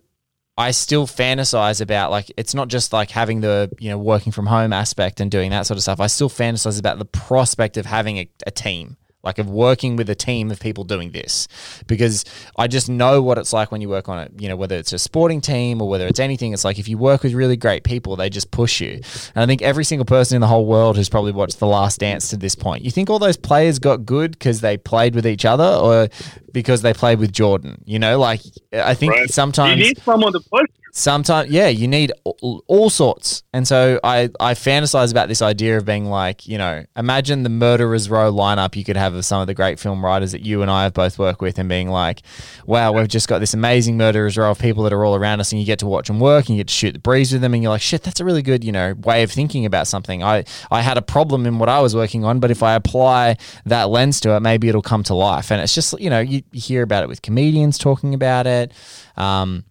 I 0.56 0.70
still 0.72 1.06
fantasize 1.06 1.80
about 1.80 2.10
like 2.10 2.30
it's 2.36 2.54
not 2.54 2.68
just 2.68 2.92
like 2.92 3.10
having 3.10 3.40
the 3.40 3.70
you 3.78 3.88
know 3.88 3.98
working 3.98 4.32
from 4.32 4.46
home 4.46 4.72
aspect 4.72 5.20
and 5.20 5.30
doing 5.30 5.50
that 5.50 5.66
sort 5.66 5.76
of 5.78 5.82
stuff. 5.82 5.98
I 5.98 6.08
still 6.08 6.28
fantasize 6.28 6.78
about 6.78 6.98
the 6.98 7.06
prospect 7.06 7.78
of 7.78 7.86
having 7.86 8.18
a, 8.18 8.28
a 8.46 8.50
team, 8.50 8.96
like 9.22 9.38
of 9.38 9.48
working 9.48 9.96
with 9.96 10.10
a 10.10 10.14
team 10.14 10.50
of 10.50 10.58
people 10.58 10.84
doing 10.84 11.12
this, 11.12 11.48
because 11.86 12.24
I 12.56 12.66
just 12.66 12.88
know 12.88 13.22
what 13.22 13.38
it's 13.38 13.52
like 13.52 13.70
when 13.70 13.80
you 13.80 13.88
work 13.88 14.08
on 14.08 14.18
it. 14.18 14.32
You 14.38 14.48
know 14.48 14.56
whether 14.56 14.76
it's 14.76 14.92
a 14.92 14.98
sporting 14.98 15.40
team 15.40 15.80
or 15.80 15.88
whether 15.88 16.06
it's 16.06 16.20
anything. 16.20 16.52
It's 16.52 16.64
like 16.64 16.78
if 16.78 16.88
you 16.88 16.98
work 16.98 17.22
with 17.22 17.32
really 17.32 17.56
great 17.56 17.84
people, 17.84 18.16
they 18.16 18.30
just 18.30 18.50
push 18.50 18.80
you. 18.80 19.00
And 19.34 19.42
I 19.42 19.46
think 19.46 19.62
every 19.62 19.84
single 19.84 20.04
person 20.04 20.34
in 20.34 20.40
the 20.40 20.48
whole 20.48 20.66
world 20.66 20.96
who's 20.96 21.08
probably 21.08 21.32
watched 21.32 21.58
The 21.60 21.66
Last 21.66 22.00
Dance 22.00 22.30
to 22.30 22.36
this 22.36 22.54
point, 22.54 22.84
you 22.84 22.90
think 22.90 23.10
all 23.10 23.18
those 23.18 23.36
players 23.36 23.78
got 23.78 24.04
good 24.04 24.32
because 24.32 24.60
they 24.60 24.76
played 24.76 25.14
with 25.14 25.26
each 25.26 25.44
other 25.44 25.64
or 25.64 26.08
because 26.52 26.82
they 26.82 26.92
played 26.92 27.18
with 27.18 27.32
Jordan? 27.32 27.82
You 27.84 27.98
know, 27.98 28.18
like 28.18 28.40
I 28.72 28.94
think 28.94 29.12
Right. 29.12 29.30
sometimes 29.30 29.78
you 29.80 29.86
need 29.86 30.02
someone 30.02 30.32
to 30.32 30.40
push. 30.40 30.68
sometimes 30.94 31.50
yeah 31.50 31.68
you 31.68 31.88
need 31.88 32.12
all, 32.24 32.62
all 32.66 32.90
sorts 32.90 33.42
and 33.54 33.66
so 33.66 33.98
i 34.04 34.28
i 34.40 34.52
fantasize 34.52 35.10
about 35.10 35.26
this 35.26 35.40
idea 35.40 35.78
of 35.78 35.86
being 35.86 36.04
like 36.04 36.46
you 36.46 36.58
know 36.58 36.84
imagine 36.96 37.44
the 37.44 37.48
murderers 37.48 38.10
row 38.10 38.30
lineup 38.30 38.76
you 38.76 38.84
could 38.84 38.96
have 38.98 39.14
of 39.14 39.24
some 39.24 39.40
of 39.40 39.46
the 39.46 39.54
great 39.54 39.78
film 39.80 40.04
writers 40.04 40.32
that 40.32 40.42
you 40.42 40.60
and 40.60 40.70
i 40.70 40.82
have 40.82 40.92
both 40.92 41.18
worked 41.18 41.40
with 41.40 41.58
and 41.58 41.66
being 41.66 41.88
like 41.88 42.20
wow 42.66 42.92
we've 42.92 43.08
just 43.08 43.26
got 43.26 43.38
this 43.38 43.54
amazing 43.54 43.96
murderers 43.96 44.36
row 44.36 44.50
of 44.50 44.58
people 44.58 44.82
that 44.84 44.92
are 44.92 45.02
all 45.02 45.14
around 45.14 45.40
us 45.40 45.50
and 45.50 45.58
you 45.60 45.64
get 45.66 45.78
to 45.78 45.86
watch 45.86 46.08
them 46.08 46.20
work 46.20 46.46
and 46.48 46.58
you 46.58 46.60
get 46.62 46.68
to 46.68 46.74
shoot 46.74 46.92
the 46.92 46.98
breeze 46.98 47.32
with 47.32 47.40
them 47.40 47.54
and 47.54 47.62
you're 47.62 47.72
like 47.72 47.80
shit 47.80 48.02
that's 48.02 48.20
a 48.20 48.24
really 48.24 48.42
good 48.42 48.62
you 48.62 48.70
know 48.72 48.92
way 49.00 49.22
of 49.22 49.30
thinking 49.32 49.64
about 49.64 49.86
something 49.86 50.22
i 50.22 50.44
i 50.70 50.82
had 50.82 50.98
a 50.98 51.02
problem 51.02 51.46
in 51.46 51.58
what 51.58 51.70
i 51.70 51.80
was 51.80 51.96
working 51.96 52.22
on 52.22 52.38
but 52.38 52.50
if 52.50 52.62
i 52.62 52.74
apply 52.74 53.34
that 53.64 53.88
lens 53.88 54.20
to 54.20 54.36
it 54.36 54.40
maybe 54.40 54.68
it'll 54.68 54.82
come 54.82 55.02
to 55.02 55.14
life 55.14 55.50
and 55.50 55.62
it's 55.62 55.74
just 55.74 55.98
you 55.98 56.10
know 56.10 56.20
you, 56.20 56.41
you 56.50 56.60
hear 56.60 56.82
about 56.82 57.02
it 57.02 57.08
with 57.08 57.22
comedians 57.22 57.78
talking 57.78 58.14
about 58.14 58.46
it 58.46 58.72
um 59.16 59.64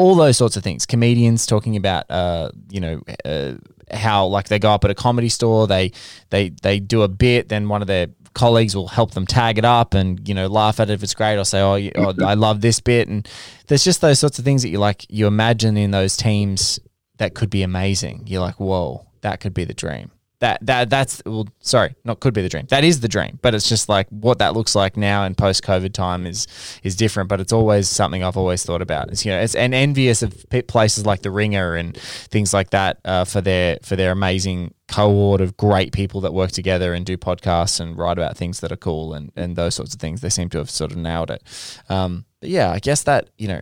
all 0.00 0.14
those 0.14 0.38
sorts 0.38 0.56
of 0.56 0.62
things. 0.62 0.86
Comedians 0.86 1.44
talking 1.44 1.76
about, 1.76 2.10
uh, 2.10 2.50
you 2.70 2.80
know, 2.80 3.02
uh, 3.24 3.52
how 3.92 4.26
like 4.26 4.48
they 4.48 4.58
go 4.58 4.70
up 4.70 4.84
at 4.84 4.90
a 4.90 4.94
comedy 4.94 5.28
store, 5.28 5.66
they 5.66 5.92
they 6.30 6.50
they 6.62 6.80
do 6.80 7.02
a 7.02 7.08
bit, 7.08 7.48
then 7.48 7.68
one 7.68 7.82
of 7.82 7.88
their 7.88 8.06
colleagues 8.32 8.74
will 8.76 8.88
help 8.88 9.10
them 9.12 9.26
tag 9.26 9.58
it 9.58 9.64
up 9.64 9.92
and 9.92 10.26
you 10.28 10.34
know 10.34 10.46
laugh 10.46 10.78
at 10.78 10.88
it 10.88 10.94
if 10.94 11.02
it's 11.02 11.14
great, 11.14 11.36
or 11.36 11.44
say, 11.44 11.60
oh, 11.60 11.74
you, 11.74 11.92
oh 11.96 12.14
I 12.24 12.34
love 12.34 12.60
this 12.60 12.80
bit, 12.80 13.08
and 13.08 13.28
there's 13.66 13.84
just 13.84 14.00
those 14.00 14.18
sorts 14.18 14.38
of 14.38 14.44
things 14.44 14.62
that 14.62 14.68
you 14.68 14.78
like 14.78 15.04
you 15.10 15.26
imagine 15.26 15.76
in 15.76 15.90
those 15.90 16.16
teams 16.16 16.78
that 17.18 17.34
could 17.34 17.50
be 17.50 17.62
amazing. 17.62 18.22
You're 18.26 18.40
like, 18.40 18.58
whoa, 18.58 19.06
that 19.20 19.40
could 19.40 19.52
be 19.52 19.64
the 19.64 19.74
dream. 19.74 20.12
That 20.40 20.58
that 20.62 20.88
that's 20.88 21.22
well, 21.26 21.46
sorry, 21.60 21.94
not 22.02 22.20
could 22.20 22.32
be 22.32 22.40
the 22.40 22.48
dream. 22.48 22.64
That 22.70 22.82
is 22.82 23.00
the 23.00 23.08
dream, 23.08 23.38
but 23.42 23.54
it's 23.54 23.68
just 23.68 23.90
like 23.90 24.08
what 24.08 24.38
that 24.38 24.54
looks 24.54 24.74
like 24.74 24.96
now 24.96 25.24
in 25.24 25.34
post 25.34 25.62
COVID 25.62 25.92
time 25.92 26.26
is 26.26 26.46
is 26.82 26.96
different. 26.96 27.28
But 27.28 27.40
it's 27.42 27.52
always 27.52 27.90
something 27.90 28.24
I've 28.24 28.38
always 28.38 28.64
thought 28.64 28.80
about. 28.80 29.10
It's 29.10 29.26
you 29.26 29.32
know, 29.32 29.38
it's 29.38 29.54
and 29.54 29.74
envious 29.74 30.22
of 30.22 30.46
places 30.66 31.04
like 31.04 31.20
the 31.20 31.30
Ringer 31.30 31.74
and 31.74 31.94
things 31.94 32.54
like 32.54 32.70
that 32.70 33.00
uh, 33.04 33.26
for 33.26 33.42
their 33.42 33.80
for 33.82 33.96
their 33.96 34.12
amazing 34.12 34.72
cohort 34.88 35.42
of 35.42 35.58
great 35.58 35.92
people 35.92 36.22
that 36.22 36.32
work 36.32 36.52
together 36.52 36.94
and 36.94 37.04
do 37.04 37.18
podcasts 37.18 37.78
and 37.78 37.98
write 37.98 38.16
about 38.16 38.38
things 38.38 38.60
that 38.60 38.72
are 38.72 38.76
cool 38.76 39.12
and 39.12 39.32
and 39.36 39.56
those 39.56 39.74
sorts 39.74 39.92
of 39.92 40.00
things. 40.00 40.22
They 40.22 40.30
seem 40.30 40.48
to 40.50 40.58
have 40.58 40.70
sort 40.70 40.90
of 40.90 40.96
nailed 40.96 41.30
it. 41.30 41.42
Um, 41.90 42.24
yeah, 42.40 42.70
I 42.70 42.78
guess 42.78 43.02
that 43.02 43.28
you 43.36 43.48
know, 43.48 43.60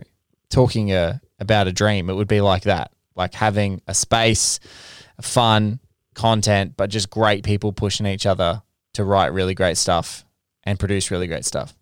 talking 0.49 0.93
uh, 0.93 1.17
about 1.41 1.67
a 1.67 1.73
dream, 1.73 2.09
it 2.09 2.13
would 2.13 2.29
be 2.29 2.39
like 2.39 2.63
that, 2.63 2.93
like 3.17 3.33
having 3.33 3.81
a 3.85 3.93
space, 3.93 4.61
fun 5.21 5.81
content, 6.19 6.73
but 6.75 6.89
just 6.89 7.09
great 7.09 7.43
people 7.45 7.71
pushing 7.71 8.05
each 8.05 8.25
other 8.25 8.61
to 8.93 9.03
write 9.05 9.31
really 9.31 9.55
great 9.55 9.77
stuff 9.77 10.25
and 10.63 10.77
produce 10.77 11.09
really 11.09 11.27
great 11.27 11.45
stuff. 11.45 11.73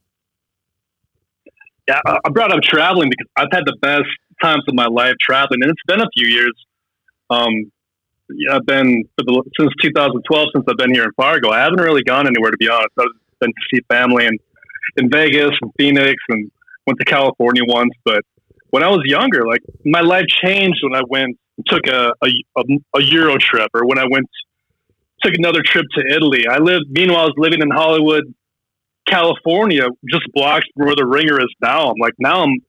Yeah, 1.88 2.00
I 2.06 2.30
brought 2.30 2.52
up 2.52 2.62
traveling 2.62 3.10
because 3.10 3.28
I've 3.36 3.52
had 3.52 3.64
the 3.66 3.76
best 3.82 4.06
times 4.42 4.64
of 4.68 4.76
my 4.76 4.86
life 4.86 5.16
traveling, 5.20 5.64
and 5.64 5.72
it's 5.72 5.82
been 5.88 6.02
a 6.02 6.10
few 6.16 6.28
years. 6.28 6.54
Um, 7.30 7.72
yeah, 8.30 8.58
I've 8.58 8.66
been 8.66 9.04
since 9.60 9.74
2012 9.82 10.48
since 10.54 10.66
I've 10.70 10.78
been 10.78 10.94
here 10.94 11.06
in 11.06 11.12
Fargo. 11.14 11.50
I 11.50 11.60
haven't 11.60 11.80
really 11.80 12.04
gone 12.04 12.28
anywhere 12.28 12.52
to 12.52 12.58
be 12.58 12.70
honest. 12.70 12.94
I've 13.00 13.08
been 13.40 13.50
to 13.50 13.76
see 13.76 13.82
family 13.90 14.26
in 14.26 14.38
in 14.98 15.10
Vegas 15.10 15.52
and 15.62 15.72
Phoenix, 15.80 16.22
and 16.30 16.52
went 16.86 17.00
to 17.00 17.06
California 17.06 17.64
once. 17.66 17.94
But 18.06 18.22
when 18.70 18.84
I 18.84 18.90
was 18.90 19.02
younger, 19.06 19.48
like 19.48 19.62
my 19.86 20.02
life 20.02 20.26
changed 20.44 20.80
when 20.84 20.96
I 20.96 21.02
went 21.08 21.38
took 21.66 21.88
a 21.88 22.12
a, 22.24 22.28
a, 22.58 22.64
a 22.98 23.02
Euro 23.04 23.38
trip, 23.38 23.70
or 23.74 23.86
when 23.86 23.98
I 23.98 24.06
went 24.10 24.28
took 25.24 25.34
another 25.38 25.62
trip 25.66 25.86
to 25.98 26.04
Italy. 26.16 26.46
I 26.50 26.60
lived. 26.60 26.86
Meanwhile, 26.90 27.22
I 27.22 27.26
was 27.26 27.34
living 27.38 27.62
in 27.62 27.72
Hollywood, 27.72 28.24
California, 29.08 29.88
just 30.10 30.24
blocks 30.34 30.66
from 30.76 30.86
where 30.86 30.96
the 30.96 31.06
ringer 31.06 31.40
is 31.40 31.54
now. 31.62 31.90
I'm 31.90 31.96
like, 32.00 32.14
now 32.20 32.44
I'm, 32.44 32.60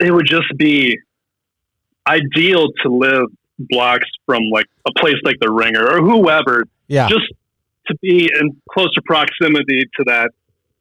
it 0.00 0.10
would 0.10 0.26
just 0.26 0.48
be 0.56 0.98
ideal 2.08 2.68
to 2.82 2.88
live 2.88 3.26
blocks 3.58 4.08
from 4.26 4.42
like 4.52 4.66
a 4.86 4.90
place 4.98 5.16
like 5.24 5.36
the 5.40 5.50
ringer 5.50 5.86
or 5.86 6.00
whoever, 6.00 6.64
Yeah. 6.88 7.08
just 7.08 7.26
to 7.88 7.96
be 8.00 8.30
in 8.40 8.56
closer 8.70 9.00
proximity 9.04 9.82
to 9.96 10.04
that 10.06 10.30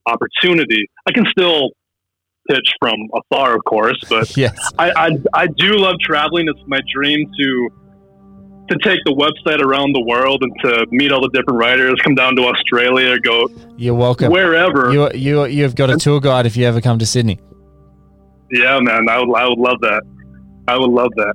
opportunity. 0.06 0.89
I 1.08 1.12
can 1.12 1.26
still 1.30 1.72
pitch 2.50 2.68
from 2.80 2.96
afar, 3.16 3.56
of 3.56 3.64
course, 3.66 3.98
but 4.10 4.36
yes. 4.38 4.58
I, 4.78 4.91
I, 4.91 5.10
I 5.34 5.48
do 5.48 5.78
love 5.78 5.96
traveling. 6.02 6.48
It's 6.48 6.60
my 6.68 6.80
dream 6.94 7.30
to 7.39 7.70
to 8.70 8.78
take 8.82 9.00
the 9.04 9.12
website 9.12 9.60
around 9.62 9.94
the 9.94 10.02
world 10.08 10.41
and 10.41 10.54
to 10.64 10.86
meet 10.89 11.12
all 11.12 11.20
the 11.22 11.28
different 11.34 11.60
writers, 11.60 11.96
come 12.02 12.16
down 12.16 12.34
to 12.38 12.44
Australia, 12.44 13.20
go 13.20 13.50
You're 13.76 13.94
welcome. 13.94 14.32
wherever. 14.32 14.91
You 14.91 15.12
you 15.14 15.46
you've 15.46 15.76
got 15.76 15.89
a 15.89 15.98
tour 15.98 16.22
guide 16.22 16.46
if 16.46 16.56
you 16.56 16.66
ever 16.66 16.80
come 16.80 16.98
to 17.00 17.06
Sydney. 17.06 17.39
yeah, 18.52 18.80
man, 18.80 19.10
I 19.10 19.20
would, 19.20 19.36
I 19.36 19.48
would 19.48 19.60
love 19.60 19.80
that. 19.82 20.04
I 20.68 20.78
would 20.78 20.91
love 20.91 21.10
that. 21.18 21.34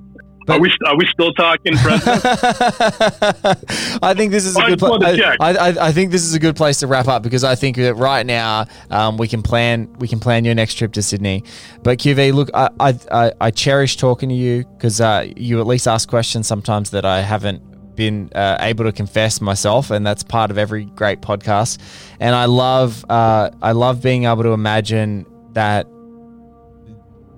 But- 0.49 0.57
are 0.57 0.61
we 0.61 0.73
are 0.87 0.97
we 0.97 1.07
still 1.07 1.33
talking 1.35 1.75
president? 1.77 2.25
I 4.03 4.15
think 4.17 4.33
this 4.33 4.45
is 4.47 4.57
a 4.57 4.61
I 4.61 4.69
good. 4.71 4.79
just 4.79 4.91
wanted 4.91 5.05
Pla- 5.05 5.11
to 5.13 5.17
check. 5.17 5.37
I, 5.41 5.51
I, 5.57 5.89
I 5.89 5.93
think 5.93 6.11
this 6.11 6.25
is 6.25 6.35
a 6.35 6.39
good 6.39 6.57
place 6.57 6.79
to 6.81 6.87
wrap 6.87 7.07
up 7.09 7.23
because 7.23 7.45
I 7.45 7.55
think 7.55 7.77
that 7.77 7.95
right 7.95 8.25
now 8.25 8.67
um, 8.91 9.17
we 9.19 9.29
can 9.29 9.43
plan 9.43 9.93
we 9.99 10.09
can 10.09 10.21
plan 10.21 10.45
your 10.45 10.55
next 10.55 10.75
trip 10.75 10.93
to 10.95 11.03
Sydney. 11.03 11.45
But 11.83 11.99
QV, 11.99 12.33
look, 12.33 12.51
I 12.55 12.71
I, 12.81 12.99
I, 13.13 13.33
I 13.41 13.51
cherish 13.51 13.97
talking 13.97 14.29
to 14.29 14.35
you 14.35 14.65
because 14.65 15.01
uh, 15.01 15.27
you 15.37 15.61
at 15.61 15.67
least 15.67 15.87
ask 15.87 16.09
questions 16.09 16.47
sometimes 16.47 16.91
that 16.91 17.05
I 17.05 17.21
haven't 17.21 17.63
been 17.95 18.31
uh, 18.35 18.57
able 18.61 18.85
to 18.85 18.93
confess 18.93 19.41
myself, 19.41 19.91
and 19.91 20.07
that's 20.07 20.23
part 20.23 20.51
of 20.51 20.59
every 20.59 20.85
great 20.85 21.21
podcast. 21.21 21.79
And 22.21 22.35
I 22.35 22.47
love 22.47 23.05
uh, 23.09 23.51
I 23.61 23.73
love 23.73 24.03
being 24.03 24.25
able 24.25 24.45
to 24.45 24.51
imagine 24.53 25.27
that 25.53 25.87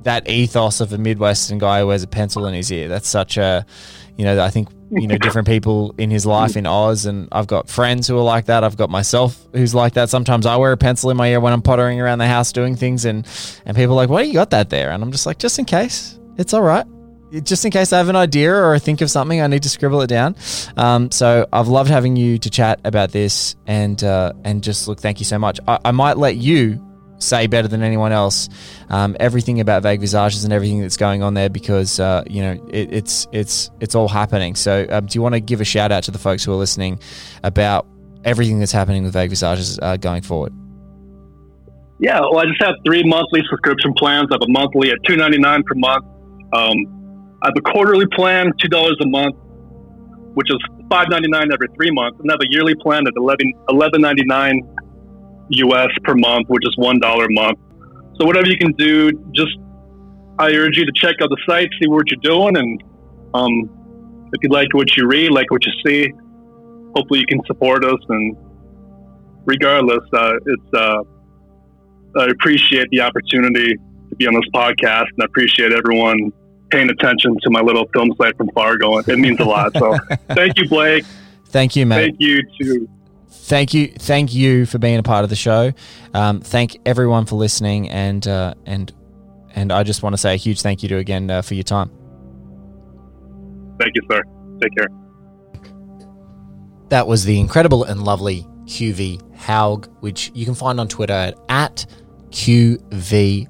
that 0.03 0.29
ethos 0.29 0.81
of 0.81 0.93
a 0.93 0.99
Midwestern 0.99 1.59
guy 1.59 1.81
who 1.81 1.89
wears 1.89 2.03
a 2.03 2.07
pencil 2.07 2.47
in 2.47 2.55
his 2.55 2.71
ear. 2.71 2.89
That's 2.89 3.09
such 3.09 3.37
a, 3.37 3.67
you 4.17 4.25
know, 4.25 4.43
I 4.43 4.51
think, 4.51 4.69
you 4.91 5.07
know, 5.07 5.19
different 5.19 5.47
people 5.47 5.95
in 5.99 6.11
his 6.11 6.27
life 6.27 6.57
in 6.57 6.67
Oz. 6.67 7.07
And 7.07 7.29
I've 7.33 7.47
got 7.47 7.69
friends 7.69 8.09
who 8.09 8.19
are 8.19 8.23
like 8.23 8.47
that. 8.47 8.65
I've 8.65 8.77
got 8.77 8.91
myself 8.91 9.39
who's 9.53 9.75
like 9.75 9.95
that. 9.95 10.11
Sometimes 10.11 10.47
I 10.47 10.57
wear 10.57 10.73
a 10.73 10.77
pencil 10.77 11.11
in 11.11 11.17
my 11.17 11.29
ear 11.29 11.41
when 11.41 11.53
I'm 11.53 11.63
pottering 11.63 12.01
around 12.01 12.19
the 12.19 12.27
house 12.27 12.53
doing 12.53 12.77
things. 12.77 13.05
And, 13.05 13.27
and 13.67 13.77
people 13.77 13.93
are 13.93 13.97
like, 13.97 14.09
why 14.09 14.23
do 14.23 14.29
you 14.29 14.35
got 14.35 14.51
that 14.51 14.71
there? 14.71 14.91
And 14.91 15.03
I'm 15.03 15.13
just 15.13 15.27
like, 15.27 15.39
just 15.39 15.59
in 15.59 15.65
case. 15.65 16.19
It's 16.39 16.55
all 16.55 16.63
right. 16.63 16.87
Just 17.45 17.65
in 17.65 17.71
case 17.71 17.93
I 17.93 17.99
have 17.99 18.09
an 18.09 18.17
idea 18.17 18.53
or 18.53 18.75
I 18.75 18.81
think 18.81 19.03
of 19.03 19.11
something, 19.11 19.41
I 19.41 19.47
need 19.47 19.63
to 19.63 19.69
scribble 19.69 20.01
it 20.01 20.09
down. 20.09 20.35
Um, 20.77 21.13
so 21.13 21.47
I've 21.53 21.69
loved 21.69 21.89
having 21.89 22.17
you 22.17 22.39
to 22.39 22.51
chat 22.51 22.81
about 22.83 23.13
this, 23.13 23.55
and 23.69 24.03
uh, 24.03 24.33
and 24.43 24.65
just 24.65 24.89
look, 24.89 24.99
thank 24.99 25.21
you 25.21 25.25
so 25.25 25.39
much. 25.39 25.61
I, 25.69 25.79
I 25.85 25.91
might 25.93 26.17
let 26.17 26.35
you 26.35 26.85
say 27.21 27.47
better 27.47 27.69
than 27.69 27.83
anyone 27.83 28.13
else 28.13 28.49
um, 28.91 29.17
everything 29.21 29.61
about 29.61 29.83
vague 29.83 30.01
visages 30.01 30.45
and 30.45 30.53
everything 30.53 30.81
that's 30.81 30.97
going 30.97 31.23
on 31.23 31.35
there 31.35 31.49
because 31.49 32.01
uh, 32.01 32.25
you 32.29 32.43
know 32.43 32.53
it, 32.71 32.93
it's 32.93 33.27
it's 33.33 33.71
it's 33.81 33.95
all 33.95 34.09
happening. 34.09 34.55
So 34.57 34.87
um, 34.91 35.07
do 35.07 35.17
you 35.17 35.23
want 35.23 35.35
to 35.35 35.41
give 35.41 35.61
a 35.61 35.65
shout 35.65 35.93
out 35.93 36.03
to 36.05 36.11
the 36.11 36.19
folks 36.19 36.45
who 36.45 36.53
are 36.53 36.57
listening 36.57 37.01
about 37.45 37.87
everything 38.25 38.59
that's 38.59 38.73
happening 38.73 39.05
with 39.05 39.13
vague 39.13 39.31
visages 39.31 39.79
uh, 39.81 39.97
going 39.97 40.23
forward? 40.23 40.53
Yeah, 42.01 42.21
well, 42.21 42.39
I 42.39 42.47
just 42.47 42.63
have 42.63 42.75
three 42.85 43.03
monthly 43.05 43.43
subscription 43.49 43.93
plans. 43.97 44.29
I 44.31 44.35
have 44.35 44.43
a 44.43 44.51
monthly 44.51 44.91
at 44.91 44.99
two 45.07 45.17
ninety 45.17 45.39
nine 45.39 45.63
per 45.63 45.75
month. 45.77 46.05
Um, 46.53 47.39
I 47.43 47.49
have 47.49 47.55
a 47.57 47.61
quarterly 47.61 48.07
plan, 48.13 48.53
two 48.61 48.69
dollars 48.69 48.97
a 49.03 49.07
month, 49.07 49.37
which 50.35 50.51
is 50.51 50.59
five 50.91 51.09
ninety 51.11 51.29
nine 51.29 51.53
every 51.53 51.69
three 51.77 51.91
months, 51.91 52.19
and 52.21 52.31
I 52.31 52.35
have 52.35 52.41
a 52.41 52.51
yearly 52.51 52.75
plan 52.75 53.07
at 53.07 53.13
eleven 53.17 53.53
eleven 53.69 54.01
ninety 54.01 54.25
nine 54.25 54.63
US 55.51 55.91
per 56.05 56.15
month, 56.15 56.49
which 56.49 56.63
is 56.67 56.77
one 56.77 56.99
dollar 57.01 57.27
a 57.27 57.33
month. 57.33 57.59
So 58.19 58.27
whatever 58.27 58.47
you 58.47 58.59
can 58.59 58.73
do, 58.73 59.11
just 59.35 59.57
I 60.39 60.53
urge 60.53 60.77
you 60.77 60.87
to 60.87 60.93
check 60.95 61.17
out 61.21 61.29
the 61.29 61.37
site, 61.49 61.69
see 61.81 61.89
what 61.89 62.05
you're 62.11 62.21
doing, 62.23 62.57
and 62.57 62.83
um, 63.35 64.31
if 64.33 64.43
you 64.43 64.49
like 64.49 64.73
what 64.73 64.97
you 64.97 65.07
read, 65.07 65.31
like 65.33 65.51
what 65.51 65.65
you 65.65 65.73
see, 65.85 66.13
hopefully 66.95 67.21
you 67.21 67.27
can 67.27 67.41
support 67.47 67.85
us. 67.85 67.99
And 68.09 68.37
regardless, 69.45 70.05
uh, 70.13 70.33
it's 70.47 70.75
uh, 70.75 71.03
I 72.19 72.27
appreciate 72.27 72.89
the 72.91 73.01
opportunity 73.01 73.75
to 73.75 74.17
be 74.17 74.27
on 74.27 74.35
this 74.35 74.49
podcast, 74.55 75.07
and 75.13 75.23
I 75.23 75.25
appreciate 75.25 75.73
everyone 75.73 76.33
paying 76.71 76.89
attention 76.89 77.37
to 77.43 77.51
my 77.51 77.61
little 77.61 77.87
film 77.93 78.13
site 78.21 78.37
from 78.37 78.49
Fargo. 78.51 78.99
It 78.99 79.19
means 79.19 79.41
a 79.41 79.45
lot. 79.45 79.73
So 79.77 79.97
thank 80.29 80.59
you, 80.59 80.69
Blake. 80.69 81.05
Thank 81.47 81.75
you, 81.75 81.85
mate. 81.85 82.03
Thank 82.03 82.21
you 82.21 82.43
to 82.63 82.89
thank 83.31 83.73
you 83.75 83.89
thank 83.89 84.35
you 84.35 84.67
for 84.67 84.79
being 84.79 84.99
a 84.99 85.03
part 85.03 85.25
of 85.25 85.31
the 85.31 85.37
show 85.37 85.73
um, 86.15 86.41
thank 86.41 86.79
everyone 86.85 87.27
for 87.27 87.37
listening 87.37 87.89
and 87.89 88.27
uh, 88.27 88.55
and 88.67 88.93
and 89.55 89.73
i 89.73 89.83
just 89.83 90.03
want 90.03 90.13
to 90.13 90.19
say 90.19 90.35
a 90.35 90.37
huge 90.37 90.63
thank 90.63 90.83
you 90.83 90.89
to 90.89 90.97
again 90.97 91.31
uh, 91.31 91.43
for 91.43 91.55
your 91.55 91.65
time 91.65 91.91
thank 93.79 93.93
you, 93.95 94.03
sir. 94.11 94.23
Take 94.61 94.77
care. 94.77 94.89
that 96.89 97.07
was 97.07 97.25
the 97.25 97.41
incredible 97.41 97.85
and 97.85 98.05
lovely 98.05 98.47
QV 98.65 99.35
Hough 99.37 99.85
which 100.01 100.31
you 100.35 100.45
can 100.45 100.55
find 100.55 100.79
on 100.79 100.89
twitter 100.89 101.15
at, 101.15 101.39
at 101.49 101.87
qvhough 102.31 103.49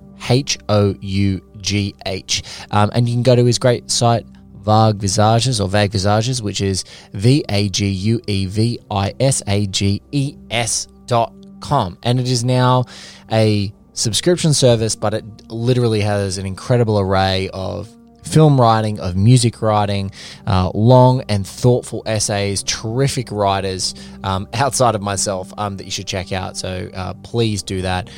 um, 2.70 2.90
and 2.94 3.08
you 3.08 3.14
can 3.14 3.22
go 3.22 3.34
to 3.34 3.44
his 3.44 3.58
great 3.58 3.90
site 3.90 4.26
Vague 4.62 4.96
Visages 4.96 5.60
or 5.60 5.68
Vague 5.68 5.92
Visages, 5.92 6.42
which 6.42 6.60
is 6.60 6.84
V 7.12 7.44
A 7.48 7.68
G 7.68 7.88
U 7.88 8.20
E 8.26 8.46
V 8.46 8.78
I 8.90 9.14
S 9.20 9.42
A 9.46 9.66
G 9.66 10.02
E 10.12 10.36
S 10.50 10.86
dot 11.06 11.32
com. 11.60 11.98
And 12.02 12.20
it 12.20 12.28
is 12.28 12.44
now 12.44 12.84
a 13.30 13.72
subscription 13.92 14.54
service, 14.54 14.96
but 14.96 15.14
it 15.14 15.24
literally 15.50 16.00
has 16.00 16.38
an 16.38 16.46
incredible 16.46 16.98
array 16.98 17.48
of 17.52 17.88
film 18.24 18.60
writing, 18.60 19.00
of 19.00 19.16
music 19.16 19.62
writing, 19.62 20.10
uh, 20.46 20.70
long 20.74 21.22
and 21.28 21.46
thoughtful 21.46 22.02
essays, 22.06 22.62
terrific 22.62 23.30
writers 23.30 23.94
um, 24.24 24.48
outside 24.54 24.94
of 24.94 25.02
myself 25.02 25.52
um, 25.58 25.76
that 25.76 25.84
you 25.84 25.90
should 25.90 26.06
check 26.06 26.32
out. 26.32 26.56
So 26.56 26.90
uh, 26.94 27.14
please 27.14 27.62
do 27.62 27.82
that. 27.82 28.08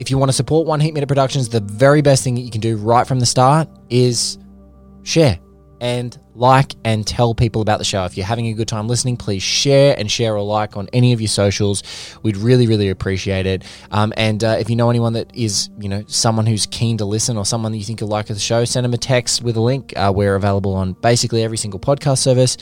If 0.00 0.10
you 0.10 0.18
want 0.18 0.28
to 0.28 0.32
support 0.32 0.66
One 0.66 0.78
Heat 0.78 0.94
Minute 0.94 1.08
Productions, 1.08 1.48
the 1.48 1.60
very 1.60 2.02
best 2.02 2.22
thing 2.22 2.36
that 2.36 2.42
you 2.42 2.50
can 2.50 2.60
do 2.60 2.76
right 2.76 3.06
from 3.06 3.18
the 3.18 3.26
start 3.26 3.68
is 3.90 4.38
share 5.08 5.38
and 5.80 6.18
like 6.34 6.74
and 6.84 7.06
tell 7.06 7.34
people 7.34 7.62
about 7.62 7.78
the 7.78 7.84
show. 7.84 8.04
If 8.04 8.16
you're 8.16 8.26
having 8.26 8.48
a 8.48 8.52
good 8.52 8.68
time 8.68 8.88
listening, 8.88 9.16
please 9.16 9.42
share 9.42 9.94
and 9.98 10.10
share 10.10 10.34
or 10.34 10.42
like 10.42 10.76
on 10.76 10.88
any 10.92 11.12
of 11.12 11.20
your 11.20 11.28
socials. 11.28 11.82
We'd 12.22 12.36
really, 12.36 12.66
really 12.66 12.88
appreciate 12.88 13.46
it. 13.46 13.64
Um, 13.90 14.12
and 14.16 14.42
uh, 14.42 14.56
if 14.58 14.68
you 14.70 14.76
know 14.76 14.90
anyone 14.90 15.12
that 15.12 15.34
is, 15.34 15.70
you 15.78 15.88
know, 15.88 16.04
someone 16.06 16.46
who's 16.46 16.66
keen 16.66 16.98
to 16.98 17.04
listen 17.04 17.36
or 17.36 17.44
someone 17.44 17.72
that 17.72 17.78
you 17.78 17.84
think 17.84 18.00
will 18.00 18.08
like 18.08 18.26
the 18.26 18.38
show, 18.38 18.64
send 18.64 18.84
them 18.84 18.94
a 18.94 18.98
text 18.98 19.42
with 19.42 19.56
a 19.56 19.60
link. 19.60 19.92
Uh, 19.96 20.12
we're 20.14 20.34
available 20.34 20.74
on 20.74 20.94
basically 20.94 21.42
every 21.42 21.56
single 21.56 21.80
podcast 21.80 22.18
service. 22.18 22.56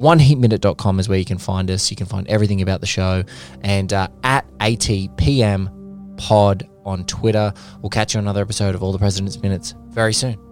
OneHeatMinute.com 0.00 1.00
is 1.00 1.08
where 1.08 1.18
you 1.18 1.24
can 1.24 1.38
find 1.38 1.70
us. 1.70 1.90
You 1.90 1.96
can 1.96 2.06
find 2.06 2.26
everything 2.28 2.60
about 2.62 2.80
the 2.80 2.86
show. 2.86 3.24
And 3.62 3.92
uh, 3.92 4.08
at 4.24 4.46
ATPM 4.58 5.72
Pod 6.18 6.68
on 6.84 7.04
Twitter. 7.04 7.52
We'll 7.82 7.90
catch 7.90 8.14
you 8.14 8.18
on 8.18 8.24
another 8.24 8.42
episode 8.42 8.74
of 8.74 8.82
All 8.82 8.92
the 8.92 8.98
President's 8.98 9.40
Minutes 9.42 9.74
very 9.88 10.14
soon. 10.14 10.45